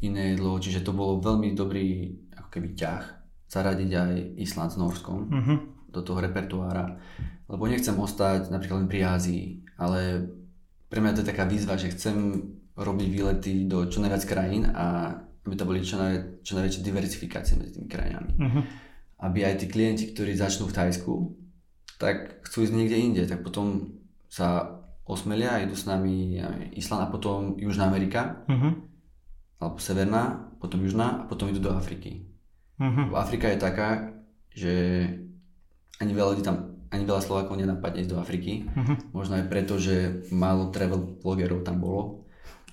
[0.00, 3.04] iné jedlo, čiže to bolo veľmi dobrý ako keby ťah
[3.48, 5.58] zaradiť aj Island s Norskom uh-huh.
[5.90, 7.00] do toho repertoára,
[7.48, 9.44] lebo nechcem ostať napríklad len pri Ázii,
[9.80, 10.28] ale
[10.88, 12.44] pre mňa to je taká výzva, že chcem
[12.78, 15.18] robiť výlety do čo najviac krajín a
[15.48, 18.32] aby to boli čo, najviac, čo najväčšie diversifikácie medzi tými krajinami.
[18.36, 18.62] Uh-huh.
[19.24, 21.12] Aby aj tí klienti, ktorí začnú v Thajsku,
[21.96, 23.96] tak chcú ísť niekde inde, tak potom
[24.28, 26.38] sa osmelia a idú s nami
[26.76, 28.76] Island a potom Južná Amerika, uh-huh.
[29.58, 32.28] alebo Severná, potom Južná a potom idú do Afriky.
[32.78, 33.16] Uh-huh.
[33.16, 34.14] Afrika je taká,
[34.52, 34.74] že
[35.98, 38.68] ani veľa ľudí tam, ani veľa Slovákov nenapadne ísť do Afriky.
[38.68, 38.94] Uh-huh.
[39.16, 42.27] Možno aj preto, že málo travel blogerov tam bolo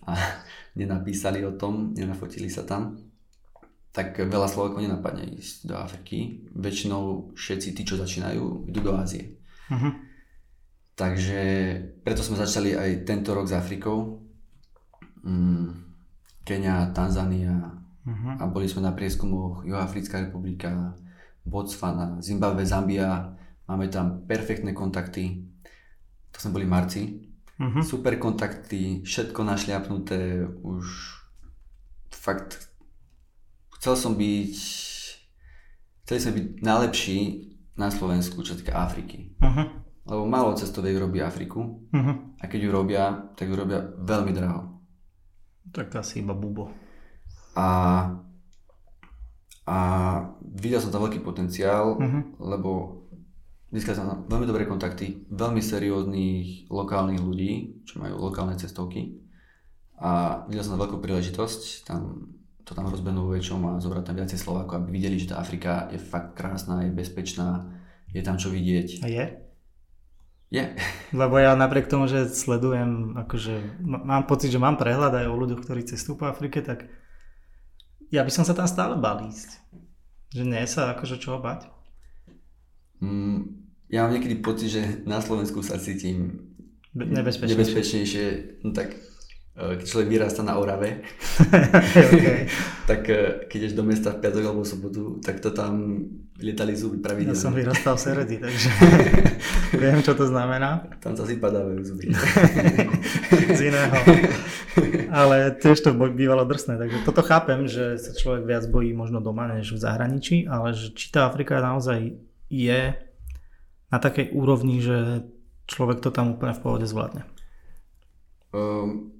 [0.06, 0.14] a
[0.80, 2.98] nenapísali o tom, nenafotili sa tam.
[3.96, 6.44] Tak veľa Slovákov nenapadne ísť do Afriky.
[6.52, 9.40] Väčšinou všetci tí, čo začínajú, idú do Ázie.
[9.72, 9.96] Uh-huh.
[11.00, 11.42] Takže
[12.04, 14.20] preto sme začali aj tento rok s Afrikou.
[15.24, 15.96] Mm,
[16.44, 17.56] Kenia, Tanzania
[18.06, 18.38] uh-huh.
[18.38, 20.94] a boli sme na prieskumoch Juhoafrická republika,
[21.48, 23.32] Botswana, Zimbabwe, Zambia.
[23.66, 25.42] Máme tam perfektné kontakty.
[26.36, 27.02] To sme boli v marci.
[27.56, 27.84] Uh-huh.
[27.84, 30.44] Super kontakty, všetko našliapnuté.
[30.64, 30.86] Už
[32.12, 32.68] fakt
[33.80, 34.56] chcel som byť
[36.04, 37.20] chceli sme byť najlepší
[37.80, 39.36] na Slovensku, čo týka Afriky.
[39.40, 42.38] Uh-huh lebo málo cestoviek robí Afriku uh-huh.
[42.38, 43.04] a keď ju robia,
[43.34, 44.78] tak ju robia veľmi draho.
[45.74, 46.70] Tak asi iba bubo.
[47.58, 47.68] A,
[49.66, 49.78] a
[50.46, 52.22] videl som tam veľký potenciál, uh-huh.
[52.38, 52.95] lebo
[53.76, 59.20] získal som veľmi dobré kontakty, veľmi serióznych lokálnych ľudí, čo majú lokálne cestovky
[60.00, 62.32] a videl som veľkú príležitosť tam
[62.66, 66.02] to tam rozbehnú väčšom a zobrať tam viacej Slovákov, aby videli, že tá Afrika je
[66.02, 67.70] fakt krásna, je bezpečná,
[68.10, 69.06] je tam čo vidieť.
[69.06, 69.26] A je?
[70.50, 70.66] Je.
[71.14, 75.62] Lebo ja napriek tomu, že sledujem, akože mám pocit, že mám prehľad aj o ľuďoch,
[75.62, 76.90] ktorí cestujú po Afrike, tak
[78.10, 79.62] ja by som sa tam stále bal ísť.
[80.34, 81.70] Že nie sa akože čoho bať?
[82.98, 86.52] Mm, ja mám niekedy pocit, že na Slovensku sa cítim
[86.96, 87.54] nebezpečnejšie.
[87.54, 88.26] nebezpečnejšie.
[88.66, 88.96] No tak
[89.56, 91.00] Eh, keď človek vyrastá na Orave,
[92.12, 92.44] okay.
[92.92, 96.04] tak eh, keď ideš do mesta v piatok alebo v sobotu, tak to tam
[96.36, 97.32] lietali zuby pravidelne.
[97.32, 98.68] Ja som vyrastal v Seredi, takže
[99.80, 100.92] viem, čo to znamená.
[101.00, 102.12] Tam sa si padávajú zuby.
[103.56, 103.96] Z iného.
[105.08, 109.48] Ale tiež to bývalo drsné, takže toto chápem, že sa človek viac bojí možno doma
[109.48, 112.12] než v zahraničí, ale že či tá Afrika naozaj
[112.52, 112.92] je
[113.90, 115.28] na takej úrovni, že
[115.70, 117.26] človek to tam úplne v pohode zvládne.
[118.56, 119.16] Um,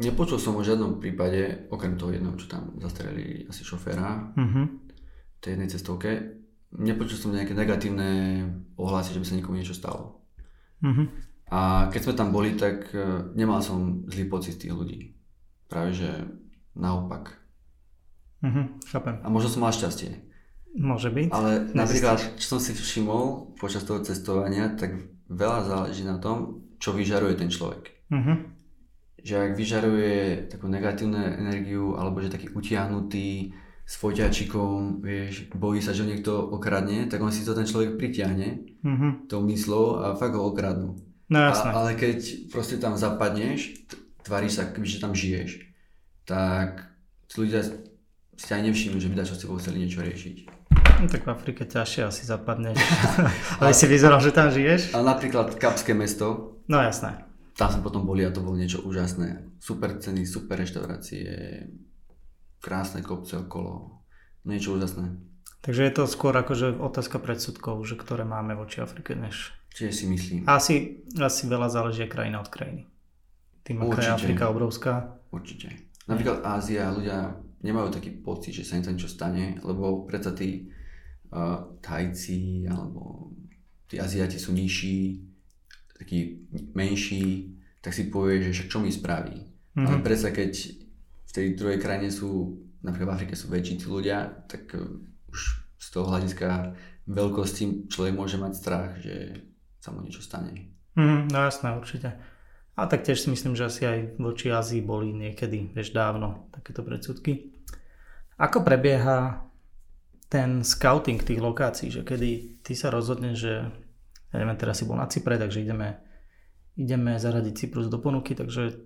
[0.00, 4.64] Nepočul som o žiadnom prípade, okrem toho jedného, čo tam zastrelili asi šoféra uh-huh.
[5.44, 6.10] tej jednej cestovke,
[6.72, 8.08] nepočul som nejaké negatívne
[8.80, 10.24] ohlasy, že by sa nikomu niečo stalo.
[10.80, 11.04] Uh-huh.
[11.52, 15.12] A keď sme tam boli, tak e, nemal som zlý pocit tých ľudí.
[15.68, 16.08] Práve že
[16.72, 17.36] naopak.
[18.40, 19.20] Uh-huh, chápem.
[19.20, 20.29] A možno som mal šťastie.
[20.76, 21.28] Môže byť.
[21.34, 24.94] Ale napríklad, čo som si všimol počas toho cestovania, tak
[25.26, 27.90] veľa záleží na tom, čo vyžaruje ten človek.
[28.10, 28.60] Uh-huh
[29.20, 33.52] že ak vyžaruje takú negatívnu energiu alebo že taký utiahnutý
[33.84, 37.98] s foťačikom, vieš, bojí sa, že ho niekto okradne, tak on si to ten človek
[37.98, 39.26] pritiahne mm-hmm.
[39.26, 40.94] tou myslou a fakt ho okradnú.
[41.30, 41.70] No jasné.
[41.70, 43.82] A, ale keď proste tam zapadneš,
[44.22, 45.74] tváriš sa, že tam žiješ,
[46.22, 46.86] tak
[47.34, 47.66] ľudia
[48.38, 50.59] si aj nevšimnú, že by dačo s tebou chceli niečo riešiť.
[51.00, 52.76] No, tak v Afrike ťažšie asi zapadneš.
[53.64, 54.92] ale si vyzeral, že tam žiješ?
[54.92, 56.60] A napríklad Kapské mesto.
[56.68, 57.30] No jasné
[57.60, 59.60] tam sme potom boli a to bolo niečo úžasné.
[59.60, 61.28] Super ceny, super reštaurácie,
[62.64, 64.00] krásne kopce okolo,
[64.48, 65.20] niečo úžasné.
[65.60, 69.52] Takže je to skôr akože otázka predsudkov, že ktoré máme voči Afrike, než...
[69.76, 70.48] Čiže si myslím.
[70.48, 72.88] Asi, asi veľa záleží krajina od krajiny.
[73.60, 75.20] Tým, aká je Afrika obrovská.
[75.28, 75.92] Určite.
[76.08, 80.72] Napríklad Ázia, ľudia nemajú taký pocit, že sa im to niečo stane, lebo predsa tí
[81.80, 83.30] Thajci alebo
[83.86, 85.26] tí Aziati sú nižší,
[85.94, 89.36] takí menší, tak si povie, že však čo mi spraví.
[89.40, 89.86] Mm-hmm.
[89.86, 90.52] Ale predsa keď
[91.30, 94.82] v tej druhej krajine sú, napríklad v Afrike sú väčší tí ľudia, tak uh,
[95.30, 95.40] už
[95.80, 96.74] z toho hľadiska
[97.06, 99.46] veľkosti človek môže mať strach, že
[99.80, 100.74] sa mu niečo stane.
[100.98, 102.18] Mm, no jasné, určite.
[102.76, 106.84] A tak tiež si myslím, že asi aj voči Ázii boli niekedy, vieš, dávno takéto
[106.84, 107.52] predsudky.
[108.40, 109.49] Ako prebieha
[110.30, 113.54] ten scouting tých lokácií, že kedy ty sa rozhodneš, že
[114.30, 115.98] ja neviem, teraz si bol na Cypre, takže ideme,
[116.78, 118.78] ideme zaradiť Cyprus do ponuky, takže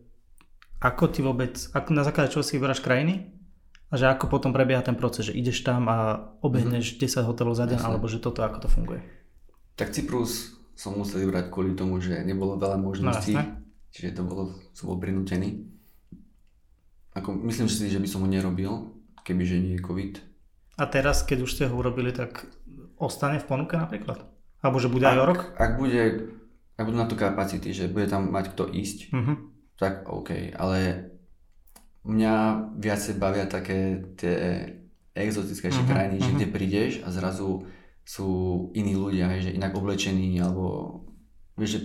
[0.81, 3.29] ako ty vôbec, ako na základe čoho si vyberáš krajiny
[3.93, 7.25] a že ako potom prebieha ten proces, že ideš tam a obehneš mm-hmm.
[7.25, 7.89] 10 hotelov za deň, Jasne.
[7.93, 9.05] alebo že toto, ako to funguje?
[9.77, 13.61] Tak Cyprus som musel vybrať kvôli tomu, že nebolo veľa možností, no,
[13.93, 15.69] čiže to bolo, som bol prinútený.
[17.15, 20.34] Ako, myslím si, že by som ho nerobil, kebyže nie je COVID,
[20.75, 22.51] a teraz, keď už ste ho urobili, tak
[22.99, 24.27] ostane v ponuke napríklad?
[24.65, 25.41] Alebo že bude ak, aj o rok?
[25.55, 26.03] Ak bude,
[26.75, 29.37] ak budú na to kapacity, že bude tam mať kto ísť, uh-huh.
[29.79, 30.57] tak OK.
[30.57, 31.11] Ale
[32.03, 32.35] mňa
[32.81, 34.37] viacej bavia také tie
[35.15, 35.93] exotickejšie uh-huh.
[35.95, 36.27] krajiny, uh-huh.
[36.27, 36.37] že mhm.
[36.41, 37.69] kde prídeš a zrazu
[38.05, 38.29] sú
[38.77, 41.01] iní ľudia, že inak oblečení, alebo
[41.57, 41.81] vieš, že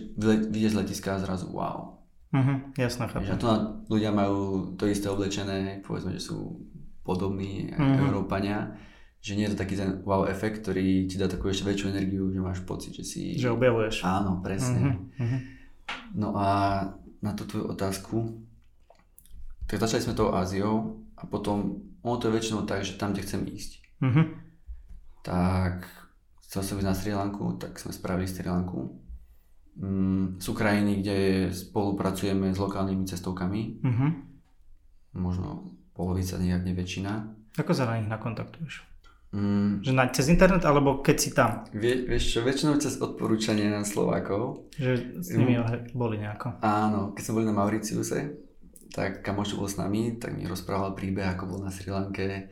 [0.51, 1.99] vyjde z letiska a zrazu wow.
[2.29, 3.25] Uh-huh, jasné, chápem.
[3.25, 3.49] Že to
[3.89, 6.61] ľudia majú to isté oblečené, povedzme, že sú
[7.09, 8.05] podobní mm-hmm.
[8.05, 8.77] Európania,
[9.17, 12.29] že nie je to taký ten wow efekt, ktorý ti dá takú ešte väčšiu energiu,
[12.29, 13.33] že máš pocit, že si...
[13.33, 14.05] Že objavuješ.
[14.05, 15.09] Áno, presne.
[15.17, 15.39] Mm-hmm.
[16.13, 16.49] No a
[17.19, 18.45] na tú tvoju otázku,
[19.65, 23.25] tak začali sme tou Áziou a potom ono to je väčšinou tak, že tam, kde
[23.25, 23.71] chcem ísť.
[23.99, 24.25] Mm-hmm.
[25.25, 25.83] Tak
[26.47, 29.03] chcel som ísť na Sri Lanku, tak sme spravili Sri Lanku.
[29.79, 31.17] Mm, sú krajiny, kde
[31.51, 33.83] spolupracujeme s lokálnymi cestovkami.
[33.83, 34.11] Mm-hmm.
[35.19, 37.11] Možno polovica, nejak nie väčšina.
[37.59, 38.87] Ako sa na nich nakontaktuješ?
[39.35, 39.83] Mm.
[39.83, 41.67] Že na, cez internet, alebo keď si tam?
[41.75, 44.71] Vie, vieš čo, väčšinou cez odporúčanie na Slovákov.
[44.79, 45.91] Že s nimi mm.
[45.91, 46.63] boli nejako.
[46.63, 48.19] Áno, keď sme boli na Mauriciuse,
[48.89, 52.49] tak kamoš bol s nami, tak mi rozprával príbeh, ako bol na Sri Lanke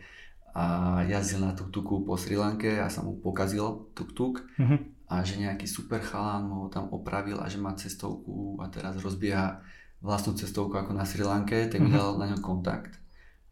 [0.53, 5.09] a jazdil na tuk-tuku po Sri Lanke a sa mu pokazil tuk-tuk mm-hmm.
[5.09, 9.61] a že nejaký super chalán ho tam opravil a že má cestovku a teraz rozbieha
[10.01, 11.97] vlastnú cestovku ako na Sri Lanke, tak mi mm-hmm.
[11.97, 12.97] dal na ňo kontakt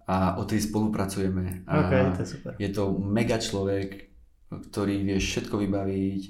[0.06, 1.66] a o tej spolupracujeme.
[1.66, 2.51] A okay, to je, super.
[2.62, 4.14] je to mega človek,
[4.49, 6.22] ktorý vie všetko vybaviť,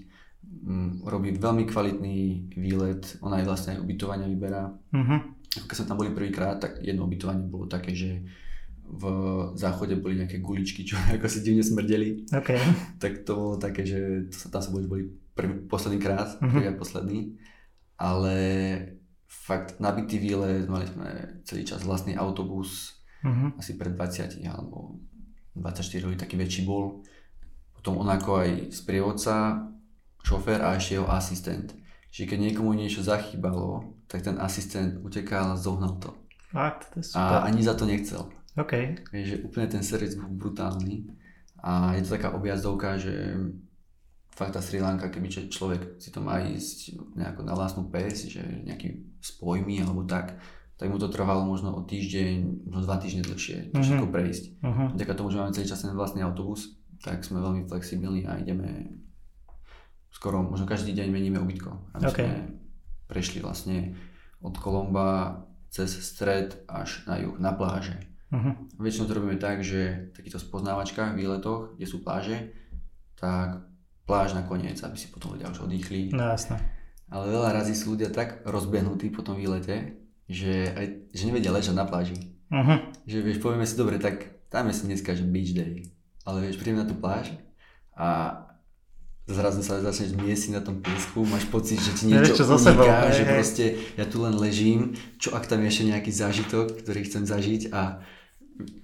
[1.06, 4.72] robí veľmi kvalitný výlet, on aj vlastne aj ubytovania vyberá.
[4.72, 5.20] Uh-huh.
[5.68, 8.24] Keď sme tam boli prvýkrát, tak jedno ubytovanie bolo také, že
[8.86, 9.04] v
[9.58, 12.32] záchode boli nejaké guličky, čo ako si divne smrdeli.
[12.32, 12.62] Okay.
[13.02, 15.04] tak to bolo také, že tam sa boli, boli
[15.36, 16.50] prvý, posledný krát, uh-huh.
[16.50, 17.20] prvý a posledný.
[17.96, 18.36] Ale
[19.28, 22.96] fakt nabitý výlet, mali sme celý čas vlastný autobus,
[23.26, 23.58] uh-huh.
[23.58, 25.02] asi pred 20 alebo
[25.58, 27.02] 24 ľudí, taký väčší bol.
[27.74, 29.66] Potom on ako aj sprievodca,
[30.22, 31.74] šofér a ešte jeho asistent.
[32.14, 36.14] Čiže keď niekomu niečo zachýbalo, tak ten asistent utekal a zohnal to.
[36.54, 37.44] Fakt, to je super.
[37.44, 38.32] A ani za to nechcel.
[38.56, 39.04] OK.
[39.12, 41.12] Vieš, že úplne ten servis bol brutálny.
[41.60, 43.36] A je to taká objazdovka, že
[44.32, 48.44] fakt tá Sri Lanka, keby človek si to má ísť nejako na vlastnú pes, že
[48.44, 50.40] nejaký spojmi alebo tak,
[50.76, 54.44] tak mu to trvalo možno o týždeň, možno dva týždne dlhšie, to všetko prejsť.
[54.60, 54.88] Uh-huh.
[54.92, 59.00] Vďaka tomu, že máme celý čas ten vlastný autobus, tak sme veľmi flexibilní a ideme
[60.12, 61.96] skoro, možno každý deň meníme ubytko.
[61.96, 62.28] Aby okay.
[62.28, 62.32] sme
[63.08, 63.96] prešli vlastne
[64.44, 67.96] od Kolomba cez stred až na juh, na pláže.
[68.36, 68.56] Uh-huh.
[68.76, 72.52] Väčšinou to robíme tak, že v takýchto spoznávačkách, výletoch, kde sú pláže,
[73.16, 73.64] tak
[74.04, 76.12] pláž nakoniec, aby si potom ľudia už oddychli.
[76.12, 76.60] No jasné.
[77.08, 81.76] Ale veľa razy sú ľudia tak rozbehnutí po tom výlete, že, aj, že nevedia ležať
[81.78, 82.18] na pláži.
[82.50, 82.82] Uh-huh.
[83.06, 85.90] Že vieš, povieme si, dobre, tak dáme si dneska, že beach day.
[86.26, 87.30] Ale vieš, prídeme na tú pláž
[87.94, 88.42] a
[89.26, 93.26] zrazu sa začneš miesiť na tom piesku, máš pocit, že ti niečo čo uniká, že
[93.26, 93.30] hej.
[93.30, 93.66] proste
[93.98, 98.06] ja tu len ležím, čo ak tam je ešte nejaký zážitok, ktorý chcem zažiť a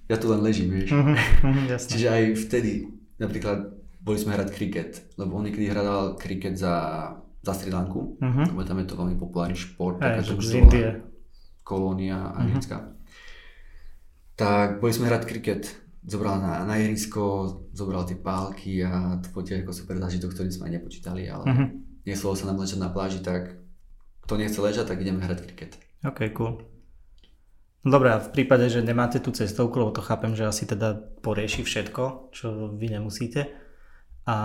[0.10, 0.94] ja tu len ležím, vieš.
[1.42, 6.74] Uh-huh, Čiže aj vtedy, napríklad, boli sme hrať kriket, lebo on niekedy hral kriket za,
[7.46, 8.50] za Sri Lanku, uh-huh.
[8.50, 10.02] lebo tam je to veľmi populárny šport.
[10.02, 11.11] Hey, z Indie
[11.64, 12.78] kolónia anglická.
[12.82, 13.00] Mm-hmm.
[14.36, 15.64] Tak boli sme hrať kriket,
[16.02, 20.50] zobral na, na ihrisko, zobral tie pálky a to bol tiež ako super zážitok, ktorý
[20.50, 21.68] sme aj nepočítali, ale mm-hmm.
[22.10, 23.62] nechcelo sa nám ležať na pláži, tak
[24.26, 25.78] kto nechce ležať, tak ideme hrať kriket.
[26.02, 26.66] Ok, cool.
[27.82, 31.66] Dobre, a v prípade, že nemáte tú cestovku, lebo to chápem, že asi teda porieši
[31.66, 33.50] všetko, čo vy nemusíte.
[34.30, 34.38] A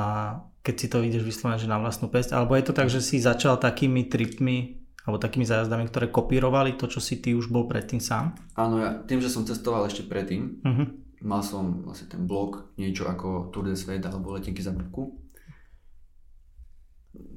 [0.65, 3.21] keď si to ideš vyslovene, že na vlastnú pesť, alebo je to tak, že si
[3.21, 8.03] začal takými tripmi alebo takými zájazdami, ktoré kopírovali to, čo si ty už bol predtým
[8.03, 8.35] sám?
[8.59, 10.87] Áno, ja tým, že som cestoval ešte predtým, uh-huh.
[11.23, 15.15] mal som vlastne ten blog, niečo ako Tour de Svet alebo letenky za brvku.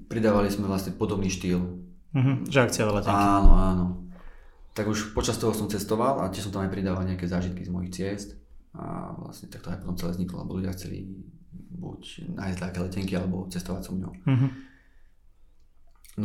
[0.09, 1.61] Pridávali sme vlastne podobný štýl.
[2.09, 3.13] Mm-hmm, že akcia letenky.
[3.13, 3.85] Áno, áno.
[4.73, 7.69] Tak už počas toho som cestoval a tiež som tam aj pridával nejaké zážitky z
[7.69, 8.33] mojich ciest.
[8.73, 11.05] A vlastne tak to aj potom celé vzniklo, lebo ľudia chceli
[11.53, 14.13] buď nájsť také letenky alebo cestovať so mňou.
[14.25, 14.49] Mm-hmm.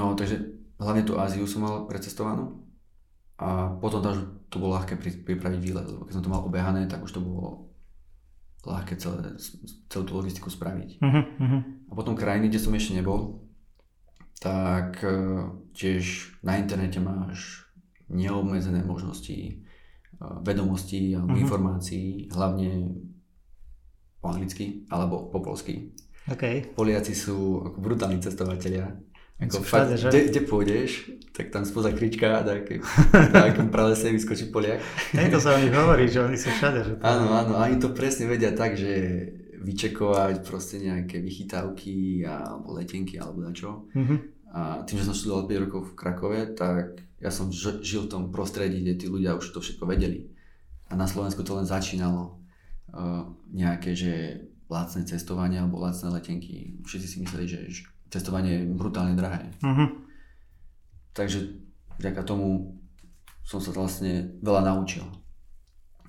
[0.01, 2.61] No, takže hlavne tú Áziu som mal precestovanú
[3.41, 4.11] a potom to,
[4.53, 7.75] to bolo ľahké pripraviť výlet, lebo keď som to mal obehané, tak už to bolo
[8.63, 9.37] ľahké celé,
[9.91, 11.03] celú tú logistiku spraviť.
[11.03, 13.45] Uh-huh, A potom krajiny, kde som ešte nebol,
[14.41, 15.13] tak e,
[15.77, 17.69] tiež na internete máš
[18.09, 19.55] neobmedzené možnosti e,
[20.41, 21.45] vedomostí alebo uh-huh.
[21.45, 22.97] informácií, hlavne
[24.25, 25.93] po anglicky alebo po polsky.
[26.25, 26.65] Okay.
[26.73, 28.97] Poliaci sú brutálni cestovatelia
[29.43, 30.91] ako všade, fakt, kde, kde pôjdeš,
[31.35, 32.71] tak tam spoza krička, tak
[33.35, 34.79] na akom pralese vyskočí Poliak.
[35.11, 36.79] Hej, to sa o nich hovorí, že oni sú všade.
[36.87, 37.03] Že to...
[37.03, 39.27] Áno, áno, a oni to presne vedia tak, že
[39.65, 43.91] vyčekovať proste nejaké vychytávky alebo letenky alebo čo.
[43.91, 44.19] Mm-hmm.
[44.55, 48.23] A tým, že som študoval 5 rokov v Krakove, tak ja som žil v tom
[48.31, 50.31] prostredí, kde tí ľudia už to všetko vedeli.
[50.87, 52.39] A na Slovensku to len začínalo.
[52.95, 56.79] Uh, nejaké, že lacné cestovanie alebo lacné letenky.
[56.87, 57.59] Všetci si mysleli, že
[58.15, 59.51] cestovanie je brutálne drahé.
[59.59, 59.91] Uh-huh.
[61.11, 61.59] Takže
[61.99, 62.79] vďaka tomu
[63.43, 65.03] som sa vlastne veľa naučil.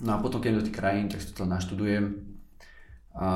[0.05, 2.37] No a potom, keď do tých krajín, tak si to naštudujem
[3.17, 3.27] a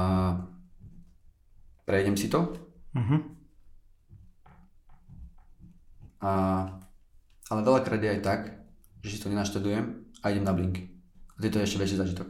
[1.89, 2.53] prejdem si to.
[2.93, 3.19] Uh-huh.
[6.19, 6.31] A,
[7.49, 8.41] ale veľakrát je aj tak,
[9.01, 10.83] že si to nenaštudujem a idem na blink.
[11.39, 12.27] A to je ešte väčší zažitok.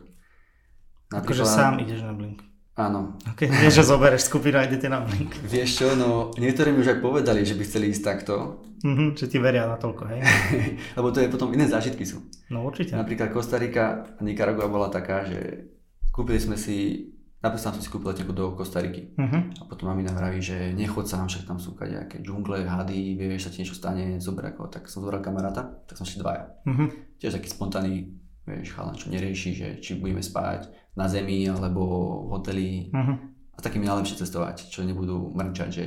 [1.09, 2.48] Akože sám ideš na blink.
[2.79, 3.19] Áno.
[3.27, 5.35] Ok, vieš, že zoberieš skupinu a idete na blink.
[5.43, 8.63] Vieš čo, no niektorí mi už aj povedali, že by chceli ísť takto.
[8.79, 10.23] Mm-hmm, že ti veria na toľko, hej?
[10.97, 12.23] Lebo to je potom iné zážitky sú.
[12.47, 12.95] No určite.
[12.95, 15.67] Napríklad Kostarika a Nicaragua bola taká, že
[16.15, 17.11] kúpili sme si,
[17.43, 19.11] napríklad som si kúpil letenku do Kostariky.
[19.19, 19.59] Mm-hmm.
[19.59, 23.51] A potom mamina vraví, že nechod sám, však tam sú nejaké džungle, hady, vieš, sa
[23.51, 26.47] ti niečo stane, zober ako, tak som zobral kamaráta, tak som si dvaja.
[26.63, 27.19] Mm-hmm.
[27.19, 28.18] Tiež taký spontánny,
[28.49, 31.81] vieš, chalan, čo nerieši, že či budeme spať, na zemi alebo
[32.25, 33.15] v hoteli uh-huh.
[33.55, 35.85] a takými najlepšie cestovať, čo nebudú mrčať, že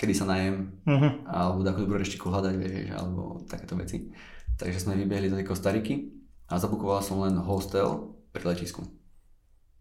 [0.00, 1.28] kedy sa najem, uh-huh.
[1.28, 4.08] alebo takú dobrú reštiku hľadať, vieš, alebo takéto veci.
[4.56, 5.94] Takže sme vybehli do tej Kostariky
[6.48, 8.82] a zabukoval som len hostel pri letisku.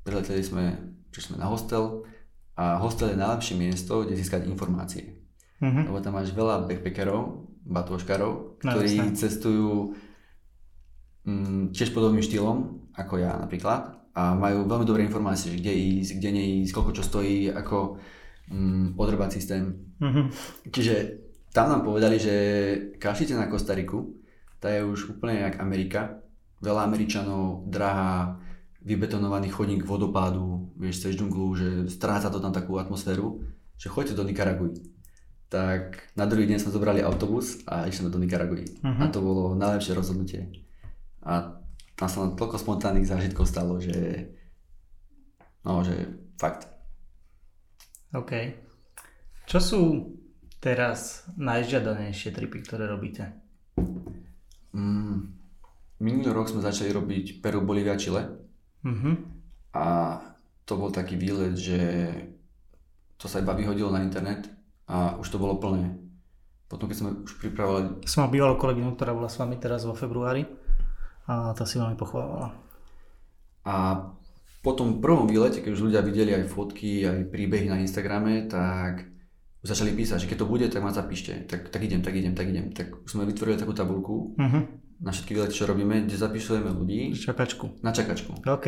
[0.04, 0.64] Prileteli sme,
[1.10, 2.04] prišli sme na hostel
[2.60, 5.24] a hostel je najlepšie miesto, kde získať informácie.
[5.64, 5.88] Uh-huh.
[5.88, 9.72] Lebo tam máš veľa backpackerov, batôžkarov, ktorí no, cestujú
[11.30, 16.12] mm, tiež podobným štýlom ako ja napríklad a majú veľmi dobré informácie, že kde ísť,
[16.20, 18.02] kde neísť, koľko čo stojí, ako
[18.52, 19.96] mm, odrbať systém.
[20.02, 20.26] Mm-hmm.
[20.74, 20.96] Čiže
[21.54, 22.36] tam nám povedali, že
[23.00, 24.20] kašite na Kostariku,
[24.60, 26.20] tá je už úplne jak Amerika.
[26.60, 28.36] Veľa Američanov, drahá,
[28.84, 33.40] vybetonovaný chodník vodopádu, vieš, cez džunglu, že stráca to tam takú atmosféru,
[33.80, 34.76] že choďte do Nikaraguj.
[35.48, 38.84] Tak na druhý deň sme zobrali autobus a išli sme do Nikaraguj.
[38.84, 39.04] Uh-huh.
[39.08, 40.52] A to bolo najlepšie rozhodnutie.
[41.26, 41.60] A
[42.00, 44.32] tam sa nám toľko spontánnych zážitkov stalo, že
[45.68, 46.72] no, že fakt.
[48.16, 48.32] OK.
[49.44, 49.82] Čo sú
[50.64, 53.36] teraz najžiadanejšie tripy, ktoré robíte?
[54.72, 55.36] Mm,
[56.00, 58.24] minulý rok sme začali robiť Peru, Bolívia, Chile.
[58.86, 59.16] Mm-hmm.
[59.76, 59.86] A
[60.64, 61.80] to bol taký výlet, že
[63.20, 64.48] to sa iba vyhodilo na internet
[64.88, 66.00] a už to bolo plné.
[66.70, 68.06] Potom keď sme už pripravovali...
[68.06, 70.46] Som mal bývalú kolegyňu, ktorá bola s vami teraz vo februári
[71.30, 72.58] a tá si veľmi pochvávala.
[73.62, 74.02] A
[74.66, 79.06] po tom prvom výlete, keď už ľudia videli aj fotky, aj príbehy na Instagrame, tak
[79.62, 81.46] začali písať, že keď to bude, tak ma zapíšte.
[81.46, 82.74] Tak, tak idem, tak idem, tak idem.
[82.74, 84.64] Tak sme vytvorili takú tabulku uh-huh.
[85.06, 87.14] na všetky výlety, čo robíme, kde zapíšujeme ľudí.
[87.14, 87.78] Čakačku.
[87.86, 88.42] Na čakačku.
[88.42, 88.68] OK.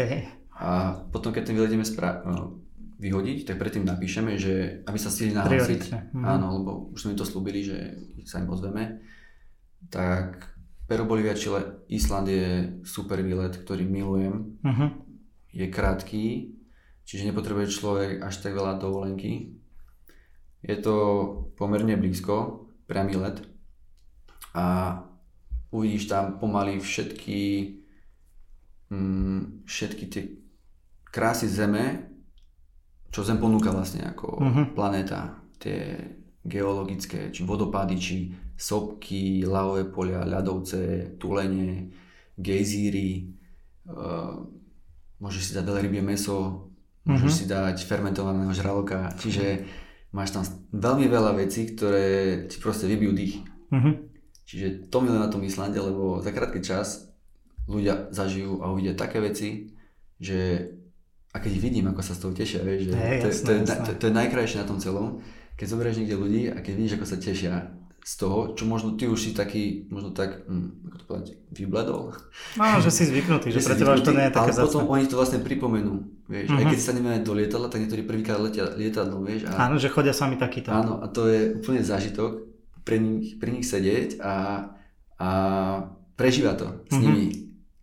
[0.61, 2.61] A potom, keď ten výlet ideme spra- no,
[3.01, 5.81] vyhodiť, tak predtým napíšeme, že aby sa stihli nahlásiť.
[6.13, 6.23] Uh-huh.
[6.27, 7.77] Áno, lebo už sme to slúbili, že
[8.27, 9.01] sa im ozveme.
[9.89, 10.51] Tak
[10.91, 12.47] Peru, Bolívia, Chile, Island je
[12.83, 14.59] super výlet, ktorý milujem.
[14.59, 14.91] Uh-huh.
[15.55, 16.51] Je krátky,
[17.07, 19.55] čiže nepotrebuje človek až tak veľa dovolenky.
[20.59, 20.95] Je to
[21.55, 23.39] pomerne blízko, priamy let.
[24.51, 24.99] A
[25.71, 27.39] uvidíš tam pomaly všetky,
[28.91, 30.23] mm, všetky tie
[31.07, 32.11] krásy Zeme,
[33.15, 34.65] čo Zem ponúka vlastne ako uh-huh.
[34.75, 35.39] planéta.
[35.55, 36.03] Tie
[36.43, 41.89] geologické, či vodopády, či sopky, lavové polia, ľadovce, tulene,
[42.37, 43.33] gejzíry,
[43.89, 44.37] uh,
[45.17, 46.69] môžeš si dať rybie meso,
[47.09, 47.41] môžeš mm-hmm.
[47.41, 49.65] si dať fermentovaného žraloka, čiže
[50.13, 50.45] máš tam
[50.77, 52.05] veľmi veľa vecí, ktoré
[52.45, 53.35] ti proste vybijú dých.
[53.73, 53.93] Mm-hmm.
[54.45, 57.09] Čiže to milujem na tom Islande, lebo za krátky čas
[57.65, 59.73] ľudia zažijú a uvidia také veci,
[60.21, 60.69] že
[61.31, 63.59] a keď vidím, ako sa z toho tešia, vieš, že hey, to, jasné, to, je,
[63.63, 63.85] jasné.
[63.87, 65.23] to, to je najkrajšie na tom celom,
[65.55, 67.53] keď zoberieš niekde ľudí a keď vidíš, ako sa tešia
[68.01, 72.17] z toho, čo možno ty už si taký, možno tak, hm, ako to povedať, vybledol.
[72.57, 75.21] No, že si zvyknutý, že, pre teba to nie je také Ale potom oni to
[75.21, 76.65] vlastne pripomenú, vieš, mm-hmm.
[76.65, 79.45] aj keď sa nemáme do lietadla, tak niektorí prvýkrát letia lietadlo, vieš.
[79.53, 80.73] A, áno, že chodia sami takýto.
[80.73, 82.41] Áno, a to je úplne zážitok
[82.81, 84.33] pre nich, pre nich sedieť a,
[85.21, 85.29] a
[86.17, 87.03] prežíva to s mm-hmm.
[87.05, 87.27] nimi.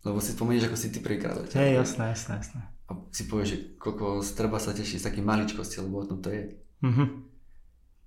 [0.03, 1.59] Lebo si spomenieš, ako si ty prvýkrát letel.
[1.59, 2.61] Hej, jasné, jasné, jasné.
[2.87, 6.31] A si povieš, že koľko treba sa teší z takých maličkosti, lebo o tom to
[6.31, 6.55] je.
[6.83, 7.07] Mm-hmm.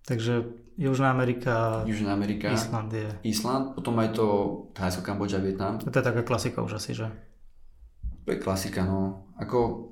[0.02, 0.34] Takže
[0.78, 3.08] Južná Amerika, Južná Amerika, Island je...
[3.22, 4.26] Island, potom aj to
[4.72, 5.78] Thajsko, Kambodža, Vietnam.
[5.78, 7.12] To je taká klasika už asi, že?
[8.24, 9.28] To je klasika, no.
[9.36, 9.90] Ako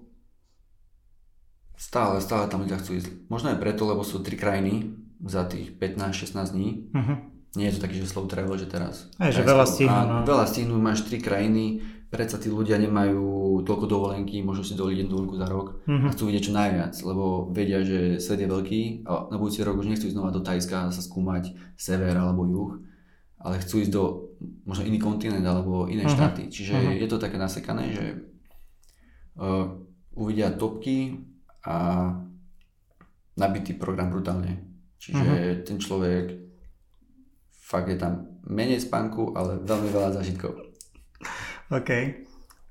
[1.76, 3.28] stále, stále tam ľudia chcú ísť.
[3.32, 6.68] Možno aj preto, lebo sú tri krajiny za tých 15-16 dní.
[6.92, 7.16] Uh-huh.
[7.58, 9.10] Nie je to taký, že slow travel, že teraz.
[9.18, 10.04] Aj, že veľa stihnú.
[10.06, 10.16] No.
[10.22, 15.10] Veľa stihnú, máš tri krajiny, predsa tí ľudia nemajú toľko dovolenky, môžu si dovoliť jednu
[15.14, 16.10] dovolenku za rok uh-huh.
[16.10, 19.78] a chcú vidieť čo najviac, lebo vedia, že svet je veľký a na budúci rok
[19.78, 22.82] už nechcú ísť znova do Tajska sa skúmať sever alebo juh,
[23.38, 24.34] ale chcú ísť do
[24.66, 26.18] možno iný kontinent alebo iné uh-huh.
[26.18, 26.50] štáty.
[26.50, 26.98] Čiže uh-huh.
[26.98, 28.06] je to také nasekané, že
[29.38, 29.70] uh,
[30.18, 31.14] uvidia topky
[31.62, 32.10] a
[33.38, 34.66] nabitý program brutálne.
[34.98, 35.62] Čiže uh-huh.
[35.62, 36.26] ten človek
[37.54, 40.69] fakt je tam menej spánku, ale veľmi veľa zážitkov.
[41.70, 41.90] OK.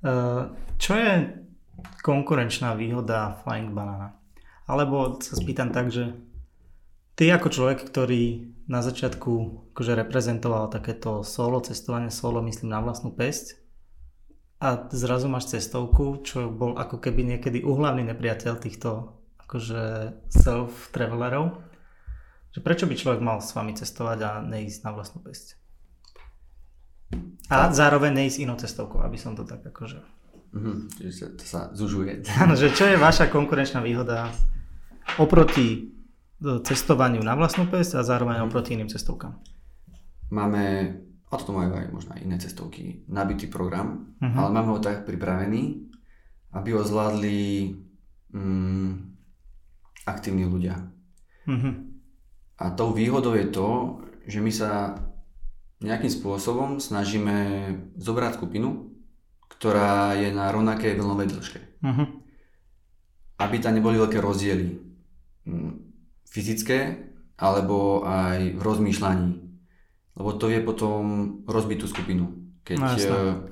[0.03, 1.11] Uh, čo je
[2.03, 4.15] konkurenčná výhoda Flying Banana?
[4.67, 6.15] Alebo sa spýtam tak, že
[7.19, 9.31] ty ako človek, ktorý na začiatku
[9.73, 13.57] akože reprezentoval takéto solo cestovanie, solo myslím na vlastnú pesť
[14.59, 21.59] a zrazu máš cestovku, čo bol ako keby niekedy uhlavný nepriateľ týchto akože self-travelerov,
[22.53, 25.58] že prečo by človek mal s vami cestovať a neísť na vlastnú pesť?
[27.49, 29.99] A zároveň neísť inou cestovkou, aby som to tak akože...
[30.49, 32.25] Mm-hmm, čiže to sa zužuje.
[32.43, 34.29] Áno, že čo je vaša konkurenčná výhoda
[35.17, 35.79] oproti e,
[36.61, 38.49] cestovaniu na vlastnú pesť a zároveň mm-hmm.
[38.53, 39.33] oproti iným cestovkám?
[40.29, 40.93] Máme,
[41.25, 44.37] a toto majú aj možno aj iné cestovky, nabitý program, mm-hmm.
[44.37, 45.89] ale máme ho tak pripravený,
[46.53, 47.73] aby ho zvládli
[48.33, 48.89] mm,
[50.05, 50.77] aktívni ľudia.
[51.49, 51.73] Mm-hmm.
[52.61, 53.69] A tou výhodou je to,
[54.29, 55.01] že my sa
[55.79, 57.35] nejakým spôsobom snažíme
[57.95, 58.91] zobrať skupinu,
[59.47, 61.59] ktorá je na rovnakej vlnovej dĺžke.
[61.83, 62.07] Uh-huh.
[63.39, 64.75] Aby tam neboli veľké rozdiely
[65.47, 65.71] mm,
[66.27, 69.29] fyzické alebo aj v rozmýšľaní.
[70.19, 71.01] Lebo to vie potom
[71.47, 72.27] rozbiť tú skupinu.
[72.67, 73.47] Keď no,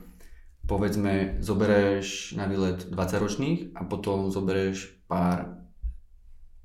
[0.67, 5.63] povedzme zoberieš na výlet 20 ročných a potom zoberieš pár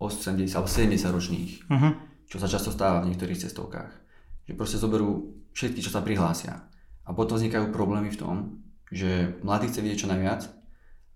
[0.02, 1.92] 80 alebo 70 ročných, uh-huh.
[2.26, 3.94] čo sa často stáva v niektorých cestovkách.
[4.50, 6.68] Že proste zoberú všetky, čo sa prihlásia.
[7.04, 8.36] A potom vznikajú problémy v tom,
[8.92, 10.48] že mladí chce vidieť čo najviac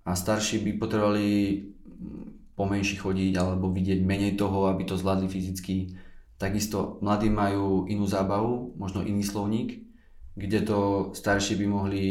[0.07, 5.93] a starší by potrebovali mm, pomenší chodiť alebo vidieť menej toho, aby to zvládli fyzicky.
[6.41, 9.85] Takisto mladí majú inú zábavu, možno iný slovník,
[10.37, 10.79] kde to
[11.13, 12.07] starší by mohli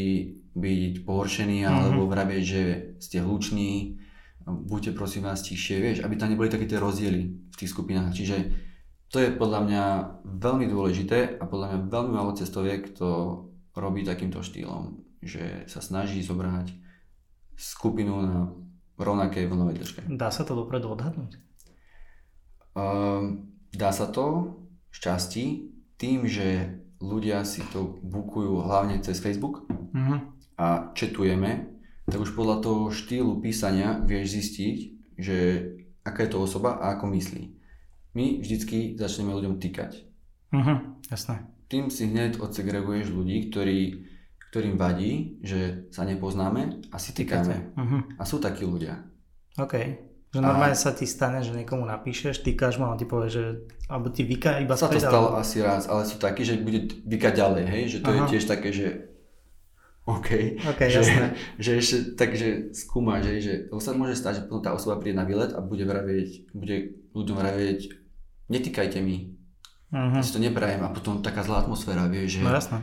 [0.55, 1.75] byť pohoršení mm-hmm.
[1.75, 2.61] alebo vravieť, že
[3.01, 3.99] ste hluční,
[4.45, 7.21] buďte prosím vás tichšie, vieš, aby tam neboli také tie rozdiely
[7.51, 8.13] v tých skupinách.
[8.13, 8.64] Čiže
[9.09, 9.83] to je podľa mňa
[10.25, 13.41] veľmi dôležité a podľa mňa veľmi málo cestoviek to
[13.77, 16.73] robí takýmto štýlom, že sa snaží zobrať
[17.55, 18.51] skupinu na
[18.95, 20.01] rovnakej vlnovej dĺžke.
[20.09, 21.37] Dá sa to dopredu odhadnúť?
[22.75, 23.39] Uh,
[23.71, 24.57] dá sa to
[24.91, 30.19] šťastí tým, že ľudia si to bukujú hlavne cez Facebook uh-huh.
[30.59, 31.71] a četujeme,
[32.07, 34.77] tak už podľa toho štýlu písania vieš zistiť,
[35.19, 35.37] že
[36.03, 37.55] aká je to osoba a ako myslí
[38.15, 40.07] my vždycky začneme ľuďom týkať.
[40.55, 41.43] Uh-huh, jasné.
[41.67, 44.07] Tým si hneď odsegreguješ ľudí, ktorí,
[44.49, 47.75] ktorým vadí, že sa nepoznáme a si týkame.
[47.75, 48.01] Uh-huh.
[48.15, 49.03] A sú takí ľudia.
[49.59, 49.75] OK.
[50.31, 50.79] Že normálne a...
[50.79, 53.43] sa ti stane, že niekomu napíšeš, týkaš mu a on ti povie, že
[53.87, 55.43] alebo ti vyká iba Sa to stalo ale...
[55.43, 57.83] asi raz, ale sú takí, že bude vykať ďalej, hej?
[57.87, 58.19] Že to uh-huh.
[58.19, 58.87] je tiež také, že
[60.05, 61.27] OK, okay že, jasné.
[61.57, 62.47] že ešte takže
[62.77, 65.81] skúma, že, že sa môže stať, že potom tá osoba príde na výlet a bude
[65.81, 68.04] vravieť, bude ľuďom vravieť,
[68.49, 69.33] netýkajte mi,
[69.91, 70.21] uh-huh.
[70.21, 72.77] si to neprajem a potom taká zlá atmosféra, vieš, že, no, jasné.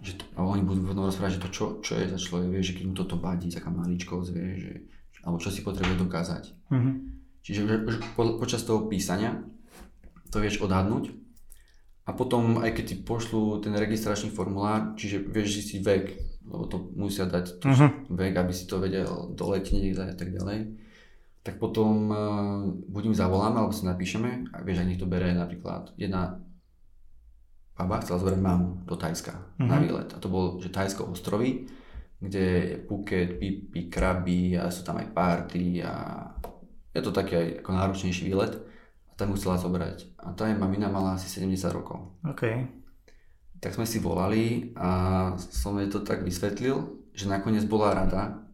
[0.00, 2.72] že to, a oni budú potom rozprávať, že to čo, čo je za človek, vieš,
[2.72, 4.74] že keď mu toto vadí, taká maličkosť, vieš, že,
[5.24, 6.44] alebo čo si potrebuje dokázať.
[6.68, 6.94] Uh-huh.
[7.44, 9.44] Čiže už po, počas toho písania
[10.32, 11.12] to vieš odhadnúť
[12.04, 16.04] a potom aj keď ti pošlú ten registračný formulár, čiže vieš zistiť vek,
[16.44, 17.90] lebo to musia dať uh-huh.
[18.12, 20.83] vek, aby si to vedel do letní a tak ďalej
[21.44, 25.28] tak potom uh, buď im zavoláme, alebo si napíšeme a vieš, aj nech to bere
[25.36, 26.40] napríklad jedna
[27.76, 29.68] baba chcela zobrať mamu do Tajska mm-hmm.
[29.68, 31.68] na výlet a to bol, že Tajsko ostrovy,
[32.16, 35.92] kde je Phuket, Pipi, kraby a sú tam aj party a
[36.94, 38.54] je to taký aj ako náročnejší výlet.
[39.10, 40.14] A tam musela zobrať.
[40.22, 42.14] A tá je mamina mala asi 70 rokov.
[42.22, 42.42] OK.
[43.58, 44.88] Tak sme si volali a
[45.38, 48.46] som jej to tak vysvetlil, že nakoniec bola rada,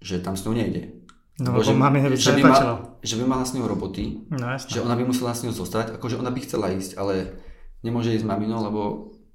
[0.00, 1.01] že tam s ňou nejde.
[1.42, 2.58] No lebo že, by že, by ma,
[3.02, 6.22] že by mala s ňou roboty, no, že ona by musela s ňou zostať, akože
[6.22, 7.34] ona by chcela ísť, ale
[7.82, 8.80] nemôže ísť s maminou, lebo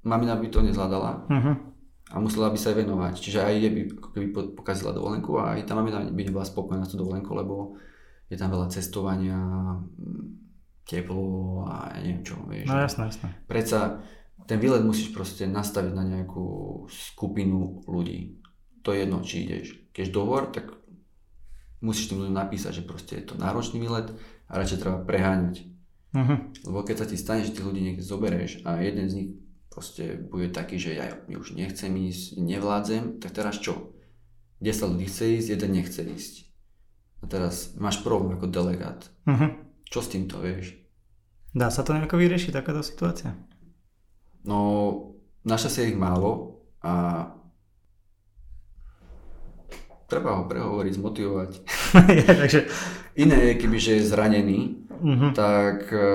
[0.08, 1.54] mamina by to nezvládala uh-huh.
[2.08, 3.14] a musela by sa aj venovať.
[3.20, 3.80] Čiže aj je by
[4.16, 7.76] keby pokazila dovolenku a aj tá mamina by nebola spokojná s tú dovolenku, lebo
[8.32, 9.36] je tam veľa cestovania,
[10.88, 12.40] teplo a ja neviem čo.
[12.48, 13.28] Vieš, no jasné, jasné.
[13.44, 14.00] Predsa
[14.48, 18.40] ten výlet musíš proste nastaviť na nejakú skupinu ľudí.
[18.80, 19.92] To je jedno, či ideš.
[19.92, 20.77] Keď dohovor, tak
[21.80, 24.10] musíš tým ľuďom napísať, že proste je to náročný výlet
[24.48, 25.66] a radšej treba preháňať.
[26.14, 26.38] Uh-huh.
[26.64, 29.30] Lebo keď sa ti stane, že tých ľudí niekde zoberieš a jeden z nich
[29.68, 33.94] proste bude taký, že ja už nechcem ísť, nevládzem, tak teraz čo?
[34.58, 36.34] 10 ľudí chce ísť, jeden nechce ísť.
[37.22, 39.06] A teraz máš problém ako delegát.
[39.28, 39.54] Uh-huh.
[39.86, 40.74] Čo s týmto, vieš?
[41.54, 43.38] Dá sa to nejako vyriešiť, takáto situácia?
[44.42, 45.14] No,
[45.46, 47.26] našťastie ich málo a
[50.08, 51.50] treba ho prehovoriť, zmotivovať.
[52.24, 52.64] ja, takže...
[53.18, 55.34] Iné je, kebyže je zranený, uh-huh.
[55.36, 56.06] tak e,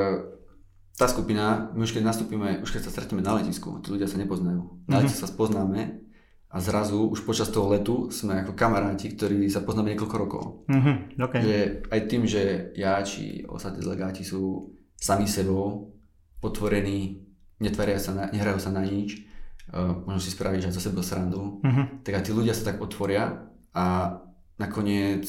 [0.98, 4.18] tá skupina, my už keď nastúpime, už keď sa stretneme na letisku, tí ľudia sa
[4.18, 4.88] nepoznajú.
[4.90, 5.06] Na uh-huh.
[5.06, 6.02] letisku sa spoznáme
[6.50, 10.44] a zrazu už počas toho letu sme ako kamaráti, ktorí sa poznáme niekoľko rokov.
[10.66, 10.96] Uh-huh.
[11.30, 11.42] Okay.
[11.44, 11.58] Že
[11.94, 15.94] aj tým, že ja či ostatní delegáti sú sami sebou,
[16.42, 17.30] potvorení,
[17.62, 19.28] netvaria sa na, nehrajú sa na nič,
[19.70, 22.02] uh, možno si spraviť aj zo seba srandu, uh-huh.
[22.02, 24.18] tak aj tí ľudia sa tak otvoria a
[24.62, 25.26] nakoniec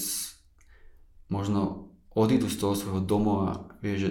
[1.32, 4.10] možno odídu z toho svojho domova, vieš, že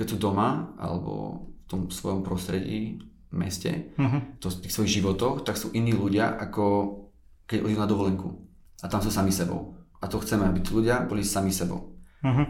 [0.00, 2.98] keď sú doma alebo v tom svojom prostredí,
[3.28, 4.40] meste, uh-huh.
[4.40, 6.96] to, v tých svojich životoch, tak sú iní ľudia, ako
[7.44, 8.28] keď odídu na dovolenku.
[8.80, 9.76] A tam sú sami sebou.
[10.00, 11.92] A to chceme, aby tí ľudia boli sami sebou.
[12.24, 12.46] Uh-huh.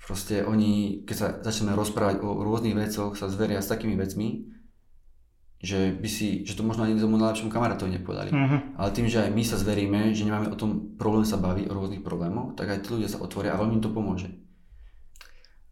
[0.00, 4.55] Proste oni, keď sa začneme rozprávať o rôznych vecoch, sa zveria s takými vecmi,
[5.66, 8.30] že by si, že to možno ani tomu najlepšiemu kamarátovi nepovedali.
[8.30, 8.58] Uh-huh.
[8.78, 11.74] Ale tým, že aj my sa zveríme, že nemáme o tom problém sa baviť, o
[11.74, 14.30] rôznych problémoch, tak aj tí ľudia sa otvoria a veľmi im to pomôže.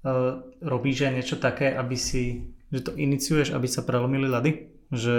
[0.02, 4.50] Uh, robíš aj niečo také, aby si, že to iniciuješ, aby sa prelomili ľady?
[4.90, 5.16] Že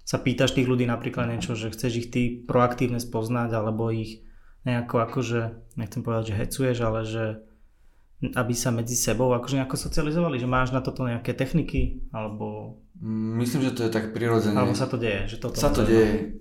[0.00, 4.24] sa pýtaš tých ľudí napríklad niečo, že chceš ich ty proaktívne spoznať, alebo ich
[4.64, 7.24] nejako akože, nechcem povedať, že hecuješ, ale že
[8.32, 12.80] aby sa medzi sebou akože nejako socializovali, že máš na toto nejaké techniky, alebo...
[13.02, 14.56] Myslím, že to je tak prirodzené.
[14.56, 15.60] Alebo sa to deje, že toto...
[15.60, 16.40] Sa to deje.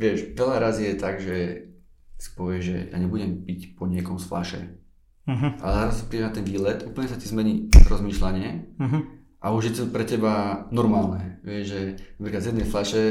[0.00, 1.36] Vieš, veľa razy je tak, že
[2.16, 4.60] si povie, že ja nebudem piť po niekom z flaše.
[5.26, 5.54] Uh-huh.
[5.62, 9.02] Ale raz príde na ten výlet, úplne sa ti zmení rozmýšľanie uh-huh.
[9.38, 11.38] a už je to pre teba normálne.
[11.46, 11.80] Vieš, že
[12.18, 13.02] napríklad z jednej flaše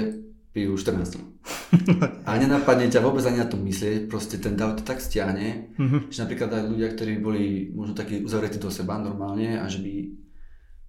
[0.52, 1.32] pijú 14.
[2.28, 6.12] A nenapadne ťa vôbec ani na to myslieť, proste ten dav to tak stiahne, mm-hmm.
[6.12, 9.94] že napríklad aj ľudia, ktorí boli možno takí uzavretí do seba normálne a že by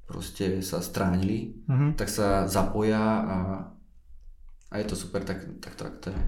[0.07, 1.91] proste sa stránili, mm-hmm.
[1.97, 3.39] tak sa zapoja a,
[4.71, 6.21] a je to super, tak, tak, tak to je.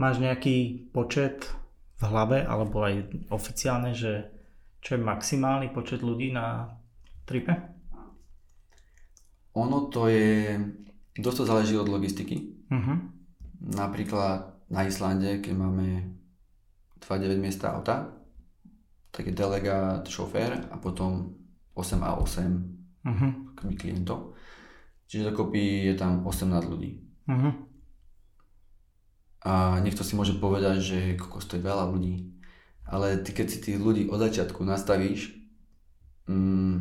[0.00, 1.46] Máš nejaký počet
[2.00, 4.26] v hlave, alebo aj oficiálne, že
[4.82, 6.74] čo je maximálny počet ľudí na
[7.22, 7.54] tripe?
[9.54, 10.58] Ono to je,
[11.14, 12.50] dosť to záleží od logistiky.
[12.72, 12.98] Uh-huh.
[13.62, 16.16] Napríklad na Islande, keď máme
[17.04, 18.10] 2-9 miesta auta,
[19.12, 21.36] tak je delegát, šofér a potom
[21.76, 22.71] 8 a 8
[23.06, 23.30] uh-huh.
[23.76, 24.34] klientov.
[25.06, 27.04] Čiže dokopy je tam 18 ľudí.
[27.28, 27.52] Uh-huh.
[29.42, 32.32] A niekto si môže povedať, že kokos to je veľa ľudí.
[32.86, 35.34] Ale ty keď si tých ľudí od začiatku nastavíš
[36.30, 36.76] mm,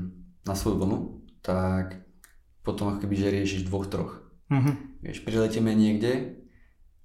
[0.45, 0.97] na svoju vlnu,
[1.41, 2.05] tak
[2.61, 4.21] potom ako keby že riešiš dvoch, troch.
[4.47, 4.73] Uh-huh.
[5.01, 6.41] Vieš, priletieme niekde,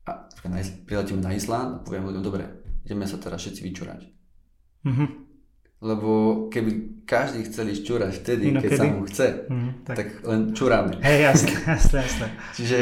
[0.06, 0.30] a
[0.86, 2.44] priletieme na Island a poviem ľuďom, dobre,
[2.86, 4.00] ideme sa teraz všetci vyčúrať.
[4.86, 5.25] Uh-huh.
[5.76, 6.10] Lebo
[6.48, 8.80] keby každý chcel ísť čúrať vtedy, no, keď kedy?
[8.80, 9.96] sa mu chce, uh-huh, tak...
[9.96, 10.96] tak len čúrame.
[11.04, 12.26] Hej, jasné, jasné, jasné.
[12.56, 12.78] Čiže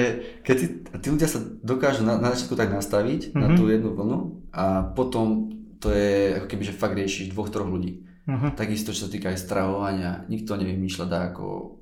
[0.46, 0.66] keď tí,
[1.02, 3.40] tí ľudia sa dokážu na, na začiatku tak nastaviť uh-huh.
[3.42, 4.18] na tú jednu vlnu
[4.54, 5.50] a potom
[5.82, 8.06] to je ako keby, že fakt riešiš dvoch, troch ľudí.
[8.24, 8.54] Uh-huh.
[8.56, 11.76] Takisto, čo sa týka aj stravovania, nikto nevymýšľa dá ako...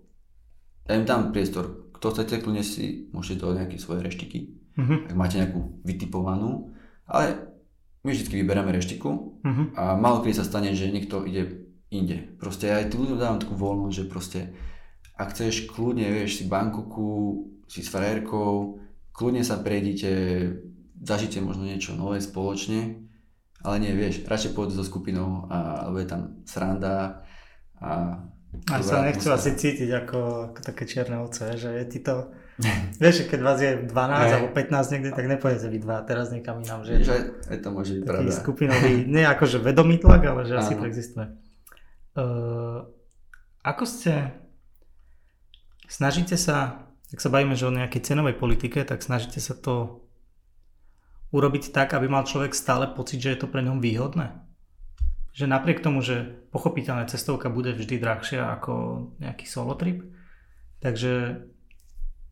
[0.88, 4.38] Ja im dám priestor, kto chcete, kľudne si môžete do nejaké svoje reštiky,
[4.74, 5.12] uh-huh.
[5.12, 6.74] ak máte nejakú vytipovanú,
[7.06, 7.51] ale
[8.02, 9.10] my vždy vyberieme reštiku
[9.42, 9.66] uh-huh.
[9.78, 12.34] a malo kedy sa stane, že niekto ide inde.
[12.40, 14.40] Proste aj tu ľuďom dávam takú voľnosť, že proste
[15.14, 18.80] ak chceš kľudne, vieš, si Bangkoku, si s frérkou,
[19.12, 20.10] kľudne sa prejdite,
[20.98, 23.06] zažite možno niečo nové spoločne,
[23.62, 27.22] ale nie, vieš, radšej pôjdu so skupinou, a, alebo je tam sranda
[27.78, 28.18] a
[28.68, 32.28] a sa nechcú asi cítiť ako, ako také čierne ovce, že je ti to...
[33.02, 34.32] Vieš, keď vás je 12 hey.
[34.38, 36.86] alebo 15 niekde, tak nepojete vy dva teraz niekam inám.
[36.86, 37.16] Že, že
[37.50, 38.30] aj to môže byť pravda.
[38.30, 41.26] skupinový, nie akože vedomý tlak, ale že asi to existuje.
[42.12, 42.86] Uh,
[43.64, 44.36] ako ste,
[45.88, 50.04] snažíte sa, ak sa bavíme že o nejakej cenovej politike, tak snažíte sa to
[51.32, 54.36] urobiť tak, aby mal človek stále pocit, že je to pre ňom výhodné?
[55.32, 58.72] Že napriek tomu, že pochopiteľne cestovka bude vždy drahšia ako
[59.16, 60.04] nejaký solo trip,
[60.84, 61.40] takže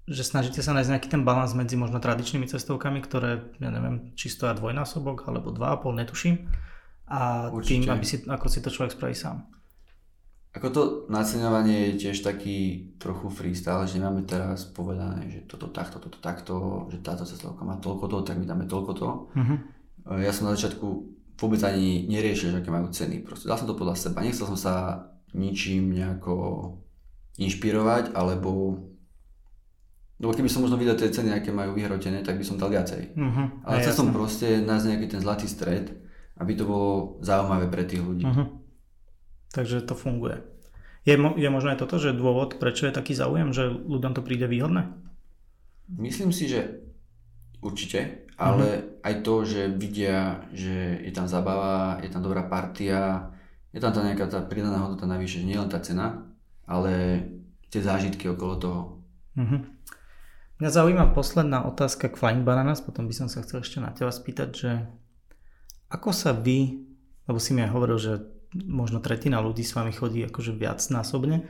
[0.09, 4.33] že snažíte sa nájsť nejaký ten balans medzi možno tradičnými cestovkami, ktoré, ja neviem, či
[4.33, 6.49] stoja dvojnásobok alebo dva a pol, netuším,
[7.11, 7.69] a Určite.
[7.69, 9.51] tým, aby si, ako si to človek spraví sám.
[10.51, 16.03] Ako to naceňovanie je tiež taký trochu freestyle, že nemáme teraz povedané, že toto takto,
[16.03, 19.09] toto takto, že táto cestovka má toľko to, tak my dáme toľko to.
[19.31, 19.59] Uh-huh.
[20.19, 20.87] Ja som na začiatku
[21.39, 23.23] vôbec ani neriešil, že aké majú ceny.
[23.23, 24.27] Proste dal som to podľa seba.
[24.27, 24.75] Nechcel som sa
[25.31, 26.35] ničím nejako
[27.39, 28.75] inšpirovať, alebo
[30.21, 33.17] lebo keby som možno videl tie ceny, aké majú vyhrotené, tak by som dal viacej.
[33.17, 33.65] Uh-huh.
[33.65, 35.97] Ale chcel som proste nájsť nejaký ten zlatý stred,
[36.37, 38.29] aby to bolo zaujímavé pre tých ľudí.
[38.29, 38.53] Uh-huh.
[39.57, 40.45] Takže to funguje.
[41.09, 44.45] Je, je možno aj toto, že dôvod, prečo je taký záujem, že ľuďom to príde
[44.45, 44.93] výhodné?
[45.89, 46.85] Myslím si, že
[47.65, 49.09] určite, ale uh-huh.
[49.09, 53.33] aj to, že vidia, že je tam zabava, je tam dobrá partia,
[53.73, 56.29] je tam tá nejaká tá pridaná hodnota navyše, nie len tá cena,
[56.69, 57.25] ale
[57.73, 58.81] tie zážitky okolo toho.
[59.41, 59.65] Uh-huh.
[60.61, 64.13] Mňa zaujíma posledná otázka k Flying Bananas, potom by som sa chcel ešte na teba
[64.13, 64.71] spýtať, že
[65.89, 66.85] ako sa vy,
[67.25, 68.21] lebo si mi aj hovoril, že
[68.69, 71.49] možno tretina ľudí s vami chodí akože viac násobne,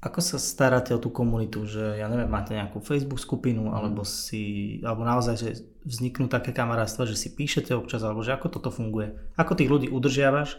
[0.00, 3.72] ako sa staráte o tú komunitu, že ja neviem, máte nejakú Facebook skupinu, mhm.
[3.76, 5.48] alebo si, alebo naozaj, že
[5.84, 9.20] vzniknú také kamarátstva, že si píšete občas, alebo že ako toto funguje?
[9.36, 10.56] Ako tých ľudí udržiavaš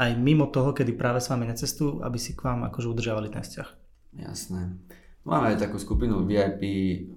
[0.00, 3.44] aj mimo toho, kedy práve s vami necestujú, aby si k vám akože udržiavali ten
[3.44, 3.68] vzťah?
[4.16, 4.80] Jasné.
[5.30, 6.62] Máme aj takú skupinu VIP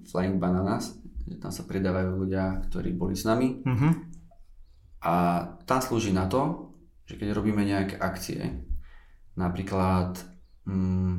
[0.06, 0.94] Flying Bananas,
[1.26, 3.58] že tam sa pridávajú ľudia, ktorí boli s nami.
[3.66, 3.90] Uh-huh.
[5.02, 5.14] A
[5.66, 6.70] tam slúži na to,
[7.10, 8.62] že keď robíme nejaké akcie,
[9.34, 10.14] napríklad
[10.62, 11.14] mm,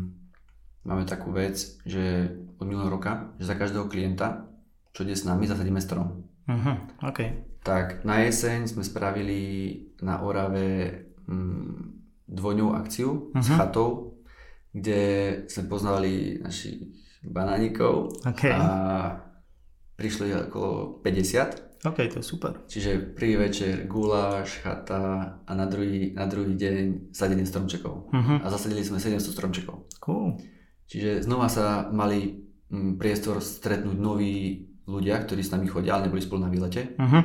[0.88, 4.48] máme takú vec, že od minulého roka, že za každého klienta,
[4.96, 6.24] čo ide s nami, zasadíme strom.
[6.48, 6.80] Uh-huh.
[7.12, 7.44] Okay.
[7.60, 9.42] Tak na jeseň sme spravili
[10.00, 10.96] na Orave
[11.28, 11.92] mm,
[12.32, 13.44] dvojňovú akciu uh-huh.
[13.44, 14.15] s chatou
[14.76, 15.02] kde
[15.48, 16.84] sme poznali našich
[17.24, 18.52] banánikov okay.
[18.52, 18.62] a
[19.96, 21.88] prišli okolo 50.
[21.88, 22.66] OK, to je super.
[22.68, 28.10] Čiže prvý večer guláš, chata a na druhý, na druhý deň sadenie stromčekov.
[28.10, 28.38] Uh-huh.
[28.42, 29.88] A zasadili sme 700 stromčekov.
[30.02, 30.36] Cool.
[30.90, 32.42] Čiže znova sa mali
[32.74, 36.98] mm, priestor stretnúť noví ľudia, ktorí s nami chodia, ale neboli spolu na výlete.
[36.98, 37.24] Uh-huh.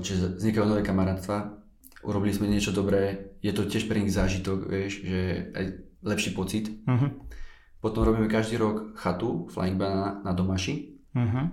[0.00, 1.62] Čiže vznikajú nové kamarátstva.
[2.04, 3.36] Urobili sme niečo dobré.
[3.44, 5.20] Je to tiež pre nich zážitok, vieš, že
[5.52, 5.64] aj
[6.04, 6.70] lepší pocit.
[6.86, 7.10] Uh-huh.
[7.80, 11.50] Potom robíme každý rok chatu Flying Banana na Domaši, uh-huh.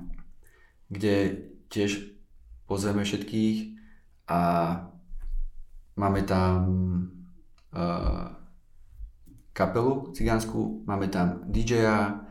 [0.90, 1.16] kde
[1.68, 2.12] tiež
[2.68, 3.76] pozveme všetkých
[4.28, 4.40] a
[5.96, 6.60] máme tam
[7.76, 8.32] uh,
[9.52, 12.28] kapelu cigánsku, máme tam DJ-a,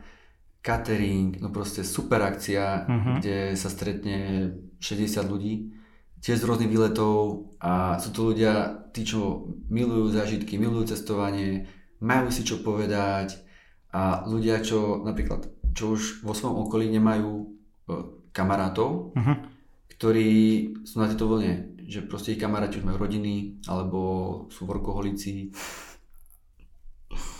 [0.61, 3.17] catering, no proste super akcia, uh-huh.
[3.17, 5.73] kde sa stretne 60 ľudí,
[6.21, 11.65] tiež z rôznych výletov a sú to ľudia, tí, čo milujú zážitky, milujú cestovanie,
[12.01, 13.37] majú si čo povedať
[13.93, 15.47] a ľudia, čo napríklad,
[15.77, 17.45] čo už vo svojom okolí nemajú e,
[18.33, 19.35] kamarátov, uh-huh.
[19.95, 20.31] ktorí
[20.83, 23.99] sú na tejto vlne, že proste ich kamaráti už majú rodiny, alebo
[24.49, 25.53] sú workoholici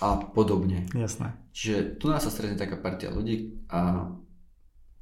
[0.03, 0.85] a podobne.
[0.91, 1.33] Jasné.
[1.55, 4.11] Čiže tu nás sa stretne taká partia ľudí a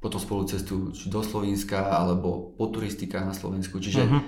[0.00, 3.76] potom spolu cestujú do Slovenska alebo po turistikách na Slovensku.
[3.82, 4.22] Čiže uh-huh.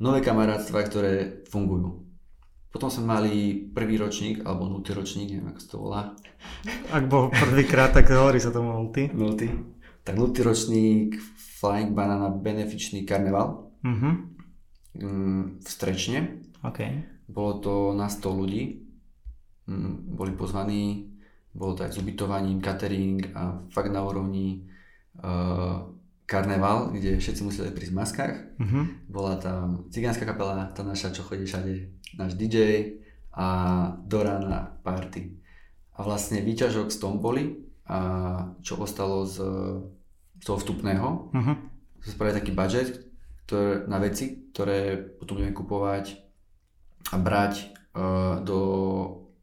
[0.00, 2.07] nové kamarátstva, ktoré fungujú.
[2.78, 6.02] Potom sme mali prvý ročník, alebo nultý ročník, neviem ako sa to volá.
[6.94, 9.10] Ak bol prvýkrát, tak hovorí sa tomu nultý.
[9.10, 9.50] Nultý.
[10.06, 11.18] Tak nultý ročník
[11.58, 14.14] Flying Banana benefičný karneval uh-huh.
[15.58, 16.46] v Strečne.
[16.62, 17.02] Okay.
[17.26, 18.86] Bolo to na 100 ľudí.
[19.66, 21.18] Mm, boli pozvaní,
[21.50, 24.70] bolo to aj s ubytovaním, catering a fakt na úrovni
[25.18, 25.82] uh,
[26.30, 28.34] karneval, kde všetci museli prísť v maskách.
[28.54, 28.86] Uh-huh.
[29.10, 32.96] Bola tam cigánska kapela, tá naša, čo chodí všade, náš DJ
[33.34, 33.46] a
[34.06, 35.36] do rána party.
[35.98, 37.44] A vlastne výťažok z tomboli,
[37.88, 37.98] a
[38.62, 39.36] čo ostalo z,
[40.38, 41.56] z toho vstupného, uh-huh.
[42.00, 43.08] sme spravili taký budget
[43.48, 46.04] ktoré, na veci, ktoré potom budeme kupovať
[47.08, 48.60] a brať uh, do,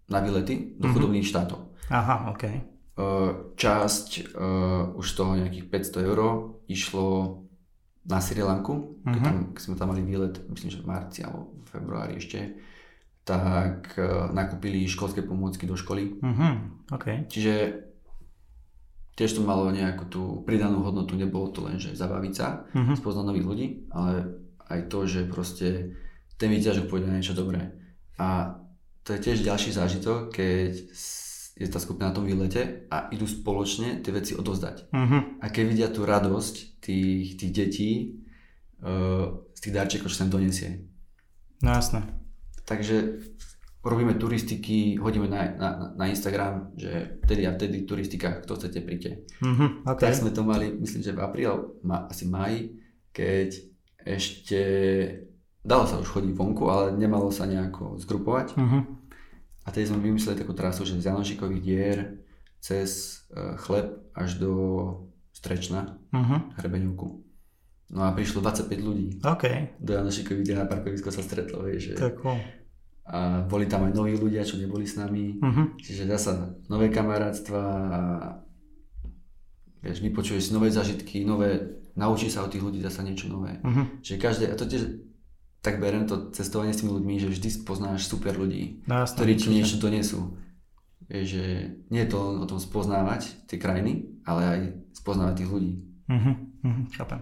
[0.05, 0.93] na výlety do uh-huh.
[0.93, 1.73] chudobných štátov.
[1.89, 2.75] Aha, okay.
[2.95, 6.19] Eh, časť uh, už z toho nejakých 500 eur
[6.71, 7.43] išlo
[8.05, 9.25] na Sri Lanku, keď, mhm.
[9.25, 12.39] tam, keď sme tam mali výlet, myslím, že v marci alebo v februári ešte,
[13.25, 16.21] tak uh, nakúpili školské pomôcky do školy.
[16.21, 16.53] Uh-huh.
[16.93, 17.25] Okay.
[17.25, 17.81] Čiže
[19.17, 22.93] tiež to malo nejakú tú pridanú hodnotu, nebolo to len, že zabaviť sa, uh-huh.
[22.93, 25.97] spoznať nových ľudí, ale aj to, že proste
[26.37, 27.73] ten výťažok pôjde na niečo dobré.
[28.21, 28.61] A
[29.01, 30.73] to je tiež ďalší zážitok, keď
[31.55, 34.91] je tá skupina na tom výlete a idú spoločne tie veci odozdať.
[34.93, 35.39] Uh-huh.
[35.41, 37.91] A keď vidia tú radosť tých, tých detí
[38.85, 40.85] uh, z tých darčekov, čo sem donesie.
[41.65, 42.05] No jasné.
[42.65, 43.25] Takže
[43.85, 49.11] robíme turistiky, hodíme na, na, na Instagram, že vtedy a vtedy turistika, kto chcete, príďte.
[49.41, 50.09] Mm-hmm, okay.
[50.09, 52.73] Tak sme to mali, myslím, že v apríl, ma, asi maj,
[53.13, 53.53] keď
[54.05, 54.61] ešte
[55.65, 58.57] dalo sa už chodiť vonku, ale nemalo sa nejako zgrupovať.
[58.57, 58.81] Mm-hmm.
[59.65, 62.21] A tedy sme vymysleli takú trasu, že z Janošikových dier
[62.61, 64.53] cez uh, chleb až do
[65.35, 66.55] Strečna, mm-hmm.
[66.55, 67.07] Hrebeňovku.
[67.91, 69.07] No a prišlo 25 ľudí.
[69.19, 69.75] Okay.
[69.77, 71.95] Do Janošikových dier na parkovisko sa stretlo, vieš, že...
[71.99, 72.39] Tak cool
[73.05, 75.77] a boli tam aj noví ľudia, čo neboli s nami, uh-huh.
[75.77, 77.99] čiže dá sa nové kamarátstva a
[79.85, 83.61] vieš, vypočuješ si nové zažitky, nové, naučí sa od tých ľudí zase niečo nové.
[83.61, 84.01] Uh-huh.
[84.01, 85.05] Čiže každé, a to tiež
[85.61, 89.31] tak berem to cestovanie s tými ľuďmi, že vždy poznáš super ľudí, no, jasne, ktorí
[89.37, 90.37] ti niečo donesú.
[91.05, 91.45] Vieš, že
[91.93, 94.59] nie je to len o tom spoznávať tie krajiny, ale aj
[94.97, 95.71] spoznávať tých ľudí.
[96.09, 96.33] Uh-huh.
[96.65, 96.85] Uh-huh.
[96.97, 97.21] Chápem.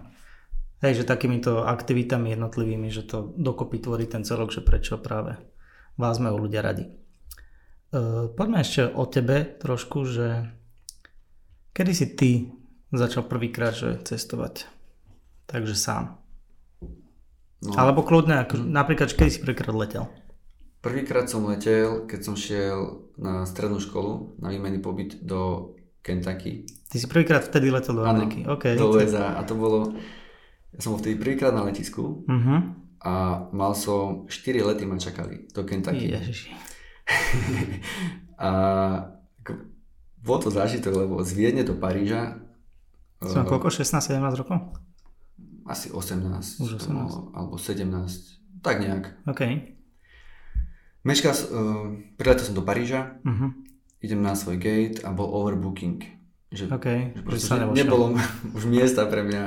[0.84, 5.36] Hej, že takýmito aktivitami jednotlivými, že to dokopy tvorí ten celok, že prečo práve
[5.96, 6.84] vás majú ľudia radi.
[6.88, 10.48] E, poďme ešte o tebe trošku, že
[11.72, 12.30] kedy si ty
[12.92, 14.68] začal prvýkrát že cestovať?
[15.48, 16.20] Takže sám.
[17.64, 17.72] No.
[17.80, 20.04] Alebo kľudne, ako, napríklad, kedy si prvýkrát letel?
[20.84, 25.72] Prvýkrát som letel, keď som šiel na strednú školu, na výmenný pobyt do
[26.04, 26.68] Kentucky.
[26.92, 28.44] Ty si prvýkrát vtedy letel do Ameriky?
[28.44, 28.76] Áno, okay.
[28.76, 29.40] do USA.
[29.40, 29.96] A to bolo,
[30.76, 32.28] ja som bol vtedy prvýkrát na letisku.
[32.28, 36.08] Uh-huh a mal som 4 lety ma čakali do Kentucky.
[36.08, 36.48] Ježiši.
[38.40, 38.50] a
[40.24, 42.40] bol to zážitok, lebo z Viedne do Paríža
[43.20, 43.68] som uh, koľko?
[43.68, 44.56] 16-17 rokov?
[45.68, 46.64] Asi 18.
[46.64, 46.92] Už 18.
[46.92, 47.92] Bolo, alebo 17.
[48.64, 49.04] Tak nejak.
[49.28, 49.73] OK.
[51.04, 53.52] Meška, uh, priletel som do Paríža, uh-huh.
[54.00, 56.00] idem na svoj gate a bol overbooking.
[56.48, 57.12] Že, okay.
[57.28, 58.16] že, že nebolo
[58.56, 59.42] už miesta pre mňa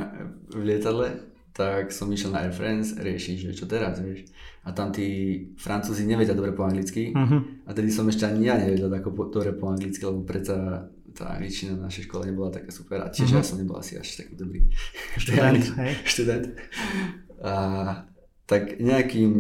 [0.53, 1.27] v lietadle
[1.57, 4.29] tak som išiel na Air France riešiť, že čo teraz, vieš.
[4.61, 7.65] A tam tí Francúzi nevedia dobre po anglicky uh-huh.
[7.65, 10.85] a tedy som ešte ani ja nevedel ako po, dobre po anglicky, lebo predsa
[11.17, 13.41] tá angličtina na našej škole nebola taká super a tiež uh-huh.
[13.41, 14.69] ja som nebol asi až taký dobrý
[15.17, 15.65] študent.
[16.13, 16.45] študent.
[17.41, 17.53] A
[18.45, 19.33] tak nejakým,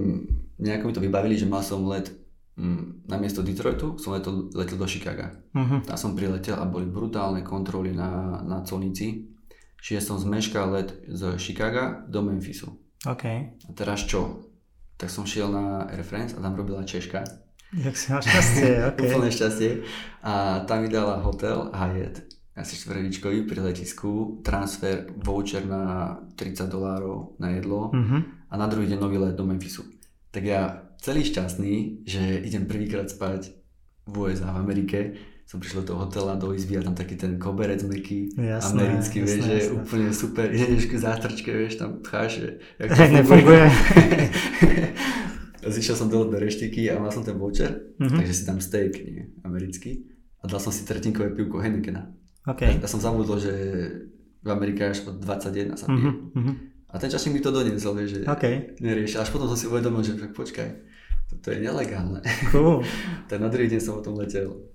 [0.59, 2.11] nejako mi to vybavili, že mal som let
[2.57, 5.37] mm, na miesto Detroitu, som letel, letel do Chicaga.
[5.53, 5.81] Uh-huh.
[5.85, 9.37] Tam som priletel a boli brutálne kontroly na, na colnici
[9.81, 12.75] Čiže som zmeškal let z Chicaga do Memphisu.
[13.05, 13.23] OK.
[13.55, 14.43] A teraz čo?
[14.97, 17.21] Tak som šiel na Air France a tam robila Češka.
[17.77, 18.99] Jak si mal šťastie, OK.
[18.99, 19.71] Úplne šťastie.
[20.25, 22.25] A tam mi dala hotel Hyatt,
[22.57, 28.19] asi štvrvičkový pri letisku, transfer, voucher na 30 dolárov na jedlo uh-huh.
[28.49, 29.85] a na druhý deň nový let do Memphisu.
[30.31, 33.53] Tak ja celý šťastný, že idem prvýkrát spať
[34.07, 34.99] v USA v Amerike,
[35.47, 39.23] som prišiel do toho hotela, do izby a tam taký ten koberec meký, jasné, americký,
[39.23, 39.59] jasné, vieš, jasné.
[39.63, 42.31] že úplne super, ideš k zástrčke, vieš, tam tcháš,
[42.75, 43.65] jak to nefunguje.
[45.67, 48.19] Zišiel som dole do reštiky a mal som ten voucher, mm-hmm.
[48.19, 50.07] takže si tam steak, nie, americký.
[50.43, 52.11] A dal som si tretinkové pivko Heinekena.
[52.47, 52.79] Okay.
[52.79, 53.51] Ja som zabudol, že
[54.43, 56.11] v Amerike až od 21 sa pije.
[56.11, 56.55] Mm-hmm.
[56.87, 58.73] A ten časník mi to doniesol, vieš, že okay.
[58.79, 59.19] nerieš.
[59.19, 60.69] Až potom som si uvedomil, že počkaj,
[61.27, 62.23] toto je nelegálne.
[62.55, 62.79] Cool.
[63.29, 64.71] tak na druhý deň som o tom letel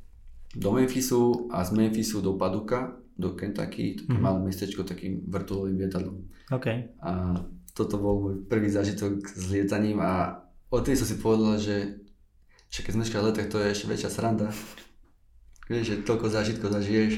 [0.53, 4.21] do Memphisu a z Memphisu do Paduka, do Kentucky, také mm-hmm.
[4.21, 6.29] malé mestečko takým vrtulovým lietadlom.
[6.53, 6.93] Okay.
[7.01, 7.41] A
[7.73, 12.05] toto bol môj prvý zážitok s lietaním a odtedy som si povedal, že
[12.69, 14.49] však keď sme let, tak to je ešte väčšia sranda.
[15.69, 17.13] Vieš, že toľko zážitkov zažiješ.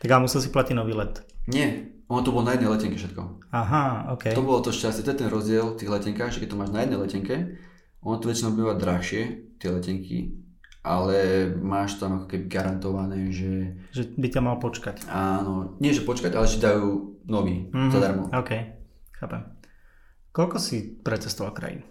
[0.00, 1.24] Tak ale musel si platiť nový let.
[1.48, 3.50] Nie, ono to bolo na jednej letenke všetko.
[3.50, 4.30] Aha, ok.
[4.34, 6.70] To bolo to šťastie, to je ten rozdiel v tých letenkách, že keď to máš
[6.70, 7.34] na jednej letenke,
[7.98, 9.22] ono to väčšinou býva drahšie,
[9.58, 10.38] tie letenky,
[10.86, 13.74] ale máš tam ako keby garantované, že...
[13.90, 15.10] Že by ťa mal počkať.
[15.10, 17.90] Áno, nie že počkať, ale že dajú nový mm-hmm.
[17.90, 18.30] zadarmo.
[18.30, 18.50] OK,
[19.18, 19.42] chápem.
[20.30, 21.82] Koľko si precestoval krajín?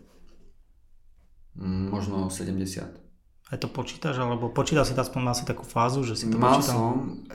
[1.60, 3.04] Mm, možno 70.
[3.46, 6.58] Aj to počítaš, alebo počítal si aspoň mal si takú fázu, že si to Mal
[6.58, 6.72] počítal?
[6.72, 6.92] som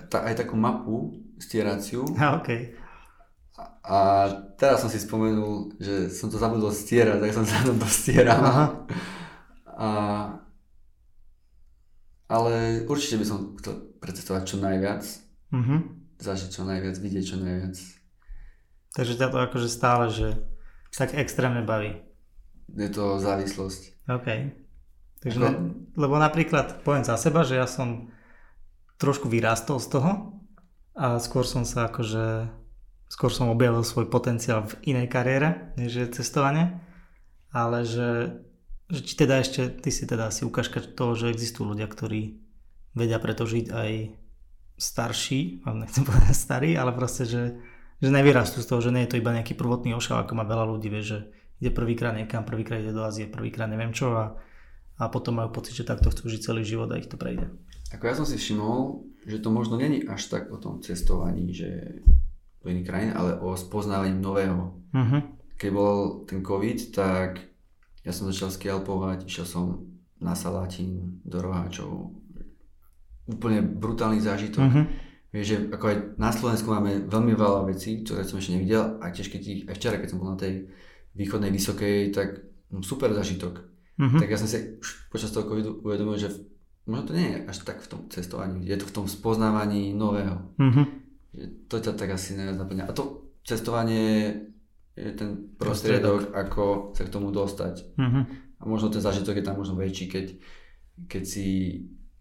[0.09, 2.05] ta, aj takú mapu stieraciu.
[2.21, 2.49] A, OK.
[3.57, 3.99] A, a
[4.61, 8.39] teraz som si spomenul, že som to zabudol stierať, tak som sa to dostieral.
[8.39, 8.67] Aha.
[9.81, 9.89] A
[12.31, 15.03] ale určite by som chcel precestovať čo najviac.
[15.51, 15.79] Mm-hmm.
[16.23, 17.75] Zažiť čo najviac, vidieť čo najviac.
[18.95, 20.39] Takže ťa to akože stále, že
[20.95, 21.99] tak extrémne baví.
[22.71, 24.07] Je to závislosť.
[24.07, 24.29] OK.
[25.21, 28.15] Takže ne, lebo napríklad, poviem za seba, že ja som
[29.03, 30.40] trošku vyrastol z toho
[31.01, 32.53] a skôr som sa akože,
[33.09, 36.77] skôr som objavil svoj potenciál v inej kariére, než je cestovanie,
[37.49, 38.37] ale že,
[38.93, 42.45] že či teda ešte, ty si teda asi ukážka toho, že existujú ľudia, ktorí
[42.93, 43.91] vedia preto žiť aj
[44.77, 47.57] starší, nechcem povedať starý, ale proste, že,
[47.97, 50.69] že nevyrastú z toho, že nie je to iba nejaký prvotný ošal, ako má veľa
[50.69, 51.19] ľudí, vie, že
[51.65, 54.37] ide prvýkrát niekam, prvýkrát ide do Ázie, prvýkrát neviem čo a,
[55.01, 57.49] a potom majú pocit, že takto chcú žiť celý život a ich to prejde.
[57.91, 62.01] Ako ja som si všimol, že to možno není až tak o tom cestovaní, že
[62.63, 64.77] do iných krajín, ale o spoznávaní nového.
[64.93, 65.21] Uh-huh.
[65.57, 67.41] Keď bol ten COVID, tak
[68.05, 69.65] ja som začal skialpovať, išiel som
[70.21, 72.13] na Salatín, do Roháčov.
[73.29, 74.69] Úplne brutálny zážitok.
[74.69, 74.85] Uh-huh.
[75.31, 79.15] Vieš, že ako aj na Slovensku máme veľmi veľa vecí, ktoré som ešte nevidel a
[79.15, 80.69] tiež keď ich, včera, keď som bol na tej
[81.15, 83.55] východnej vysokej, tak no, super zážitok.
[83.97, 84.21] Uh-huh.
[84.21, 86.50] Tak ja som si už počas toho covidu uvedomil, že
[86.91, 90.43] možno to nie je až tak v tom cestovaní, je to v tom spoznávaní nového.
[90.59, 90.87] Mm-hmm.
[91.71, 92.85] To ťa tak asi najviac naplňa.
[92.91, 94.35] A to cestovanie
[94.99, 97.95] je ten prostriedok, ako sa k tomu dostať.
[97.95, 98.25] Mm-hmm.
[98.61, 100.27] A možno ten zážitok je tam možno väčší, keď,
[101.07, 101.47] keď si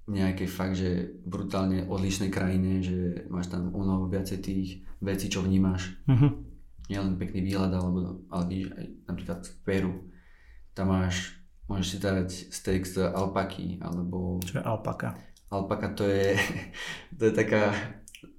[0.10, 5.98] nejakej fakt, že brutálne odlišnej krajine, že máš tam ono viacej tých vecí, čo vnímaš.
[6.06, 6.32] Mm-hmm.
[6.90, 9.94] Nielen pekný výhľad, alebo, ale víš, aj napríklad v Peru.
[10.74, 11.39] Tam máš
[11.70, 14.42] Môžeš si dať steak z alpaky, alebo...
[14.42, 15.14] Čo je alpaka?
[15.54, 16.34] Alpaka to je,
[17.18, 17.78] to je taká,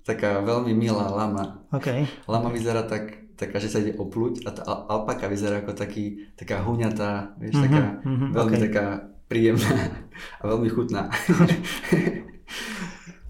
[0.02, 1.62] taká veľmi milá lama.
[1.70, 2.11] Okay.
[2.27, 6.66] Lama vyzerá tak, taká, že sa ide oplúť a tá alpaka vyzerá ako taký, taká
[6.66, 8.65] huňatá, vieš, mm-hmm, taká mm-hmm, veľmi okay.
[8.66, 8.85] taká
[9.31, 9.78] príjemná
[10.43, 11.02] a veľmi chutná.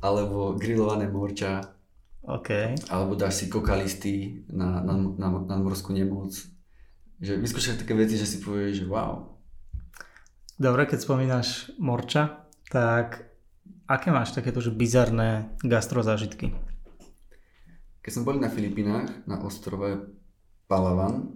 [0.07, 1.77] alebo grillované morča.
[2.25, 2.73] Okay.
[2.89, 6.33] Alebo dáš si kokalisty na, na, na, na morskú nemoc.
[7.21, 9.30] Že vyskúšaš také veci, že si povieš, že wow,
[10.61, 13.33] Dobre, keď spomínaš morča, tak
[13.89, 16.53] aké máš takéto že bizarné gastrozážitky?
[18.05, 20.05] Keď sme boli na Filipinách, na ostrove
[20.69, 21.33] Palawan,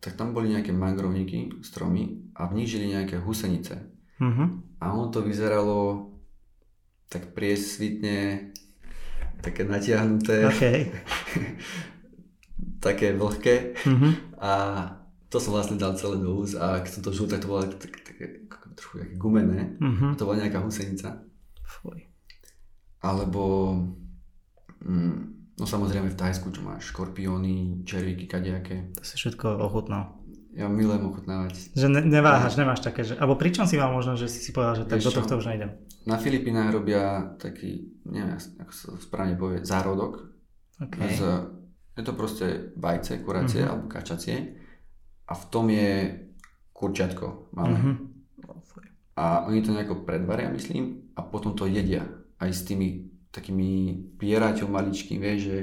[0.00, 3.84] tak tam boli nejaké mangrovníky, stromy a v nich žili nejaké husenice.
[4.16, 4.56] Uh-huh.
[4.80, 6.08] A ono to vyzeralo
[7.12, 8.48] tak priesvitne,
[9.44, 10.88] také natiahnuté, okay.
[12.88, 14.12] také vlhké uh-huh.
[14.40, 14.52] a
[15.34, 17.66] to som vlastne dal celé do úz a keď som to žul, tak to bolo
[17.66, 18.24] také, také
[18.78, 19.74] trochu také gumené.
[19.82, 21.26] A to bola nejaká husenica.
[21.66, 22.06] Fuj.
[23.02, 23.74] Alebo
[24.78, 25.18] mm,
[25.58, 28.94] no samozrejme v Thajsku, čo máš škorpióny, červíky, kadejaké.
[28.94, 30.22] To si všetko ochutnal.
[30.54, 31.74] Ja milujem ochutnávať.
[31.74, 33.18] Že ne, neváhaš, nemáš také, že...
[33.18, 35.82] Alebo pričom si mal možno, že si si povedal, že tak do tohto už nejdem?
[36.06, 40.30] Na Filipínach robia taký, neviem, ako sa správne povie, zárodok.
[40.78, 41.18] Okay.
[41.18, 41.50] Z,
[41.98, 43.74] je to proste vajce, kuracie uh-huh.
[43.74, 44.62] alebo kačacie
[45.24, 46.20] a v tom je
[46.72, 47.78] kurčiatko malé.
[47.78, 47.96] Mm-hmm.
[49.14, 52.02] A oni to nejako predvaria, myslím, a potom to jedia.
[52.42, 55.58] Aj s tými takými pieraťou maličkým, vieš, že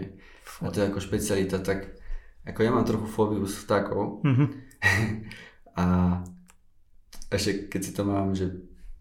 [0.63, 1.95] a to je ako špecialita, tak
[2.43, 4.47] ako ja mám trochu fóbiu s vtákov mm-hmm.
[5.81, 5.85] a
[7.31, 8.51] ešte keď si to mám, že,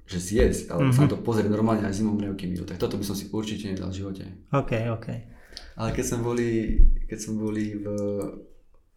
[0.06, 1.08] že zjesť, alebo mm-hmm.
[1.08, 3.90] sa to pozrieť normálne aj zimom mrievky minú, tak toto by som si určite nedal
[3.90, 4.24] v živote.
[4.54, 5.08] OK, OK.
[5.74, 6.48] Ale keď sme boli,
[7.10, 7.86] keď sme boli v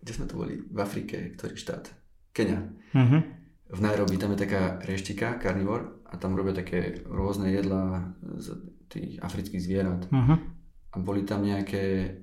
[0.04, 0.60] kde sme to boli?
[0.60, 1.88] V Afrike, ktorý štát?
[2.36, 2.60] Kenia.
[2.92, 3.24] Uh-huh.
[3.72, 8.60] V Nairobi, tam je taká reštika, karnivor, a tam robia také rôzne jedlá z
[8.92, 10.04] tých afrických zvierat.
[10.12, 10.38] Uh-huh.
[10.92, 12.20] A boli tam nejaké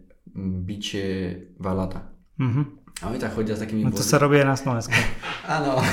[0.63, 2.13] bičie valata.
[2.37, 2.69] Uh-huh.
[3.01, 3.89] A oni tam chodia s takými...
[3.89, 4.95] No to sa robí aj na Slovensku.
[5.57, 5.81] Áno.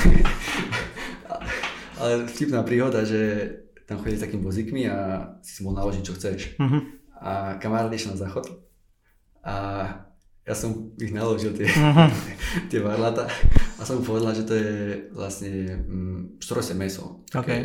[1.98, 3.50] Ale vtipná príhoda, že
[3.88, 4.96] tam chodí s takými vozíkmi a
[5.40, 6.60] si si mohol naložiť, čo chceš.
[6.60, 6.84] Uh-huh.
[7.18, 8.46] A kamarát išiel na záchod
[9.42, 9.56] a
[10.48, 12.08] ja som ich naložil tie, uh-huh.
[12.72, 13.28] tie varlata
[13.76, 14.72] a som povedal, že to je
[15.12, 17.62] vlastne mm, štrosie meso, také okay.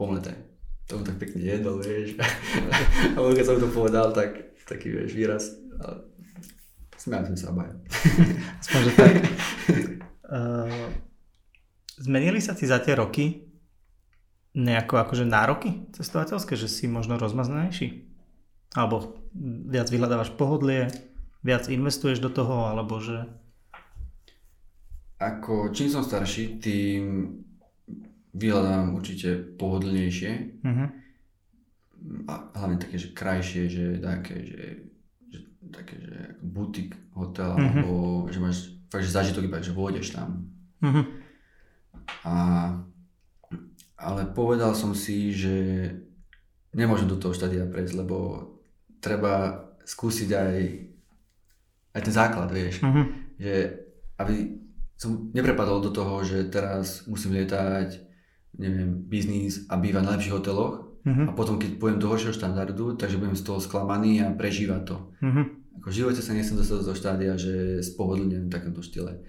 [0.00, 0.32] pomleté.
[0.88, 2.16] To tak pekne jedol, vieš.
[3.14, 5.44] a keď som to povedal, tak taký vieš, výraz.
[5.80, 6.08] Ale
[6.96, 7.72] smiali sme sa obaja.
[8.64, 9.14] Aspoň, že tak.
[10.24, 10.88] Uh,
[12.00, 13.48] zmenili sa ti za tie roky
[14.54, 18.12] nejako akože nároky cestovateľské, že si možno rozmaznejší?
[18.76, 19.24] Alebo
[19.68, 20.88] viac vyhľadávaš pohodlie,
[21.44, 23.28] viac investuješ do toho, alebo že...
[25.20, 27.02] Ako čím som starší, tým
[28.34, 30.32] vyhľadám určite pohodlnejšie.
[30.64, 30.88] Uh-huh.
[32.26, 34.62] A hlavne také, že krajšie, že také, že,
[35.30, 35.40] že
[35.70, 37.62] také, že butik, hotel, uh-huh.
[37.62, 37.94] alebo
[38.32, 38.58] že máš
[38.90, 40.50] fakt, že zážitok iba, že vôjdeš tam.
[40.82, 41.04] Uh-huh.
[42.26, 42.34] A,
[44.00, 45.54] ale povedal som si, že
[46.74, 48.50] nemôžem do toho štádia prejsť, lebo
[48.98, 50.54] treba skúsiť aj
[51.94, 52.82] aj ten základ, vieš.
[52.82, 53.06] Uh-huh.
[53.38, 53.54] Že
[54.18, 54.34] aby
[54.98, 58.02] som neprepadol do toho, že teraz musím lietať,
[58.58, 61.26] neviem, biznis a bývať na lepších hoteloch, uh-huh.
[61.26, 64.96] a potom keď pôjdem do horšieho štandardu, takže budem z toho sklamaný a prežívať to.
[65.22, 65.44] Uh-huh.
[65.82, 69.22] Ako v živote sa nechcem dostať do štádia, že spohodlňujem v takomto štýle.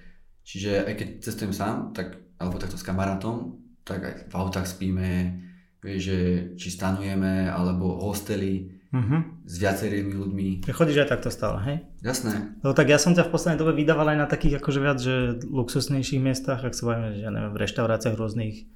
[0.45, 5.41] Čiže aj keď cestujem sám, tak, alebo takto s kamarátom, tak aj v autách spíme,
[5.81, 6.19] vieš, že
[6.57, 9.21] či stanujeme, alebo hostely uh-huh.
[9.45, 10.47] s viacerými ľuďmi.
[10.65, 11.77] Ty chodíš aj takto stále, hej?
[12.03, 12.59] Jasné.
[12.61, 15.39] No tak ja som ťa v poslednej dobe vydával aj na takých akože viac, že
[15.45, 18.67] luxusnejších miestach, ak sa bavíme, že ja neviem, v reštauráciách rôznych,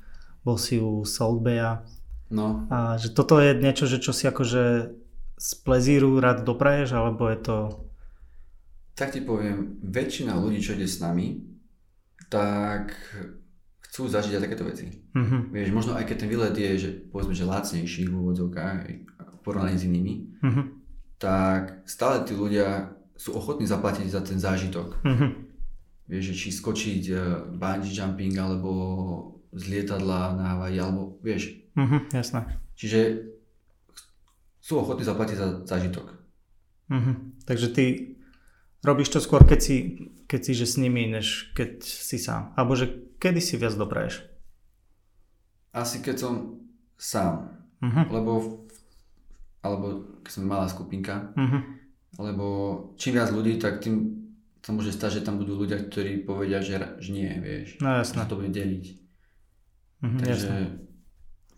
[0.41, 1.83] bol si u Salt Baya.
[2.29, 2.69] No.
[2.69, 4.93] A že toto je niečo, že čo si akože
[5.39, 7.57] z plezíru rád dopraješ, alebo je to...
[8.93, 11.39] Tak ti poviem, väčšina ľudí, čo ide s nami,
[12.27, 12.91] tak
[13.89, 14.85] chcú zažiť aj takéto veci.
[15.15, 15.49] Uh-huh.
[15.49, 18.79] Vieš, možno aj keď ten výlet je, že povedzme, že lacnejší v úvodzovkách
[19.49, 20.13] porovnaní s inými,
[20.45, 20.65] uh-huh.
[21.17, 25.01] tak stále tí ľudia sú ochotní zaplatiť za ten zážitok.
[25.01, 25.33] Uh-huh.
[26.05, 27.21] Vieš, že či skočiť uh,
[27.57, 28.69] bungee jumping alebo
[29.49, 31.57] z lietadla na Havaji, alebo vieš.
[31.73, 32.45] Uh-huh, jasné.
[32.77, 33.25] Čiže
[34.61, 36.13] sú ochotní zaplatiť za zážitok.
[36.93, 37.15] Uh-huh.
[37.49, 37.85] Takže ty
[38.85, 39.75] robíš to skôr, keď si,
[40.29, 42.53] keď si že s nimi, než keď si sám.
[42.53, 44.21] Alebo že kedy si viac dopraješ?
[45.73, 46.33] Asi keď som
[46.95, 47.65] sám.
[47.81, 48.05] Uh-huh.
[48.13, 48.31] Lebo
[49.59, 51.35] alebo keď som malá skupinka.
[51.35, 51.61] Uh-huh.
[52.19, 52.45] Lebo
[52.95, 54.19] čím viac ľudí, tak tým
[54.59, 57.79] sa môže stať, že tam budú ľudia, ktorí povedia, že, že nie, vieš.
[57.79, 58.27] No jasné.
[58.27, 58.85] To bude deliť.
[59.99, 60.59] Uh-huh, Takže jasné.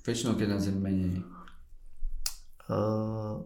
[0.06, 1.16] väčšinou, keď nás je menej.
[2.72, 3.44] Uh,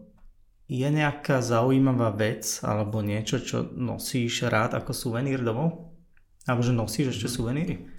[0.66, 5.94] je nejaká zaujímavá vec alebo niečo, čo nosíš rád ako suvenír domov?
[6.46, 7.90] Alebo že nosíš ešte suveníry?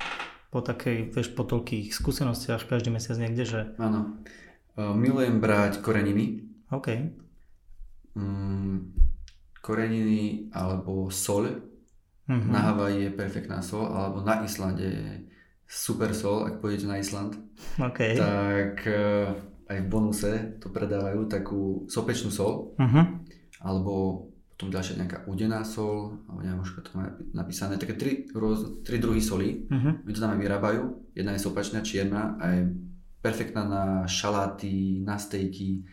[0.51, 3.61] Po takej, vieš, po toľkých skúsenostiach každý mesiac niekde, že...
[3.75, 4.23] Áno.
[4.77, 6.45] Uh, milujem brať koreniny.
[6.69, 6.87] OK.
[8.13, 8.93] Um,
[9.65, 11.49] koreniny alebo sol.
[11.49, 12.45] Uh-huh.
[12.45, 15.25] Na Havaji je perfektná sol, alebo na Islande je
[15.65, 17.41] super sol, ak pôjdete na Island.
[17.81, 18.21] Okay.
[18.21, 19.33] Tak uh,
[19.65, 20.31] aj v bonuse
[20.61, 23.17] to predávajú takú sopečnú sol, uh-huh.
[23.65, 28.83] alebo potom ďalšia nejaká udená sol, alebo neviem už to má napísané, také tri, roz,
[28.85, 30.05] tri druhy soli, uh-huh.
[30.05, 30.83] oni to tam aj vyrábajú,
[31.17, 32.61] jedna je sopačná, čierna a je
[33.21, 35.83] perfektná na šaláty, na stejky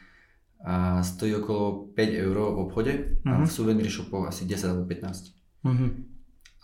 [0.65, 2.93] a stojí okolo 5 eur v obchode
[3.25, 3.33] uh-huh.
[3.33, 5.33] a v suvenír shopoch asi 10 alebo 15.
[5.65, 5.91] Uh-huh.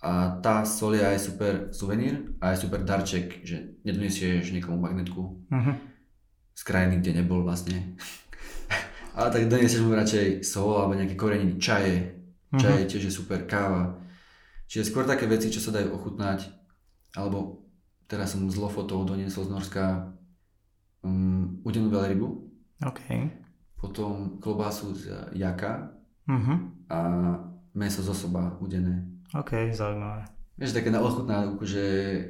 [0.01, 5.21] A tá sol je aj super suvenír a aj super darček, že nedonesieš niekomu magnetku.
[5.53, 5.77] Uh-huh
[6.61, 7.97] z krajiny, kde nebol vlastne.
[9.17, 12.21] Ale tak donesieš mu radšej sol alebo nejaké koreniny, čaje.
[12.53, 12.91] Čaje uh-huh.
[12.91, 13.97] tiež je super, káva.
[14.69, 16.53] Čiže skôr také veci, čo sa dajú ochutnať.
[17.17, 17.65] Alebo
[18.05, 20.13] teraz som z Lofotov doniesol z Norska
[21.05, 22.27] um, udenú veľrybu.
[22.85, 23.03] OK.
[23.81, 25.93] Potom klobásu z jaka
[26.29, 26.59] uh-huh.
[26.93, 26.99] a
[27.73, 29.09] meso z osoba udené.
[29.33, 30.29] OK, zaujímavé.
[30.61, 31.85] Vieš, také na ochutnávku, že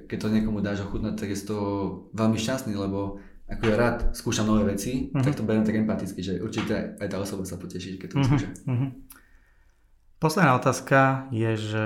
[0.07, 1.69] keď to niekomu dáš ochutnať, tak je z toho
[2.15, 3.19] veľmi šťastný, lebo
[3.51, 5.27] ako ja rád skúšam nové veci, uh-huh.
[5.27, 8.29] tak to beriem tak empaticky, že určite aj tá osoba sa poteší, keď to uh-huh.
[8.31, 8.49] skúša.
[8.71, 8.91] Uh-huh.
[10.23, 11.85] Posledná otázka je, že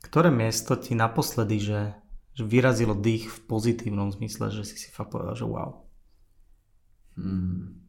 [0.00, 1.80] ktoré miesto ti naposledy, že,
[2.32, 5.83] že vyrazilo dých v pozitívnom zmysle, že si si fakt povedal, že wow?
[7.16, 7.84] Hmm.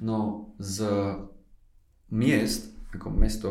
[0.00, 0.84] No z
[2.10, 3.50] miest, ako mesto,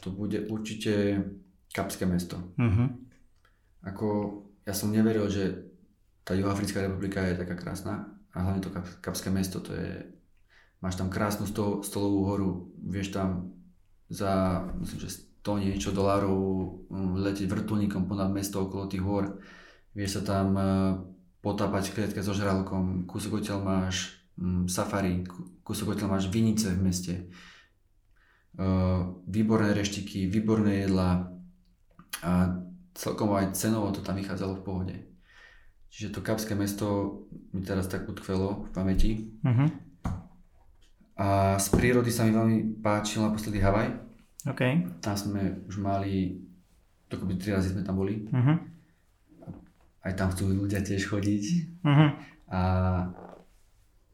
[0.00, 1.24] to bude určite
[1.74, 2.38] Kapské mesto.
[2.54, 2.86] Uh-huh.
[3.82, 4.08] Ako
[4.62, 5.74] ja som neveril, že
[6.22, 8.70] tá Juhoafrická republika je taká krásna a hlavne to
[9.02, 10.06] Kapské mesto, to je,
[10.80, 13.52] máš tam krásnu sto, stolovú horu, vieš tam
[14.08, 15.10] za, myslím, že
[15.44, 16.36] 100 niečo dolárov
[16.88, 19.36] um, letieť vrtulníkom ponad mesto okolo tých hor,
[19.92, 20.64] vieš sa tam uh,
[21.44, 25.20] potápať v klietke so žralkom, kúsok odtiaľ máš um, safari,
[25.60, 27.14] kúsok odtiaľ máš vinice v meste,
[28.56, 31.28] uh, výborné reštiky, výborné jedla
[32.24, 32.32] a
[32.96, 34.96] celkom aj cenovo to tam vychádzalo v pohode.
[35.94, 37.20] Čiže to kapské mesto
[37.54, 39.30] mi teraz tak utkvelo v pamäti.
[39.46, 39.70] Uh-huh.
[41.14, 43.94] A z prírody sa mi veľmi páčil naposledy Havaj.
[44.42, 44.82] Okay.
[44.98, 46.42] Tam sme už mali,
[47.06, 48.26] dokopy tri razy sme tam boli.
[48.26, 48.58] Uh-huh.
[50.04, 51.44] Aj tam chcú ľudia tiež chodiť.
[51.80, 52.08] Uh-huh.
[52.52, 52.60] A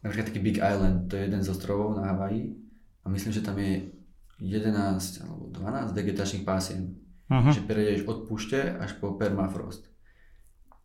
[0.06, 2.54] napríklad taký Big Island, to je jeden z ostrovov na Havaji.
[3.02, 3.90] A myslím, že tam je
[4.38, 6.94] 11 alebo 12 vegetačných pásien.
[7.26, 7.50] Uh-huh.
[7.50, 9.90] Že prejdeš od púšte až po permafrost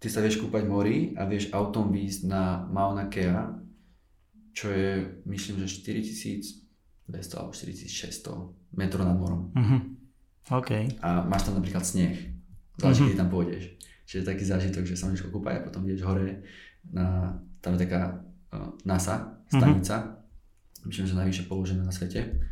[0.05, 3.57] ty sa vieš kúpať mori a vieš autom výjsť na Mauna Kea,
[4.53, 9.49] čo je, myslím, že 4200 alebo 4600 metrov nad morom.
[9.57, 9.81] Uh-huh.
[10.61, 11.01] OK.
[11.01, 12.37] A máš tam napríklad sneh.
[12.77, 13.09] Záleží, uh-huh.
[13.09, 13.74] kedy tam pôjdeš.
[14.05, 16.45] Čiže taký zážitok, že sa môžeš kúpať a potom ideš hore
[16.93, 18.21] na, tam je taká
[18.53, 20.85] uh, NASA stanica, uh-huh.
[20.89, 22.45] myslím, že najvyššie položená na svete.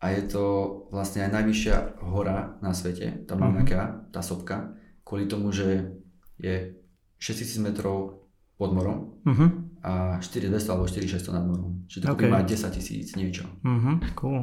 [0.00, 0.44] A je to
[0.92, 5.96] vlastne aj najvyššia hora na svete, tá Mauna Kea, tá sopka, kvôli tomu, že
[6.36, 6.76] je
[7.16, 8.28] 6000 metrov
[8.60, 9.48] pod morom uh-huh.
[9.84, 11.84] a 4200 alebo 4600 nad morom.
[11.88, 12.28] Čiže to okay.
[12.28, 13.48] má 10 tisíc niečo.
[13.64, 14.00] Uh-huh.
[14.16, 14.40] Cool.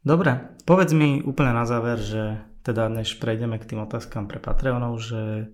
[0.00, 5.00] Dobre, povedz mi úplne na záver, že teda než prejdeme k tým otázkam pre Patreonov,
[5.00, 5.52] že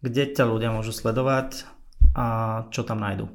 [0.00, 1.68] kde ťa ľudia môžu sledovať
[2.16, 2.26] a
[2.72, 3.28] čo tam nájdu?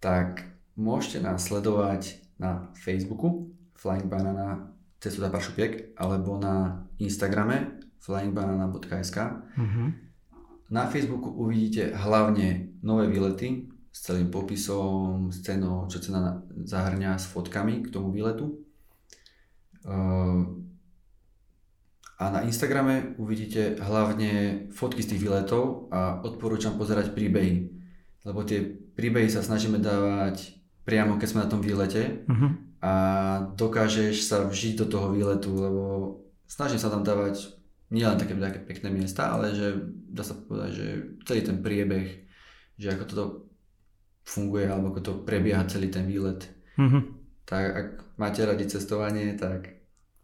[0.00, 0.44] Tak
[0.76, 9.18] môžete nás sledovať na Facebooku Flying Banana Cestuda Pašupiek alebo na Instagrame flyingbanana.sk
[9.56, 9.88] uh-huh.
[10.70, 17.26] Na Facebooku uvidíte hlavne nové výlety s celým popisom, s cenou, čo cena zahrňa s
[17.26, 18.70] fotkami k tomu výletu
[19.84, 20.69] Ehm,
[22.20, 27.72] a na Instagrame uvidíte hlavne fotky z tých výletov a odporúčam pozerať príbehy.
[28.28, 32.50] Lebo tie príbehy sa snažíme dávať priamo keď sme na tom výlete uh-huh.
[32.82, 32.92] a
[33.54, 35.84] dokážeš sa vžiť do toho výletu, lebo
[36.50, 37.56] snažím sa tam dávať
[37.94, 39.78] nielen také, také pekné miesta, ale že
[40.10, 40.86] dá sa povedať, že
[41.24, 42.26] celý ten priebeh,
[42.74, 43.24] že ako toto
[44.26, 46.48] funguje alebo ako to prebieha celý ten výlet.
[46.76, 47.06] Uh-huh.
[47.46, 47.88] Tak ak
[48.18, 49.79] máte radi cestovanie, tak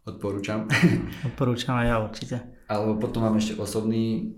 [0.07, 0.65] odporúčam.
[1.27, 2.37] Odporúčam aj ja určite.
[2.71, 4.31] Alebo potom mám ešte osobný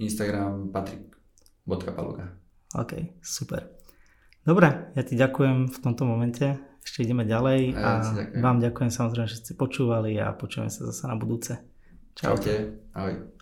[0.00, 2.32] Instagram patrik.paluga.
[2.72, 3.68] OK, super.
[4.42, 6.56] Dobre, ja ti ďakujem v tomto momente.
[6.82, 11.06] Ešte ideme ďalej a, a vám ďakujem samozrejme, že ste počúvali a počujeme sa zase
[11.06, 11.62] na budúce.
[12.18, 12.82] Čaute.
[12.90, 13.32] Ahoj.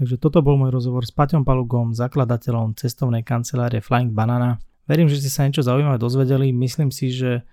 [0.00, 4.56] Takže toto bol môj rozhovor s Paťom Palugom, zakladateľom cestovnej kancelárie Flying Banana.
[4.90, 6.50] Verím, že ste sa niečo zaujímavé dozvedeli.
[6.50, 7.46] Myslím si, že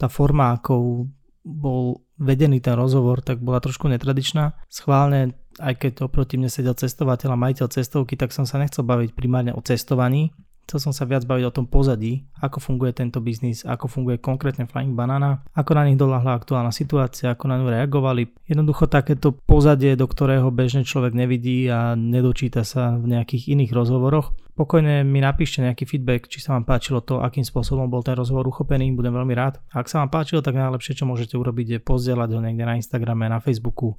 [0.00, 1.12] tá forma, akou
[1.44, 4.56] bol vedený ten rozhovor, tak bola trošku netradičná.
[4.72, 9.12] Schválne, aj keď oproti mne sedel cestovateľ a majiteľ cestovky, tak som sa nechcel baviť
[9.12, 10.32] primárne o cestovaní,
[10.70, 14.70] Chcel som sa viac baviť o tom pozadí, ako funguje tento biznis, ako funguje konkrétne
[14.70, 18.30] Flying Banana, ako na nich doľahla aktuálna situácia, ako na ňu reagovali.
[18.46, 24.30] Jednoducho takéto pozadie, do ktorého bežne človek nevidí a nedočíta sa v nejakých iných rozhovoroch.
[24.54, 28.46] Pokojne mi napíšte nejaký feedback, či sa vám páčilo to, akým spôsobom bol ten rozhovor
[28.46, 29.58] uchopený, budem veľmi rád.
[29.74, 33.26] ak sa vám páčilo, tak najlepšie, čo môžete urobiť, je pozdieľať ho niekde na Instagrame,
[33.26, 33.98] na Facebooku.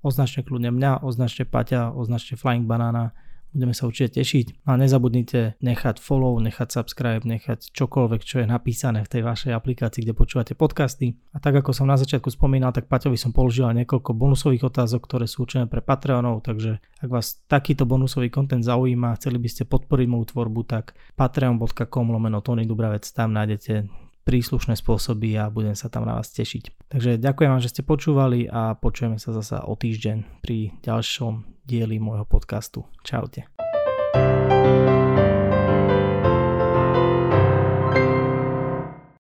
[0.00, 3.12] Označte kľudne mňa, označte Paťa, označte Flying Banana
[3.54, 4.68] Budeme sa určite tešiť.
[4.68, 10.04] A nezabudnite nechať follow, nechať subscribe, nechať čokoľvek, čo je napísané v tej vašej aplikácii,
[10.04, 11.16] kde počúvate podcasty.
[11.32, 15.24] A tak ako som na začiatku spomínal, tak Paťovi som položil niekoľko bonusových otázok, ktoré
[15.24, 20.06] sú určené pre Patreonov, takže ak vás takýto bonusový kontent zaujíma, chceli by ste podporiť
[20.10, 23.88] moju tvorbu, tak patreon.com lomeno Tony Dubravec, tam nájdete
[24.26, 26.75] príslušné spôsoby a budem sa tam na vás tešiť.
[26.86, 31.98] Takže ďakujem vám, že ste počúvali a počujeme sa zasa o týždeň pri ďalšom dieli
[31.98, 32.86] môjho podcastu.
[33.02, 33.55] Čaute.